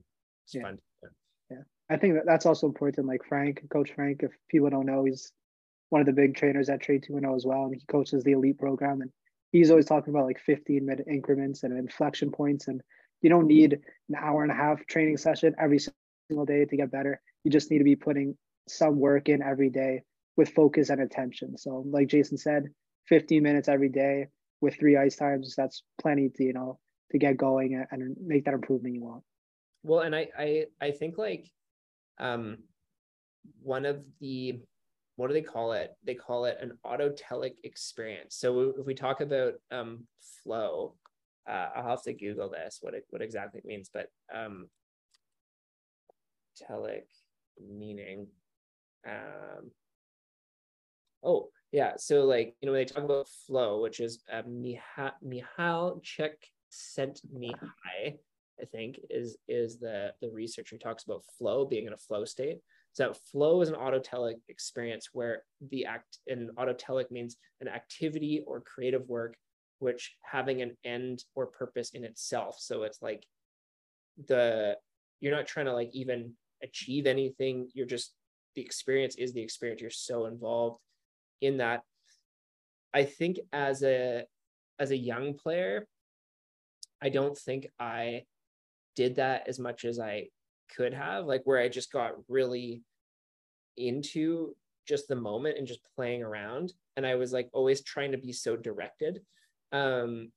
it's 0.45 0.55
yeah. 0.55 0.61
fun. 0.61 0.77
Yeah, 1.49 1.63
I 1.89 1.97
think 1.97 2.15
that 2.15 2.25
that's 2.25 2.45
also 2.45 2.67
important. 2.67 3.07
Like 3.07 3.23
Frank, 3.27 3.63
Coach 3.69 3.91
Frank, 3.95 4.21
if 4.23 4.31
people 4.49 4.69
don't 4.69 4.85
know, 4.85 5.05
he's 5.05 5.31
one 5.89 6.01
of 6.01 6.07
the 6.07 6.13
big 6.13 6.35
trainers 6.35 6.69
at 6.69 6.81
Train 6.81 7.01
2.0 7.01 7.17
and 7.17 7.25
oh 7.25 7.35
as 7.35 7.45
well, 7.45 7.65
and 7.65 7.75
he 7.75 7.81
coaches 7.87 8.23
the 8.23 8.33
elite 8.33 8.57
program. 8.57 9.01
And 9.01 9.11
he's 9.51 9.69
always 9.69 9.85
talking 9.85 10.13
about 10.13 10.25
like 10.25 10.39
15 10.39 10.85
minute 10.85 11.07
increments 11.09 11.63
and 11.63 11.77
inflection 11.77 12.31
points. 12.31 12.67
And 12.67 12.81
you 13.21 13.29
don't 13.29 13.47
need 13.47 13.79
an 14.09 14.15
hour 14.15 14.43
and 14.43 14.51
a 14.51 14.55
half 14.55 14.85
training 14.87 15.17
session 15.17 15.55
every 15.59 15.79
single 16.29 16.45
day 16.45 16.65
to 16.65 16.77
get 16.77 16.91
better. 16.91 17.21
You 17.43 17.51
just 17.51 17.71
need 17.71 17.77
to 17.77 17.83
be 17.83 17.95
putting 17.95 18.37
some 18.67 18.99
work 18.99 19.29
in 19.29 19.41
every 19.41 19.69
day 19.69 20.03
with 20.37 20.49
focus 20.49 20.89
and 20.89 21.01
attention. 21.01 21.57
So, 21.57 21.83
like 21.87 22.07
Jason 22.07 22.37
said, 22.37 22.65
15 23.07 23.41
minutes 23.43 23.67
every 23.67 23.89
day 23.89 24.27
with 24.61 24.75
three 24.75 24.97
ice 24.97 25.15
times, 25.15 25.53
that's 25.55 25.83
plenty 26.01 26.29
to, 26.29 26.43
you 26.43 26.53
know, 26.53 26.79
to 27.11 27.17
get 27.17 27.37
going 27.37 27.85
and 27.91 28.15
make 28.19 28.45
that 28.45 28.53
improvement 28.53 28.95
you 28.95 29.03
want. 29.03 29.23
Well, 29.83 30.01
and 30.01 30.15
I 30.15 30.29
I 30.37 30.65
I 30.81 30.91
think 30.91 31.17
like 31.17 31.51
um 32.19 32.57
one 33.61 33.85
of 33.85 34.03
the 34.19 34.59
what 35.17 35.27
do 35.27 35.33
they 35.33 35.41
call 35.41 35.71
it? 35.73 35.95
They 36.03 36.15
call 36.15 36.45
it 36.45 36.57
an 36.59 36.77
autotelic 36.85 37.53
experience. 37.63 38.35
So 38.35 38.73
if 38.77 38.85
we 38.85 38.93
talk 38.93 39.21
about 39.21 39.53
um, 39.71 40.05
flow, 40.43 40.95
uh, 41.47 41.69
I'll 41.75 41.89
have 41.89 42.03
to 42.03 42.13
Google 42.13 42.49
this 42.49 42.79
what 42.81 42.93
it 42.93 43.05
what 43.11 43.21
exactly 43.21 43.59
it 43.59 43.65
means, 43.65 43.89
but 43.93 44.09
um, 44.33 44.67
telic 46.69 47.03
meaning. 47.59 48.27
Um, 49.07 49.71
oh 51.25 51.49
yeah, 51.71 51.93
so 51.97 52.23
like 52.23 52.55
you 52.61 52.67
know 52.67 52.71
when 52.71 52.81
they 52.81 52.85
talk 52.85 53.03
about 53.03 53.27
flow, 53.47 53.81
which 53.81 53.99
is 53.99 54.23
uh, 54.31 54.43
Miha- 54.43 55.19
Mihail 55.23 56.01
Csikszentmihalyi, 56.01 58.19
I 58.61 58.65
think 58.71 58.99
is 59.09 59.37
is 59.47 59.79
the 59.79 60.13
the 60.21 60.29
researcher 60.29 60.77
talks 60.77 61.03
about 61.03 61.23
flow 61.37 61.65
being 61.65 61.87
in 61.87 61.93
a 61.93 61.97
flow 61.97 62.23
state. 62.23 62.59
So 62.93 63.13
flow 63.13 63.61
is 63.61 63.67
an 63.67 63.75
autotelic 63.75 64.35
experience 64.47 65.09
where 65.11 65.43
the 65.69 65.85
act 65.85 66.19
in 66.27 66.49
autotelic 66.57 67.11
means 67.11 67.35
an 67.59 67.67
activity 67.67 68.41
or 68.47 68.61
creative 68.61 69.09
work 69.09 69.35
which 69.79 70.15
having 70.21 70.61
an 70.61 70.75
end 70.83 71.23
or 71.35 71.47
purpose 71.47 71.91
in 71.91 72.03
itself. 72.03 72.57
So 72.59 72.83
it's 72.83 73.01
like 73.01 73.25
the 74.27 74.77
you're 75.19 75.35
not 75.35 75.47
trying 75.47 75.65
to 75.65 75.73
like 75.73 75.89
even 75.93 76.33
achieve 76.63 77.05
anything. 77.05 77.69
You're 77.73 77.85
just 77.85 78.13
the 78.55 78.61
experience 78.61 79.15
is 79.15 79.33
the 79.33 79.41
experience. 79.41 79.81
You're 79.81 79.89
so 79.89 80.25
involved 80.25 80.79
in 81.45 81.57
that. 81.57 81.83
I 82.93 83.03
think 83.03 83.39
as 83.51 83.83
a 83.83 84.23
as 84.79 84.91
a 84.91 84.97
young 84.97 85.33
player, 85.33 85.87
I 87.01 87.09
don't 87.09 87.37
think 87.37 87.67
I 87.79 88.23
did 88.95 89.15
that 89.15 89.47
as 89.47 89.59
much 89.59 89.85
as 89.85 89.99
I 89.99 90.29
could 90.75 90.93
have, 90.93 91.25
like 91.25 91.41
where 91.43 91.59
I 91.59 91.69
just 91.69 91.91
got 91.91 92.13
really 92.27 92.81
into 93.77 94.55
just 94.87 95.07
the 95.07 95.15
moment 95.15 95.57
and 95.57 95.67
just 95.67 95.81
playing 95.95 96.23
around. 96.23 96.73
And 96.95 97.05
I 97.05 97.15
was 97.15 97.33
like 97.33 97.49
always 97.53 97.83
trying 97.83 98.11
to 98.11 98.17
be 98.17 98.31
so 98.31 98.55
directed. 98.55 99.19
Um, 99.71 100.31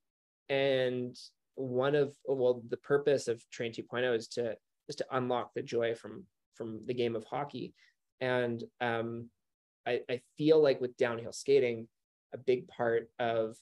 and 0.49 1.17
one 1.55 1.95
of 1.95 2.15
well, 2.25 2.63
the 2.69 2.77
purpose 2.79 3.29
of 3.29 3.43
Train 3.51 3.73
2.0 3.73 4.17
is 4.17 4.29
to 4.29 4.57
is 4.89 4.97
to 4.97 5.07
unlock 5.13 5.53
the 5.55 5.63
joy 5.63 5.95
from 5.95 6.25
from 6.55 6.81
the 6.87 6.95
game 6.95 7.15
of 7.15 7.25
hockey. 7.25 7.75
And 8.21 8.63
um, 8.81 9.31
I, 9.89 10.01
I 10.09 10.21
feel 10.37 10.63
like 10.63 10.81
with 10.81 10.97
downhill 10.97 11.33
skating, 11.33 11.89
a 12.35 12.39
big 12.39 12.69
part 12.69 13.11
of 13.19 13.57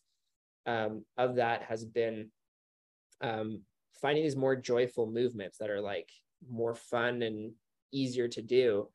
um, 0.66 1.04
of 1.16 1.36
that 1.36 1.62
has 1.62 1.84
been 1.84 2.30
um, 3.20 3.62
finding 4.00 4.24
these 4.24 4.36
more 4.36 4.56
joyful 4.56 5.06
movements 5.06 5.58
that 5.58 5.70
are 5.70 5.80
like 5.80 6.10
more 6.50 6.74
fun 6.74 7.22
and 7.22 7.52
easier 7.92 8.28
to 8.28 8.42
do. 8.42 8.88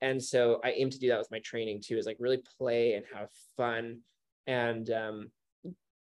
And 0.00 0.22
so 0.22 0.60
i 0.62 0.70
aim 0.70 0.90
to 0.90 0.98
do 0.98 1.08
that 1.08 1.18
with 1.18 1.30
my 1.30 1.40
training 1.40 1.82
too 1.84 1.96
is 1.98 2.06
like 2.06 2.18
really 2.20 2.42
play 2.58 2.94
and 2.94 3.04
have 3.12 3.30
fun. 3.56 4.00
And 4.46 4.88
um, 4.90 5.30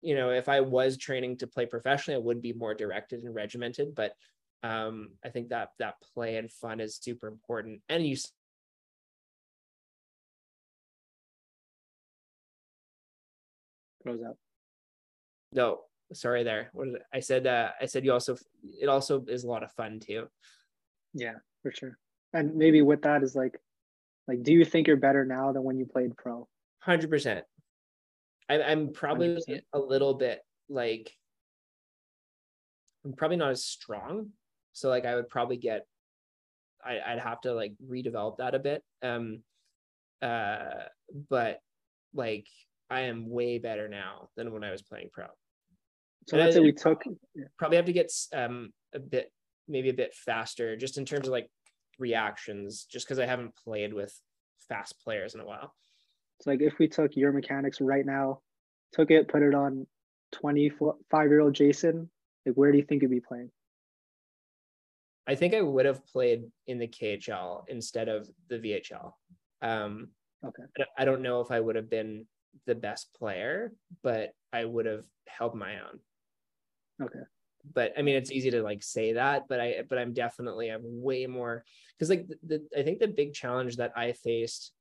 you 0.02 0.16
know 0.16 0.30
if 0.30 0.48
i 0.48 0.62
was 0.62 0.98
training 0.98 1.38
to 1.38 1.48
play 1.48 1.66
professionally 1.66 2.16
i 2.16 2.24
would 2.24 2.42
be 2.42 2.54
more 2.54 2.74
directed 2.74 3.22
and 3.22 3.36
regimented 3.36 3.94
but 3.94 4.14
um, 4.64 5.10
i 5.26 5.30
think 5.30 5.50
that 5.50 5.70
that 5.80 5.96
play 6.14 6.38
and 6.38 6.52
fun 6.52 6.80
is 6.80 6.98
super 7.02 7.28
important. 7.28 7.82
And 7.90 8.06
you 8.06 8.16
Up. 14.12 14.38
no 15.54 15.82
sorry 16.14 16.44
there. 16.44 16.70
What 16.74 16.86
did 16.86 16.96
I, 17.14 17.18
I 17.18 17.20
said 17.20 17.48
uh, 17.48 17.70
i 17.82 17.86
said 17.86 18.06
you 18.06 18.14
also 18.14 18.38
it 18.82 18.90
also 18.90 19.24
is 19.28 19.44
a 19.44 19.48
lot 19.48 19.64
of 19.64 19.72
fun 19.74 20.00
too. 20.00 20.28
Yeah 21.14 21.36
for 21.62 21.72
sure. 21.72 21.98
And 22.34 22.56
maybe 22.56 22.82
with 22.82 23.02
that 23.04 23.24
is 23.24 23.36
like 23.36 23.60
like 24.28 24.44
do 24.44 24.54
you 24.54 24.66
think 24.66 24.88
you're 24.88 24.98
better 24.98 25.26
now 25.26 25.52
than 25.52 25.64
when 25.64 25.78
you 25.78 25.86
played 25.86 26.16
pro? 26.18 26.48
100% 26.88 27.42
I, 28.50 28.62
i'm 28.62 28.94
probably 28.94 29.36
100%. 29.36 29.62
a 29.74 29.80
little 29.80 30.14
bit 30.14 30.40
like 30.70 31.12
i'm 33.04 33.14
probably 33.14 33.38
not 33.38 33.52
as 33.52 33.64
strong. 33.64 34.30
So 34.74 34.90
like 34.90 35.06
i 35.06 35.16
would 35.16 35.30
probably 35.30 35.58
get 35.58 35.86
I, 36.84 37.00
i'd 37.08 37.20
have 37.20 37.42
to 37.42 37.54
like 37.54 37.74
redevelop 37.86 38.38
that 38.38 38.56
a 38.56 38.60
bit. 38.60 38.84
Um 39.02 39.44
uh 40.22 40.86
but 41.30 41.60
like 42.14 42.48
i 42.90 43.02
am 43.02 43.30
way 43.30 43.58
better 43.58 43.88
now 43.88 44.30
than 44.36 44.52
when 44.52 44.64
i 44.64 44.72
was 44.72 44.82
playing 44.82 45.10
pro 45.12 45.26
so 46.28 46.38
let's 46.38 46.56
say 46.56 46.62
we 46.62 46.72
took 46.72 47.04
probably 47.58 47.78
have 47.78 47.86
to 47.86 47.94
get 47.94 48.12
um 48.34 48.72
a 48.94 49.00
bit 49.00 49.32
maybe 49.68 49.90
a 49.90 49.94
bit 49.94 50.14
faster 50.14 50.76
just 50.76 50.98
in 50.98 51.06
terms 51.06 51.28
of 51.28 51.32
like 51.32 51.50
reactions 52.00 52.86
just 52.86 53.06
because 53.06 53.20
I 53.20 53.26
haven't 53.26 53.56
played 53.56 53.94
with 53.94 54.14
fast 54.68 54.96
players 55.04 55.36
in 55.36 55.42
a 55.42 55.46
while. 55.46 55.74
It's 56.40 56.48
like 56.48 56.62
if 56.62 56.80
we 56.80 56.88
took 56.88 57.16
your 57.16 57.32
mechanics 57.32 57.82
right 57.82 58.06
now, 58.06 58.40
took 58.94 59.12
it, 59.12 59.28
put 59.28 59.44
it 59.44 59.54
on 59.54 59.86
25 60.34 61.30
year 61.30 61.42
old 61.42 61.54
Jason, 61.54 62.10
like 62.46 62.56
where 62.56 62.72
do 62.72 62.78
you 62.78 62.84
think 62.84 63.02
you'd 63.02 63.12
be 63.12 63.20
playing? 63.20 63.52
I 65.28 65.36
think 65.36 65.54
I 65.54 65.62
would 65.62 65.86
have 65.86 66.06
played 66.08 66.46
in 66.66 66.80
the 66.80 66.88
KHL 66.88 67.64
instead 67.68 68.08
of 68.08 68.28
the 68.50 68.58
VHL. 68.58 69.12
Um, 69.62 70.10
okay. 70.44 70.64
I 70.98 71.06
don't 71.06 71.22
know 71.22 71.42
if 71.42 71.52
I 71.52 71.60
would 71.60 71.76
have 71.76 71.90
been 71.90 72.26
the 72.66 72.76
best 72.76 73.14
player, 73.18 73.72
but 74.04 74.32
I 74.52 74.66
would 74.66 74.86
have 74.86 75.06
held 75.28 75.56
my 75.56 75.76
own. 75.76 77.06
Okay. 77.06 77.20
But 77.74 77.94
I 77.98 78.02
mean, 78.02 78.16
it's 78.16 78.32
easy 78.32 78.52
to 78.52 78.64
like 78.64 78.84
say 78.84 79.14
that, 79.14 79.48
but 79.48 79.60
I, 79.60 79.84
but 79.88 79.98
I'm 79.98 80.14
definitely, 80.14 80.70
I'm 80.70 80.82
way 80.84 81.28
more 81.28 81.64
because 81.98 82.10
like 82.10 82.28
the, 82.28 82.38
the, 82.44 82.80
I 82.80 82.84
think 82.84 83.00
the 83.00 83.08
big 83.08 83.34
challenge 83.34 83.78
that 83.78 83.94
I 83.96 84.14
faced, 84.14 84.72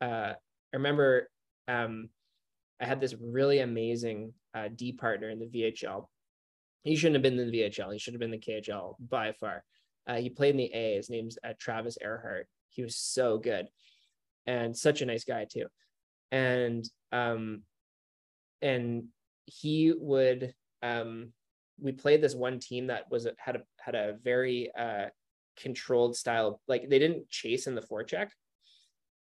uh, 0.00 0.32
I 0.32 0.36
remember, 0.72 1.28
um, 1.68 2.08
I 2.80 2.86
had 2.86 3.00
this 3.00 3.14
really 3.20 3.60
amazing 3.60 4.32
uh, 4.54 4.68
D 4.74 4.92
partner 4.92 5.30
in 5.30 5.38
the 5.38 5.46
VHL. 5.46 6.06
He 6.82 6.96
shouldn't 6.96 7.16
have 7.16 7.22
been 7.22 7.38
in 7.38 7.50
the 7.50 7.60
VHL. 7.60 7.92
He 7.92 7.98
should 7.98 8.14
have 8.14 8.20
been 8.20 8.30
the 8.30 8.38
KHL 8.38 8.96
by 9.00 9.32
far. 9.32 9.64
Uh, 10.06 10.16
he 10.16 10.30
played 10.30 10.50
in 10.50 10.58
the 10.58 10.72
A. 10.72 10.96
His 10.96 11.10
name's 11.10 11.36
uh, 11.44 11.52
Travis 11.58 11.98
Ehrhardt. 12.02 12.44
He 12.70 12.82
was 12.82 12.96
so 12.96 13.38
good 13.38 13.68
and 14.46 14.76
such 14.76 15.02
a 15.02 15.06
nice 15.06 15.24
guy 15.24 15.46
too. 15.50 15.66
And 16.32 16.88
um, 17.12 17.62
and 18.62 19.04
he 19.46 19.92
would 19.96 20.54
um, 20.82 21.32
we 21.80 21.92
played 21.92 22.22
this 22.22 22.34
one 22.34 22.58
team 22.58 22.88
that 22.88 23.10
was 23.10 23.26
had 23.38 23.56
a 23.56 23.62
had 23.78 23.94
a 23.94 24.16
very 24.22 24.70
uh, 24.78 25.06
controlled 25.56 26.16
style. 26.16 26.60
Like 26.68 26.88
they 26.88 26.98
didn't 26.98 27.28
chase 27.30 27.66
in 27.66 27.74
the 27.74 27.82
forecheck, 27.82 28.28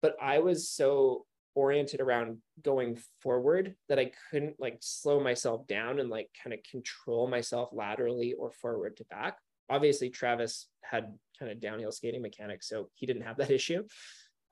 but 0.02 0.16
I 0.20 0.38
was 0.38 0.70
so 0.70 1.24
oriented 1.54 2.00
around 2.00 2.38
going 2.62 2.96
forward 3.20 3.74
that 3.88 3.98
I 3.98 4.12
couldn't 4.30 4.56
like 4.60 4.78
slow 4.80 5.18
myself 5.20 5.66
down 5.66 5.98
and 5.98 6.08
like 6.08 6.30
kind 6.42 6.54
of 6.54 6.60
control 6.70 7.28
myself 7.28 7.70
laterally 7.72 8.34
or 8.34 8.52
forward 8.52 8.96
to 8.98 9.04
back. 9.06 9.38
Obviously, 9.68 10.08
Travis 10.08 10.68
had 10.82 11.12
kind 11.38 11.50
of 11.50 11.60
downhill 11.60 11.92
skating 11.92 12.22
mechanics, 12.22 12.68
so 12.68 12.88
he 12.94 13.06
didn't 13.06 13.22
have 13.22 13.36
that 13.38 13.50
issue, 13.58 13.84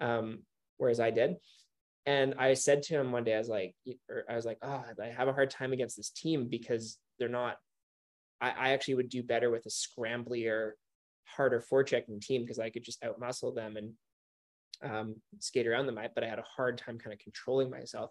um, 0.00 0.40
whereas 0.76 1.00
I 1.00 1.10
did. 1.10 1.36
And 2.06 2.34
I 2.38 2.54
said 2.54 2.82
to 2.84 2.94
him 2.94 3.10
one 3.10 3.24
day, 3.24 3.34
I 3.34 3.38
was 3.38 3.48
like, 3.48 3.74
I 4.30 4.36
was 4.36 4.46
like, 4.46 4.58
oh, 4.62 4.84
I 5.02 5.06
have 5.08 5.26
a 5.26 5.32
hard 5.32 5.50
time 5.50 5.72
against 5.72 5.96
this 5.96 6.10
team 6.10 6.46
because 6.48 6.98
they're 7.18 7.28
not. 7.28 7.56
I, 8.40 8.50
I 8.50 8.68
actually 8.70 8.94
would 8.94 9.08
do 9.08 9.24
better 9.24 9.50
with 9.50 9.66
a 9.66 9.70
scramblier, 9.70 10.72
harder 11.24 11.60
forechecking 11.60 12.20
team 12.20 12.42
because 12.42 12.60
I 12.60 12.70
could 12.70 12.84
just 12.84 13.02
outmuscle 13.02 13.56
them 13.56 13.76
and 13.76 13.92
um, 14.84 15.16
skate 15.40 15.66
around 15.66 15.86
them. 15.86 15.98
But 16.14 16.22
I 16.22 16.28
had 16.28 16.38
a 16.38 16.44
hard 16.56 16.78
time 16.78 16.98
kind 16.98 17.12
of 17.12 17.18
controlling 17.18 17.70
myself. 17.70 18.10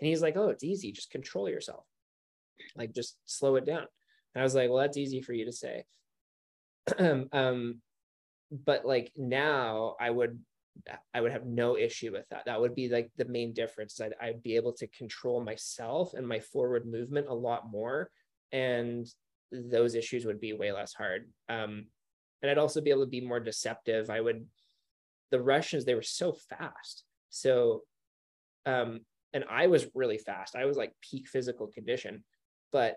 And 0.00 0.08
he's 0.08 0.22
like, 0.22 0.36
"Oh, 0.36 0.48
it's 0.48 0.64
easy. 0.64 0.90
Just 0.90 1.10
control 1.10 1.48
yourself. 1.48 1.84
Like, 2.76 2.94
just 2.94 3.16
slow 3.26 3.54
it 3.56 3.64
down." 3.64 3.86
And 4.34 4.40
I 4.40 4.42
was 4.42 4.56
like, 4.56 4.68
"Well, 4.70 4.78
that's 4.78 4.98
easy 4.98 5.22
for 5.22 5.32
you 5.32 5.44
to 5.44 5.52
say." 5.52 5.84
um, 7.32 7.80
but 8.50 8.84
like 8.84 9.12
now, 9.16 9.94
I 10.00 10.10
would 10.10 10.40
I 11.14 11.20
would 11.20 11.32
have 11.32 11.46
no 11.46 11.76
issue 11.76 12.12
with 12.12 12.28
that. 12.30 12.44
That 12.46 12.60
would 12.60 12.74
be 12.74 12.88
like 12.88 13.10
the 13.16 13.24
main 13.24 13.52
difference. 13.52 14.00
I'd, 14.00 14.14
I'd 14.20 14.42
be 14.42 14.56
able 14.56 14.72
to 14.74 14.86
control 14.88 15.42
myself 15.42 16.14
and 16.14 16.26
my 16.26 16.40
forward 16.40 16.86
movement 16.86 17.28
a 17.28 17.34
lot 17.34 17.70
more. 17.70 18.10
And 18.52 19.06
those 19.52 19.94
issues 19.94 20.24
would 20.24 20.40
be 20.40 20.52
way 20.52 20.72
less 20.72 20.92
hard. 20.92 21.28
Um, 21.48 21.86
and 22.42 22.50
I'd 22.50 22.58
also 22.58 22.80
be 22.80 22.90
able 22.90 23.04
to 23.04 23.10
be 23.10 23.20
more 23.20 23.40
deceptive. 23.40 24.10
I 24.10 24.20
would, 24.20 24.46
the 25.30 25.40
Russians, 25.40 25.84
they 25.84 25.94
were 25.94 26.02
so 26.02 26.34
fast. 26.48 27.04
So 27.30 27.82
um, 28.66 29.00
and 29.32 29.44
I 29.48 29.68
was 29.68 29.86
really 29.94 30.18
fast. 30.18 30.56
I 30.56 30.64
was 30.66 30.76
like 30.76 30.92
peak 31.00 31.28
physical 31.28 31.68
condition, 31.68 32.24
but 32.72 32.96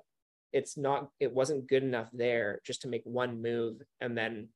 it's 0.51 0.77
not. 0.77 1.09
It 1.19 1.33
wasn't 1.33 1.67
good 1.67 1.83
enough 1.83 2.09
there 2.11 2.59
just 2.65 2.81
to 2.81 2.87
make 2.87 3.03
one 3.03 3.41
move 3.41 3.81
and 4.01 4.17
then 4.17 4.49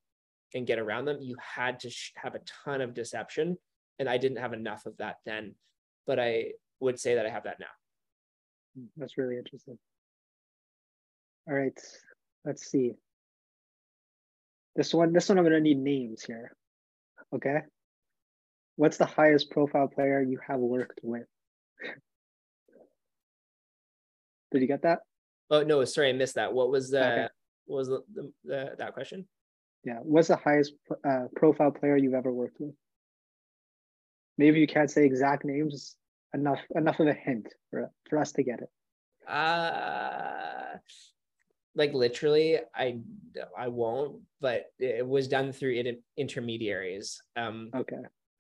and 0.54 0.68
get 0.68 0.80
around 0.80 1.06
them. 1.06 1.20
You 1.22 1.36
had 1.42 1.80
to 1.82 1.90
sh- 1.90 2.12
have 2.16 2.36
a 2.36 2.42
ton 2.64 2.82
of 2.82 2.94
deception, 2.94 3.58
and 4.00 4.10
I 4.10 4.18
didn't 4.18 4.38
have 4.38 4.54
enough 4.54 4.86
of 4.86 4.98
that 4.98 5.18
then. 5.26 5.56
But 6.06 6.20
I 6.20 6.52
would 6.80 7.00
say 7.00 7.16
that 7.16 7.26
I 7.26 7.30
have 7.30 7.46
that 7.46 7.60
now. 7.60 7.66
Hmm, 8.78 8.86
that's 8.98 9.18
really 9.18 9.38
interesting. 9.38 9.78
All 11.48 11.56
right, 11.56 11.78
let's 12.46 12.70
see. 12.70 12.94
This 14.76 14.94
one, 14.94 15.14
this 15.14 15.30
one, 15.30 15.38
I'm 15.38 15.44
gonna 15.44 15.60
need 15.60 15.78
names 15.78 16.24
here. 16.24 16.56
Okay. 17.34 17.60
What's 18.76 18.98
the 18.98 19.06
highest 19.06 19.52
profile 19.52 19.88
player 19.88 20.22
you 20.22 20.40
have 20.48 20.60
worked 20.60 21.00
with? 21.04 21.28
Did 24.52 24.62
you 24.62 24.68
get 24.68 24.84
that? 24.84 25.00
Oh 25.50 25.64
no, 25.64 25.84
sorry, 25.86 26.10
I 26.10 26.14
missed 26.14 26.36
that. 26.36 26.54
What 26.54 26.72
was 26.72 26.90
the 26.90 27.06
Okay. 27.06 27.28
what 27.66 27.78
was 27.78 27.88
the, 27.88 28.02
the, 28.14 28.32
the 28.46 28.76
that 28.80 28.94
question? 28.94 29.28
Yeah. 29.84 30.00
What's 30.02 30.30
the 30.30 30.38
highest 30.38 30.74
uh, 31.08 31.28
profile 31.36 31.72
player 31.72 31.98
you've 31.98 32.14
ever 32.14 32.32
worked 32.32 32.60
with? 32.60 32.74
Maybe 34.38 34.60
you 34.60 34.68
can't 34.68 34.90
say 34.90 35.06
exact 35.06 35.46
names. 35.46 35.96
Enough, 36.34 36.62
enough 36.76 37.00
of 37.00 37.08
a 37.08 37.14
hint 37.14 37.54
for 37.70 37.92
for 38.10 38.18
us 38.18 38.32
to 38.34 38.44
get 38.44 38.60
it. 38.62 38.70
Uh 39.30 40.78
like 41.76 41.94
literally, 41.94 42.60
I 42.76 43.00
I 43.58 43.68
won't, 43.68 44.22
but 44.40 44.66
it 44.80 45.08
was 45.08 45.28
done 45.28 45.52
through 45.52 45.74
it 45.74 46.04
intermediaries. 46.18 47.22
Um, 47.36 47.72
Okay. 47.76 47.98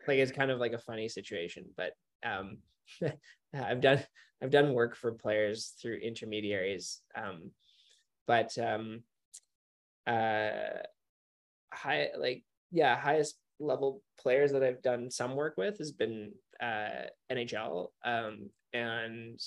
like 0.07 0.19
it's 0.19 0.31
kind 0.31 0.51
of 0.51 0.59
like 0.59 0.73
a 0.73 0.77
funny 0.77 1.09
situation, 1.09 1.65
but 1.75 1.93
um, 2.23 2.57
I've 3.53 3.81
done 3.81 4.03
I've 4.41 4.51
done 4.51 4.73
work 4.73 4.95
for 4.95 5.13
players 5.13 5.73
through 5.81 5.97
intermediaries. 5.97 7.01
Um, 7.15 7.51
but 8.27 8.57
um, 8.57 9.03
uh, 10.05 10.83
high 11.73 12.09
like 12.17 12.43
yeah, 12.71 12.99
highest 12.99 13.35
level 13.59 14.01
players 14.19 14.51
that 14.51 14.63
I've 14.63 14.81
done 14.81 15.09
some 15.11 15.35
work 15.35 15.55
with 15.57 15.77
has 15.77 15.91
been 15.91 16.31
uh, 16.61 17.03
NHL. 17.31 17.87
Um, 18.03 18.49
and 18.73 19.39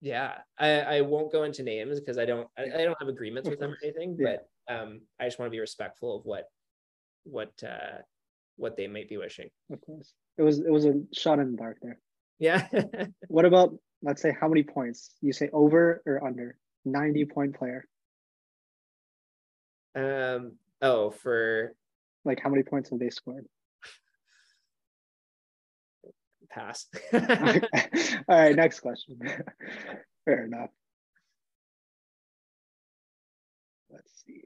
yeah, 0.00 0.38
I, 0.58 0.80
I 0.80 1.00
won't 1.02 1.32
go 1.32 1.42
into 1.42 1.62
names 1.62 1.98
because 2.00 2.16
I 2.18 2.24
don't 2.24 2.48
I, 2.56 2.62
I 2.64 2.84
don't 2.84 2.96
have 3.00 3.08
agreements 3.08 3.48
with 3.48 3.58
them 3.58 3.72
or 3.72 3.78
anything, 3.82 4.16
Yeah. 4.18 4.36
but 4.68 4.74
um, 4.74 5.00
I 5.18 5.24
just 5.26 5.38
want 5.38 5.48
to 5.48 5.50
be 5.50 5.60
respectful 5.60 6.16
of 6.16 6.24
what 6.24 6.44
what 7.24 7.52
uh, 7.66 7.98
what 8.56 8.76
they 8.76 8.86
might 8.86 9.08
be 9.08 9.16
wishing. 9.16 9.50
Of 9.72 9.80
course. 9.82 10.12
It 10.38 10.42
was 10.42 10.60
it 10.60 10.70
was 10.70 10.84
a 10.86 11.02
shot 11.12 11.38
in 11.38 11.50
the 11.52 11.56
dark 11.58 11.78
there. 11.82 11.98
Yeah. 12.38 12.66
What 13.28 13.44
about 13.44 13.74
let's 14.02 14.22
say 14.22 14.34
how 14.40 14.48
many 14.48 14.62
points? 14.62 15.10
You 15.20 15.32
say 15.32 15.50
over 15.52 16.02
or 16.06 16.24
under? 16.24 16.56
90 16.86 17.24
point 17.26 17.58
player. 17.58 17.84
um. 19.94 20.52
Oh, 20.82 21.10
for 21.10 21.74
Like 22.24 22.40
how 22.40 22.50
many 22.50 22.62
points 22.62 22.90
have 22.90 22.98
they 22.98 23.10
scored? 23.10 23.46
pass. 26.50 26.86
All 27.12 27.20
right, 28.28 28.56
next 28.56 28.80
question. 28.80 29.18
Fair 30.24 30.44
enough. 30.44 30.70
Let's 33.88 34.10
see. 34.26 34.42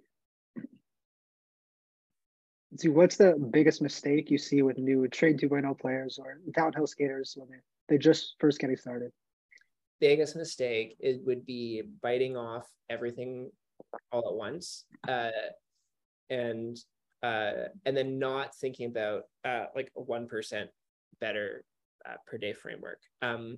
Let's 2.71 2.83
see, 2.83 2.89
what's 2.89 3.17
the 3.17 3.35
biggest 3.51 3.81
mistake 3.83 4.31
you 4.31 4.39
see 4.39 4.63
with 4.63 4.79
new 4.79 5.07
Train 5.09 5.39
2.0 5.39 5.79
players 5.79 6.19
or 6.19 6.41
downhill 6.55 6.87
skaters 6.87 7.35
when 7.37 7.49
they, 7.49 7.57
they're 7.89 7.99
just 7.99 8.35
first 8.39 8.59
getting 8.59 8.77
started? 8.77 9.11
biggest 10.01 10.37
mistake 10.37 10.97
it 10.99 11.21
would 11.25 11.47
be 11.47 11.83
biting 12.03 12.37
off 12.37 12.67
everything 12.91 13.51
all 14.13 14.29
at 14.29 14.35
once 14.35 14.85
uh 15.09 15.31
and 16.31 16.77
uh 17.23 17.69
and 17.85 17.97
then 17.97 18.19
not 18.19 18.55
thinking 18.55 18.87
about 18.87 19.23
uh 19.45 19.67
like 19.75 19.91
a 19.97 20.01
one 20.01 20.27
percent 20.27 20.71
better 21.21 21.65
uh, 22.09 22.15
per 22.27 22.39
day 22.39 22.53
framework 22.53 22.99
um 23.23 23.57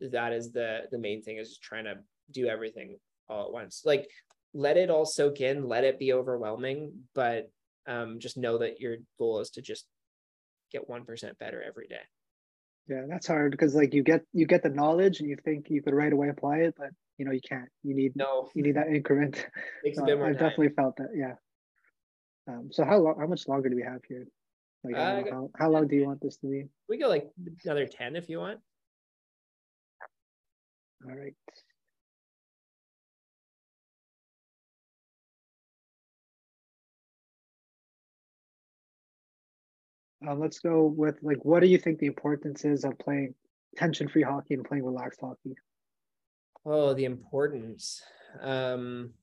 that 0.00 0.32
is 0.32 0.52
the 0.52 0.80
the 0.90 0.98
main 0.98 1.22
thing 1.22 1.36
is 1.36 1.48
just 1.48 1.62
trying 1.62 1.84
to 1.84 1.94
do 2.30 2.46
everything 2.46 2.96
all 3.28 3.46
at 3.46 3.52
once 3.52 3.82
like 3.84 4.08
let 4.54 4.76
it 4.76 4.90
all 4.90 5.06
soak 5.06 5.40
in 5.40 5.68
let 5.68 5.84
it 5.84 5.98
be 5.98 6.12
overwhelming 6.12 6.92
but 7.14 7.50
um 7.86 8.18
just 8.18 8.36
know 8.36 8.58
that 8.58 8.80
your 8.80 8.96
goal 9.18 9.40
is 9.40 9.50
to 9.50 9.62
just 9.62 9.86
get 10.72 10.88
one 10.88 11.04
percent 11.04 11.38
better 11.38 11.62
every 11.62 11.86
day 11.86 12.00
Yeah, 12.88 13.02
that's 13.08 13.26
hard 13.26 13.52
because 13.52 13.74
like 13.74 13.94
you 13.94 14.02
get 14.02 14.22
you 14.32 14.46
get 14.46 14.62
the 14.62 14.68
knowledge 14.70 15.20
and 15.20 15.28
you 15.28 15.36
think 15.44 15.70
you 15.70 15.82
could 15.82 15.94
right 15.94 16.12
away 16.12 16.28
apply 16.28 16.58
it, 16.58 16.74
but 16.76 16.90
you 17.18 17.24
know 17.24 17.32
you 17.32 17.40
can't. 17.46 17.68
You 17.82 17.94
need 17.94 18.12
no 18.16 18.48
you 18.54 18.62
need 18.62 18.76
that 18.76 18.88
increment. 18.88 19.46
takes 19.84 19.98
a 19.98 20.02
bit 20.02 20.18
more 20.18 20.26
I've 20.28 20.38
time. 20.38 20.50
definitely 20.50 20.74
felt 20.74 20.96
that. 20.96 21.10
Yeah. 21.14 21.34
Um, 22.48 22.70
so 22.72 22.84
how 22.84 22.98
long? 22.98 23.16
How 23.18 23.26
much 23.26 23.46
longer 23.46 23.68
do 23.68 23.76
we 23.76 23.82
have 23.82 24.00
here? 24.08 24.26
Like, 24.84 24.96
Uh, 24.96 25.22
how, 25.30 25.50
how 25.56 25.70
long 25.70 25.86
do 25.86 25.94
you 25.94 26.06
want 26.06 26.20
this 26.20 26.36
to 26.38 26.46
be? 26.48 26.66
we 26.88 26.98
go 26.98 27.08
like 27.08 27.30
another 27.64 27.86
10 27.86 28.16
if 28.16 28.28
you 28.28 28.38
want 28.38 28.60
All 31.08 31.16
right. 31.16 31.34
Um, 40.26 40.38
let's 40.38 40.60
go 40.60 40.84
with 40.84 41.18
like, 41.22 41.44
what 41.44 41.60
do 41.60 41.66
you 41.66 41.78
think 41.78 41.98
the 41.98 42.06
importance 42.06 42.64
is 42.64 42.84
of 42.84 42.98
playing 42.98 43.34
tension-free 43.76 44.22
hockey 44.22 44.54
and 44.54 44.64
playing 44.64 44.84
relaxed 44.84 45.20
hockey? 45.20 45.54
Oh, 46.64 46.94
the 46.94 47.04
importance. 47.06 48.00
Um, 48.40 49.14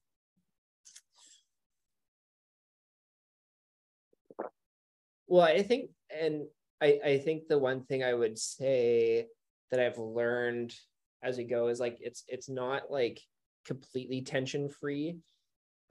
well, 5.29 5.43
I 5.45 5.61
think, 5.61 5.91
and 6.09 6.47
I, 6.81 6.99
I 7.05 7.17
think 7.19 7.47
the 7.47 7.59
one 7.59 7.83
thing 7.83 8.03
I 8.03 8.13
would 8.13 8.37
say 8.37 9.27
that 9.69 9.79
I've 9.79 9.99
learned 9.99 10.73
as 11.21 11.37
we 11.37 11.43
go 11.43 11.67
is 11.67 11.79
like 11.79 11.97
it's 12.01 12.23
it's 12.27 12.49
not 12.49 12.89
like 12.89 13.21
completely 13.65 14.21
tension 14.23 14.69
free. 14.69 15.17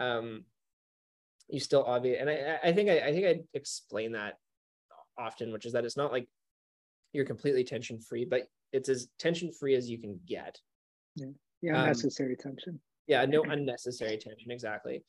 Um, 0.01 0.45
you 1.49 1.61
still 1.61 1.85
obvious, 1.85 2.19
and 2.21 2.29
I 2.29 2.59
I- 2.63 2.73
think 2.73 2.91
I, 2.91 2.99
I 2.99 3.13
think 3.13 3.27
I 3.27 3.41
explain 3.55 4.13
that 4.13 4.35
often, 5.17 5.53
which 5.53 5.67
is 5.67 5.73
that 5.73 5.85
it's 5.85 5.97
not 5.97 6.13
like 6.13 6.29
you're 7.13 7.25
completely 7.25 7.63
tension 7.65 8.01
free, 8.01 8.25
but 8.25 8.43
it's 8.73 8.89
as 8.89 9.09
tension 9.19 9.53
free 9.53 9.75
as 9.77 9.89
you 9.89 9.99
can 9.99 10.21
get 10.27 10.59
Yeah, 11.15 11.29
yeah, 11.63 11.83
unnecessary 11.83 12.37
tension. 12.37 12.81
yeah 13.07 13.25
no 13.25 13.43
unnecessary 13.43 14.19
tension 14.19 14.51
exactly 14.51 15.03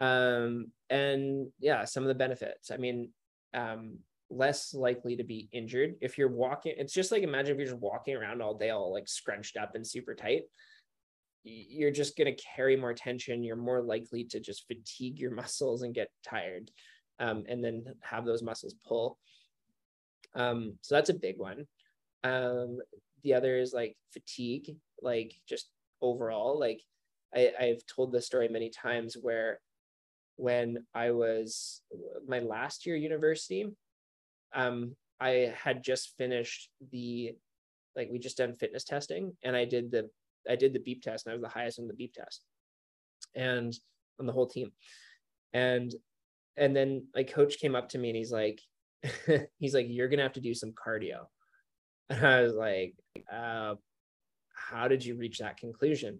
um 0.00 0.66
and 0.90 1.48
yeah 1.58 1.84
some 1.84 2.02
of 2.02 2.08
the 2.08 2.14
benefits 2.14 2.70
i 2.70 2.76
mean 2.76 3.10
um 3.54 3.98
less 4.30 4.72
likely 4.74 5.16
to 5.16 5.24
be 5.24 5.48
injured. 5.52 5.96
If 6.00 6.16
you're 6.16 6.28
walking 6.28 6.74
it's 6.76 6.92
just 6.92 7.12
like 7.12 7.22
imagine 7.22 7.52
if 7.52 7.58
you're 7.58 7.68
just 7.68 7.80
walking 7.80 8.14
around 8.14 8.42
all 8.42 8.54
day 8.54 8.70
all 8.70 8.92
like 8.92 9.08
scrunched 9.08 9.56
up 9.56 9.74
and 9.74 9.86
super 9.86 10.14
tight. 10.14 10.42
You're 11.42 11.90
just 11.90 12.18
going 12.18 12.34
to 12.34 12.42
carry 12.54 12.76
more 12.76 12.92
tension. 12.92 13.42
You're 13.42 13.56
more 13.56 13.80
likely 13.80 14.24
to 14.24 14.40
just 14.40 14.66
fatigue 14.66 15.18
your 15.18 15.30
muscles 15.34 15.82
and 15.82 15.94
get 15.94 16.10
tired 16.22 16.70
um, 17.18 17.44
and 17.48 17.64
then 17.64 17.84
have 18.02 18.26
those 18.26 18.42
muscles 18.42 18.74
pull. 18.86 19.18
Um, 20.34 20.74
so 20.82 20.94
that's 20.94 21.08
a 21.08 21.14
big 21.14 21.38
one. 21.38 21.66
Um, 22.24 22.78
the 23.22 23.34
other 23.34 23.58
is 23.58 23.72
like 23.72 23.96
fatigue 24.12 24.76
like 25.02 25.34
just 25.48 25.70
overall 26.00 26.58
like 26.58 26.80
I, 27.34 27.52
I've 27.58 27.86
told 27.86 28.12
this 28.12 28.26
story 28.26 28.48
many 28.48 28.70
times 28.70 29.16
where 29.20 29.60
when 30.40 30.78
I 30.94 31.10
was 31.10 31.82
my 32.26 32.38
last 32.38 32.86
year 32.86 32.96
university, 32.96 33.66
um, 34.54 34.96
I 35.20 35.52
had 35.62 35.84
just 35.84 36.16
finished 36.16 36.70
the 36.92 37.34
like 37.94 38.08
we 38.10 38.18
just 38.18 38.38
done 38.38 38.54
fitness 38.54 38.84
testing 38.84 39.36
and 39.44 39.54
I 39.54 39.66
did 39.66 39.90
the 39.90 40.08
I 40.48 40.56
did 40.56 40.72
the 40.72 40.80
beep 40.80 41.02
test 41.02 41.26
and 41.26 41.32
I 41.32 41.34
was 41.34 41.42
the 41.42 41.48
highest 41.48 41.78
on 41.78 41.88
the 41.88 41.94
beep 41.94 42.14
test 42.14 42.42
and 43.34 43.74
on 44.18 44.24
the 44.24 44.32
whole 44.32 44.46
team. 44.46 44.72
And 45.52 45.94
and 46.56 46.74
then 46.74 47.06
my 47.14 47.22
coach 47.22 47.58
came 47.58 47.76
up 47.76 47.90
to 47.90 47.98
me 47.98 48.08
and 48.08 48.16
he's 48.16 48.32
like 48.32 48.60
he's 49.58 49.74
like 49.74 49.86
you're 49.90 50.08
gonna 50.08 50.22
have 50.22 50.32
to 50.34 50.40
do 50.40 50.54
some 50.54 50.72
cardio. 50.72 51.24
And 52.08 52.26
I 52.26 52.42
was 52.42 52.54
like, 52.54 52.94
uh, 53.32 53.76
how 54.52 54.88
did 54.88 55.04
you 55.04 55.16
reach 55.16 55.38
that 55.38 55.58
conclusion? 55.58 56.18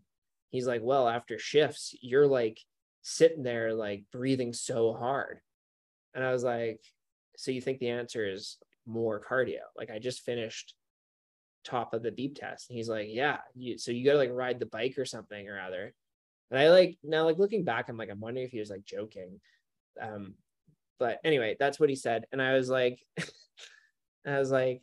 He's 0.50 0.66
like, 0.66 0.82
well, 0.84 1.08
after 1.08 1.36
shifts, 1.36 1.96
you're 2.00 2.28
like 2.28 2.60
sitting 3.02 3.42
there 3.42 3.74
like 3.74 4.04
breathing 4.12 4.52
so 4.52 4.92
hard. 4.92 5.40
And 6.14 6.24
I 6.24 6.32
was 6.32 6.44
like, 6.44 6.80
so 7.36 7.50
you 7.50 7.60
think 7.60 7.78
the 7.78 7.90
answer 7.90 8.28
is 8.28 8.58
more 8.86 9.22
cardio? 9.24 9.60
Like 9.76 9.90
I 9.90 9.98
just 9.98 10.22
finished 10.22 10.74
top 11.64 11.94
of 11.94 12.02
the 12.02 12.12
beep 12.12 12.36
test. 12.36 12.68
And 12.68 12.76
he's 12.76 12.88
like, 12.88 13.08
yeah, 13.10 13.38
you, 13.54 13.78
so 13.78 13.92
you 13.92 14.04
got 14.04 14.12
to 14.12 14.18
like 14.18 14.30
ride 14.32 14.58
the 14.60 14.66
bike 14.66 14.98
or 14.98 15.04
something 15.04 15.48
or 15.48 15.60
other. 15.60 15.94
And 16.50 16.58
I 16.58 16.70
like 16.70 16.98
now 17.02 17.24
like 17.24 17.38
looking 17.38 17.64
back, 17.64 17.88
I'm 17.88 17.96
like, 17.96 18.10
I'm 18.10 18.20
wondering 18.20 18.46
if 18.46 18.52
he 18.52 18.58
was 18.58 18.70
like 18.70 18.84
joking. 18.84 19.40
Um, 20.00 20.34
but 20.98 21.18
anyway, 21.24 21.56
that's 21.58 21.78
what 21.78 21.88
he 21.88 21.96
said. 21.96 22.24
And 22.32 22.42
I 22.42 22.54
was 22.54 22.68
like, 22.68 23.00
I 24.26 24.38
was 24.38 24.50
like, 24.50 24.82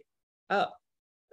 oh, 0.49 0.67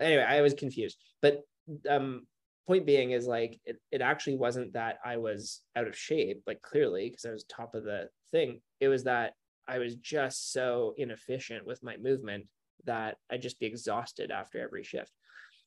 anyway, 0.00 0.24
I 0.24 0.42
was 0.42 0.54
confused. 0.54 0.98
But 1.22 1.42
um, 1.88 2.26
point 2.66 2.86
being 2.86 3.10
is 3.10 3.26
like 3.26 3.60
it, 3.64 3.76
it 3.92 4.00
actually 4.00 4.36
wasn't 4.36 4.72
that 4.72 4.98
I 5.04 5.16
was 5.16 5.60
out 5.76 5.86
of 5.86 5.96
shape, 5.96 6.42
like 6.46 6.62
clearly, 6.62 7.10
because 7.10 7.24
I 7.24 7.30
was 7.30 7.44
top 7.44 7.74
of 7.74 7.84
the 7.84 8.08
thing. 8.30 8.60
It 8.80 8.88
was 8.88 9.04
that 9.04 9.34
I 9.68 9.78
was 9.78 9.96
just 9.96 10.52
so 10.52 10.94
inefficient 10.96 11.66
with 11.66 11.82
my 11.82 11.96
movement 11.96 12.46
that 12.84 13.16
I'd 13.30 13.42
just 13.42 13.60
be 13.60 13.66
exhausted 13.66 14.30
after 14.30 14.60
every 14.60 14.84
shift. 14.84 15.12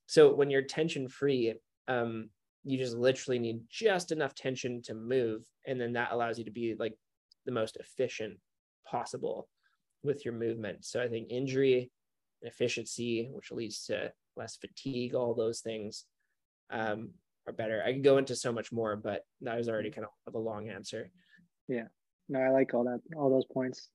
So 0.05 0.33
when 0.33 0.49
you're 0.49 0.61
tension 0.61 1.07
free, 1.07 1.55
um, 1.87 2.29
you 2.63 2.77
just 2.77 2.95
literally 2.95 3.39
need 3.39 3.61
just 3.69 4.11
enough 4.11 4.35
tension 4.35 4.81
to 4.83 4.93
move, 4.93 5.43
and 5.65 5.79
then 5.79 5.93
that 5.93 6.11
allows 6.11 6.37
you 6.37 6.45
to 6.45 6.51
be 6.51 6.75
like 6.77 6.93
the 7.45 7.51
most 7.51 7.77
efficient 7.77 8.37
possible 8.85 9.47
with 10.03 10.25
your 10.25 10.33
movement. 10.33 10.85
So 10.85 11.01
I 11.01 11.07
think 11.07 11.27
injury, 11.29 11.91
efficiency, 12.41 13.29
which 13.31 13.51
leads 13.51 13.85
to 13.85 14.11
less 14.35 14.57
fatigue, 14.57 15.15
all 15.15 15.33
those 15.33 15.61
things 15.61 16.05
um, 16.69 17.11
are 17.47 17.53
better. 17.53 17.81
I 17.85 17.93
could 17.93 18.03
go 18.03 18.17
into 18.17 18.35
so 18.35 18.51
much 18.51 18.71
more, 18.71 18.95
but 18.95 19.23
that 19.41 19.57
was 19.57 19.69
already 19.69 19.91
kind 19.91 20.07
of 20.27 20.33
a 20.33 20.39
long 20.39 20.69
answer. 20.69 21.09
Yeah, 21.67 21.87
no, 22.29 22.39
I 22.39 22.49
like 22.49 22.73
all 22.73 22.85
that, 22.85 23.01
all 23.15 23.29
those 23.29 23.45
points, 23.45 23.89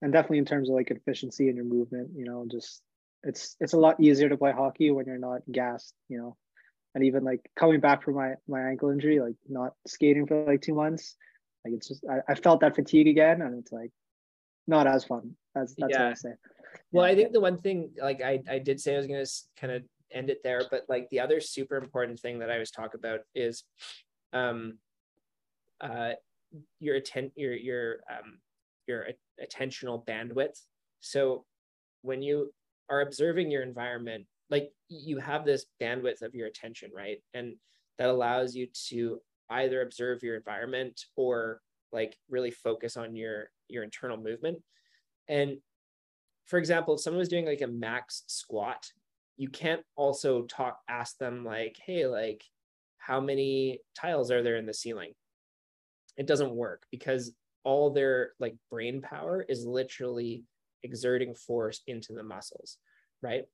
and 0.00 0.12
definitely 0.12 0.38
in 0.38 0.44
terms 0.44 0.68
of 0.68 0.74
like 0.74 0.90
efficiency 0.90 1.48
in 1.48 1.56
your 1.56 1.64
movement, 1.64 2.10
you 2.14 2.24
know, 2.24 2.46
just 2.50 2.82
it's 3.22 3.56
it's 3.60 3.72
a 3.72 3.78
lot 3.78 4.00
easier 4.00 4.28
to 4.28 4.36
play 4.36 4.52
hockey 4.52 4.90
when 4.90 5.06
you're 5.06 5.18
not 5.18 5.42
gassed, 5.50 5.94
you 6.08 6.18
know, 6.18 6.36
and 6.94 7.04
even 7.04 7.24
like 7.24 7.40
coming 7.58 7.80
back 7.80 8.02
from 8.02 8.14
my 8.14 8.34
my 8.48 8.60
ankle 8.60 8.90
injury, 8.90 9.20
like 9.20 9.36
not 9.48 9.74
skating 9.86 10.26
for 10.26 10.44
like 10.44 10.60
two 10.60 10.74
months, 10.74 11.16
like 11.64 11.74
it's 11.74 11.88
just 11.88 12.04
I, 12.10 12.32
I 12.32 12.34
felt 12.34 12.60
that 12.60 12.74
fatigue 12.74 13.08
again, 13.08 13.42
and 13.42 13.58
it's 13.58 13.72
like 13.72 13.90
not 14.66 14.86
as 14.86 15.04
fun. 15.04 15.36
That's 15.54 15.74
that's 15.76 15.92
yeah. 15.92 16.04
what 16.04 16.10
I 16.10 16.14
say. 16.14 16.32
Well, 16.90 17.04
I 17.04 17.14
think 17.14 17.32
the 17.32 17.40
one 17.40 17.58
thing, 17.58 17.90
like 18.00 18.22
I, 18.22 18.40
I 18.48 18.58
did 18.58 18.80
say 18.80 18.94
I 18.94 18.98
was 18.98 19.06
going 19.06 19.24
to 19.24 19.30
kind 19.58 19.72
of 19.72 19.82
end 20.14 20.30
it 20.30 20.42
there, 20.42 20.62
but 20.70 20.84
like 20.88 21.08
the 21.10 21.20
other 21.20 21.40
super 21.40 21.76
important 21.76 22.20
thing 22.20 22.38
that 22.40 22.50
I 22.50 22.58
was 22.58 22.70
talk 22.70 22.94
about 22.94 23.20
is, 23.34 23.64
um, 24.32 24.78
uh, 25.80 26.12
your 26.80 26.96
atten- 26.96 27.32
your 27.34 27.54
your 27.54 28.00
um 28.10 28.38
your 28.86 29.08
attentional 29.42 30.04
bandwidth. 30.06 30.60
So 31.00 31.44
when 32.02 32.22
you 32.22 32.52
are 32.88 33.00
observing 33.00 33.50
your 33.50 33.62
environment, 33.62 34.26
like 34.50 34.70
you 34.88 35.18
have 35.18 35.44
this 35.44 35.66
bandwidth 35.80 36.22
of 36.22 36.34
your 36.34 36.46
attention, 36.46 36.90
right? 36.94 37.18
And 37.32 37.56
that 37.98 38.08
allows 38.08 38.54
you 38.54 38.68
to 38.88 39.20
either 39.50 39.82
observe 39.82 40.22
your 40.22 40.36
environment 40.36 41.00
or 41.16 41.60
like 41.92 42.16
really 42.28 42.50
focus 42.50 42.96
on 42.96 43.14
your 43.16 43.50
your 43.68 43.82
internal 43.82 44.16
movement. 44.16 44.58
And 45.28 45.58
for 46.46 46.58
example, 46.58 46.94
if 46.94 47.00
someone 47.00 47.18
was 47.20 47.28
doing 47.28 47.46
like 47.46 47.60
a 47.60 47.66
max 47.66 48.24
squat, 48.26 48.90
you 49.36 49.48
can't 49.48 49.82
also 49.96 50.42
talk, 50.42 50.78
ask 50.88 51.18
them 51.18 51.44
like, 51.44 51.76
hey, 51.84 52.06
like, 52.06 52.44
how 52.98 53.20
many 53.20 53.80
tiles 53.98 54.30
are 54.30 54.42
there 54.42 54.56
in 54.56 54.66
the 54.66 54.74
ceiling? 54.74 55.12
It 56.16 56.26
doesn't 56.26 56.54
work 56.54 56.84
because 56.90 57.34
all 57.64 57.90
their 57.90 58.32
like 58.38 58.54
brain 58.70 59.02
power 59.02 59.44
is 59.48 59.64
literally 59.64 60.44
exerting 60.82 61.34
force 61.34 61.80
into 61.86 62.12
the 62.12 62.22
muscles, 62.22 62.78
right? 63.22 63.44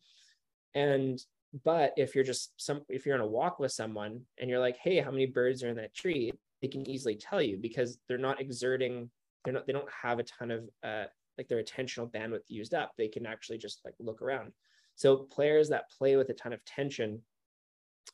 And 0.74 1.18
but 1.64 1.94
if 1.96 2.14
you're 2.14 2.24
just 2.24 2.52
some 2.56 2.82
if 2.88 3.06
you're 3.06 3.14
on 3.14 3.22
a 3.22 3.26
walk 3.26 3.58
with 3.58 3.72
someone 3.72 4.22
and 4.38 4.50
you're 4.50 4.58
like, 4.58 4.76
hey, 4.76 4.98
how 4.98 5.10
many 5.10 5.26
birds 5.26 5.62
are 5.62 5.68
in 5.68 5.76
that 5.76 5.94
tree? 5.94 6.32
They 6.60 6.68
can 6.68 6.88
easily 6.88 7.16
tell 7.16 7.40
you 7.40 7.56
because 7.56 7.98
they're 8.08 8.18
not 8.18 8.40
exerting, 8.40 9.10
they're 9.44 9.54
not, 9.54 9.66
they 9.66 9.72
don't 9.72 9.88
have 10.02 10.18
a 10.18 10.24
ton 10.24 10.50
of 10.50 10.68
uh 10.82 11.04
like 11.38 11.48
their 11.48 11.62
attentional 11.62 12.10
bandwidth 12.10 12.40
used 12.48 12.74
up, 12.74 12.92
they 12.98 13.08
can 13.08 13.24
actually 13.24 13.58
just 13.58 13.80
like 13.84 13.94
look 14.00 14.20
around. 14.20 14.52
So 14.98 15.16
players 15.16 15.68
that 15.68 15.90
play 15.96 16.16
with 16.16 16.28
a 16.28 16.34
ton 16.34 16.52
of 16.52 16.64
tension 16.64 17.22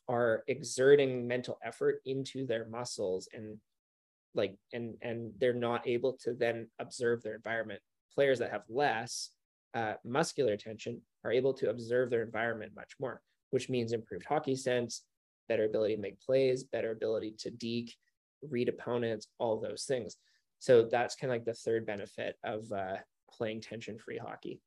are 0.07 0.43
exerting 0.47 1.27
mental 1.27 1.57
effort 1.65 1.99
into 2.05 2.45
their 2.45 2.67
muscles 2.67 3.27
and 3.33 3.57
like 4.35 4.55
and 4.71 4.95
and 5.01 5.31
they're 5.39 5.51
not 5.51 5.87
able 5.87 6.13
to 6.23 6.33
then 6.33 6.67
observe 6.77 7.23
their 7.23 7.33
environment. 7.33 7.81
Players 8.13 8.37
that 8.37 8.51
have 8.51 8.61
less 8.69 9.31
uh, 9.73 9.93
muscular 10.03 10.55
tension 10.57 11.01
are 11.23 11.31
able 11.31 11.53
to 11.55 11.71
observe 11.71 12.11
their 12.11 12.21
environment 12.21 12.73
much 12.75 12.93
more, 12.99 13.19
which 13.49 13.67
means 13.67 13.91
improved 13.91 14.25
hockey 14.25 14.55
sense, 14.55 15.01
better 15.49 15.65
ability 15.65 15.95
to 15.95 16.01
make 16.01 16.21
plays, 16.21 16.65
better 16.65 16.91
ability 16.91 17.33
to 17.39 17.49
deke, 17.49 17.95
read 18.47 18.69
opponents, 18.69 19.27
all 19.39 19.59
those 19.59 19.85
things. 19.85 20.17
So 20.59 20.83
that's 20.83 21.15
kind 21.15 21.31
of 21.31 21.35
like 21.35 21.45
the 21.45 21.53
third 21.53 21.87
benefit 21.87 22.35
of 22.43 22.71
uh, 22.71 22.97
playing 23.31 23.61
tension 23.61 23.97
free 23.97 24.19
hockey. 24.19 24.61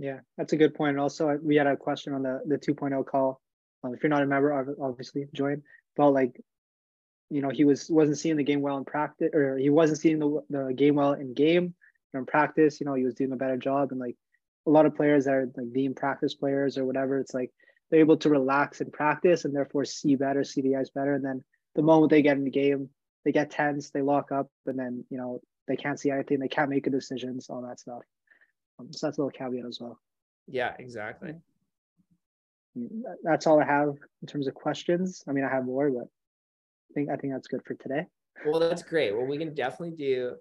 Yeah, 0.00 0.20
that's 0.38 0.54
a 0.54 0.56
good 0.56 0.74
point. 0.74 0.92
And 0.92 1.00
also, 1.00 1.38
we 1.42 1.56
had 1.56 1.66
a 1.66 1.76
question 1.76 2.14
on 2.14 2.22
the 2.22 2.40
the 2.46 2.56
2.0 2.56 3.04
call. 3.04 3.38
Um, 3.84 3.94
if 3.94 4.02
you're 4.02 4.08
not 4.08 4.22
a 4.22 4.26
member, 4.26 4.74
obviously 4.80 5.26
join. 5.34 5.62
But 5.94 6.10
like, 6.12 6.40
you 7.28 7.42
know, 7.42 7.50
he 7.50 7.64
was 7.64 7.90
wasn't 7.90 8.16
seeing 8.16 8.36
the 8.36 8.42
game 8.42 8.62
well 8.62 8.78
in 8.78 8.86
practice, 8.86 9.28
or 9.34 9.58
he 9.58 9.68
wasn't 9.68 10.00
seeing 10.00 10.18
the 10.18 10.40
the 10.48 10.72
game 10.74 10.94
well 10.94 11.12
in 11.12 11.34
game 11.34 11.74
in 12.14 12.24
practice. 12.24 12.80
You 12.80 12.86
know, 12.86 12.94
he 12.94 13.04
was 13.04 13.14
doing 13.14 13.32
a 13.32 13.36
better 13.36 13.58
job. 13.58 13.92
And 13.92 14.00
like, 14.00 14.16
a 14.66 14.70
lot 14.70 14.86
of 14.86 14.96
players 14.96 15.26
that 15.26 15.34
are 15.34 15.50
like 15.54 15.72
deemed 15.74 15.96
practice 15.96 16.34
players 16.34 16.78
or 16.78 16.86
whatever, 16.86 17.18
it's 17.18 17.34
like 17.34 17.50
they're 17.90 18.00
able 18.00 18.16
to 18.18 18.30
relax 18.30 18.80
in 18.80 18.90
practice 18.90 19.44
and 19.44 19.54
therefore 19.54 19.84
see 19.84 20.16
better, 20.16 20.44
see 20.44 20.62
the 20.62 20.76
ice 20.76 20.88
better. 20.88 21.14
And 21.14 21.24
then 21.24 21.44
the 21.74 21.82
moment 21.82 22.08
they 22.08 22.22
get 22.22 22.38
in 22.38 22.44
the 22.44 22.50
game, 22.50 22.88
they 23.26 23.32
get 23.32 23.50
tense, 23.50 23.90
they 23.90 24.00
lock 24.00 24.32
up, 24.32 24.48
and 24.64 24.78
then 24.78 25.04
you 25.10 25.18
know 25.18 25.42
they 25.68 25.76
can't 25.76 26.00
see 26.00 26.10
anything, 26.10 26.38
they 26.38 26.48
can't 26.48 26.70
make 26.70 26.84
the 26.84 26.90
decisions, 26.90 27.50
all 27.50 27.60
that 27.68 27.80
stuff. 27.80 28.00
Um, 28.80 28.92
so 28.92 29.06
that's 29.06 29.18
a 29.18 29.22
little 29.22 29.30
caveat 29.30 29.66
as 29.66 29.78
well. 29.80 29.98
Yeah, 30.46 30.74
exactly. 30.78 31.34
That's 33.22 33.46
all 33.46 33.60
I 33.60 33.64
have 33.64 33.94
in 34.22 34.28
terms 34.28 34.46
of 34.46 34.54
questions. 34.54 35.22
I 35.28 35.32
mean, 35.32 35.44
I 35.44 35.50
have 35.50 35.64
more, 35.64 35.90
but 35.90 36.04
I 36.04 36.94
think 36.94 37.10
I 37.10 37.16
think 37.16 37.32
that's 37.32 37.48
good 37.48 37.62
for 37.64 37.74
today. 37.74 38.06
Well, 38.46 38.60
that's 38.60 38.82
great. 38.82 39.14
Well, 39.14 39.26
we 39.26 39.38
can 39.38 39.54
definitely 39.54 39.96
do 39.96 40.36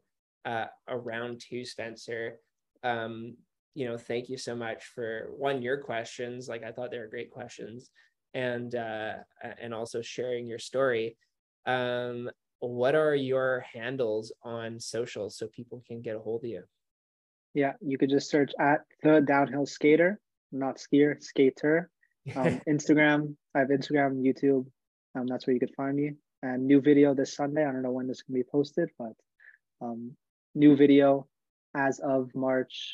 uh, 0.46 0.66
a 0.88 0.98
round 0.98 1.42
two, 1.42 1.66
Spencer. 1.66 2.40
Um, 2.84 3.36
you 3.76 3.88
know, 3.88 3.98
thank 3.98 4.30
you 4.30 4.38
so 4.38 4.56
much 4.56 4.86
for 4.96 5.30
one 5.38 5.62
your 5.62 5.78
questions. 5.78 6.48
Like 6.48 6.64
I 6.64 6.72
thought 6.72 6.92
they 6.92 7.00
were 7.00 7.08
great 7.08 7.32
questions, 7.32 7.90
and 8.34 8.74
uh, 8.76 9.14
and 9.60 9.74
also 9.74 10.02
sharing 10.02 10.48
your 10.48 10.60
story. 10.60 11.18
Um, 11.66 12.30
what 12.60 12.94
are 12.94 13.16
your 13.16 13.66
handles 13.74 14.34
on 14.44 14.80
social 14.80 15.30
so 15.30 15.48
people 15.48 15.84
can 15.88 16.02
get 16.02 16.16
a 16.16 16.20
hold 16.20 16.44
of 16.44 16.50
you? 16.50 16.64
Yeah, 17.60 17.74
you 17.82 17.98
could 17.98 18.10
just 18.10 18.30
search 18.30 18.54
at 18.58 18.86
the 19.04 19.20
downhill 19.20 19.66
skater, 19.66 20.18
not 20.54 20.78
skier, 20.78 21.22
skater. 21.22 21.90
Um, 22.36 22.62
Instagram, 22.70 23.36
I 23.56 23.60
have 23.60 23.70
Instagram, 23.70 24.22
YouTube. 24.22 24.68
Um, 25.16 25.26
that's 25.26 25.48
where 25.48 25.54
you 25.56 25.60
could 25.60 25.74
find 25.76 25.96
me. 25.96 26.12
And 26.44 26.68
new 26.68 26.80
video 26.80 27.16
this 27.16 27.34
Sunday. 27.36 27.66
I 27.66 27.72
don't 27.72 27.82
know 27.82 27.92
when 27.92 28.08
this 28.08 28.22
can 28.22 28.36
be 28.36 28.44
posted, 28.44 28.90
but 29.00 29.14
um, 29.82 30.12
new 30.54 30.76
video 30.76 31.28
as 31.76 32.00
of 32.00 32.30
March 32.36 32.94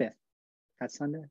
5th. 0.00 0.12
That's 0.80 0.96
Sunday. 0.96 1.24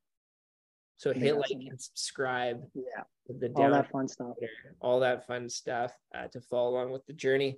So 0.97 1.13
hit 1.13 1.35
like 1.37 1.49
and 1.49 1.81
subscribe. 1.81 2.61
Yeah. 2.75 3.03
The 3.27 3.51
all 3.55 3.71
that 3.71 3.89
fun 3.89 4.07
stuff. 4.07 4.35
All 4.79 4.99
that 4.99 5.25
fun 5.25 5.49
stuff 5.49 5.93
uh, 6.13 6.27
to 6.27 6.41
follow 6.41 6.69
along 6.71 6.91
with 6.91 7.05
the 7.07 7.13
journey. 7.13 7.57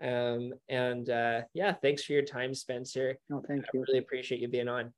Um, 0.00 0.52
and 0.68 1.10
uh, 1.10 1.42
yeah, 1.54 1.74
thanks 1.74 2.04
for 2.04 2.12
your 2.12 2.22
time, 2.22 2.54
Spencer. 2.54 3.16
No, 3.28 3.42
thank 3.46 3.64
I 3.64 3.68
you. 3.74 3.84
Really 3.86 3.98
appreciate 3.98 4.40
you 4.40 4.48
being 4.48 4.68
on. 4.68 4.92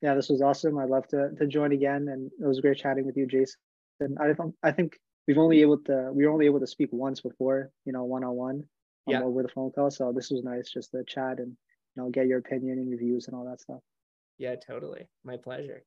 Yeah, 0.00 0.14
this 0.14 0.28
was 0.28 0.42
awesome. 0.42 0.78
I'd 0.78 0.88
love 0.88 1.06
to 1.08 1.30
to 1.38 1.46
join 1.46 1.72
again, 1.72 2.08
and 2.08 2.30
it 2.40 2.46
was 2.46 2.60
great 2.60 2.78
chatting 2.78 3.06
with 3.06 3.16
you, 3.16 3.26
Jason. 3.26 3.56
And 4.00 4.18
i 4.20 4.32
think 4.32 4.54
I 4.62 4.72
think 4.72 4.98
we've 5.26 5.38
only 5.38 5.60
able 5.60 5.78
to 5.78 6.10
we 6.12 6.24
were 6.24 6.32
only 6.32 6.46
able 6.46 6.60
to 6.60 6.66
speak 6.66 6.88
once 6.92 7.20
before, 7.20 7.70
you 7.84 7.92
know, 7.92 8.04
one 8.04 8.24
on 8.24 8.34
one, 8.34 8.64
yeah, 9.06 9.22
over 9.22 9.42
the 9.42 9.48
phone 9.48 9.70
call. 9.70 9.90
So 9.90 10.12
this 10.12 10.30
was 10.30 10.42
nice 10.42 10.70
just 10.70 10.90
to 10.92 11.04
chat 11.04 11.38
and 11.38 11.56
you 11.94 12.02
know 12.02 12.10
get 12.10 12.26
your 12.26 12.38
opinion 12.38 12.78
and 12.78 12.88
your 12.88 12.98
views 12.98 13.26
and 13.26 13.36
all 13.36 13.44
that 13.44 13.60
stuff. 13.60 13.80
Yeah, 14.38 14.56
totally. 14.56 15.08
My 15.24 15.36
pleasure. 15.36 15.84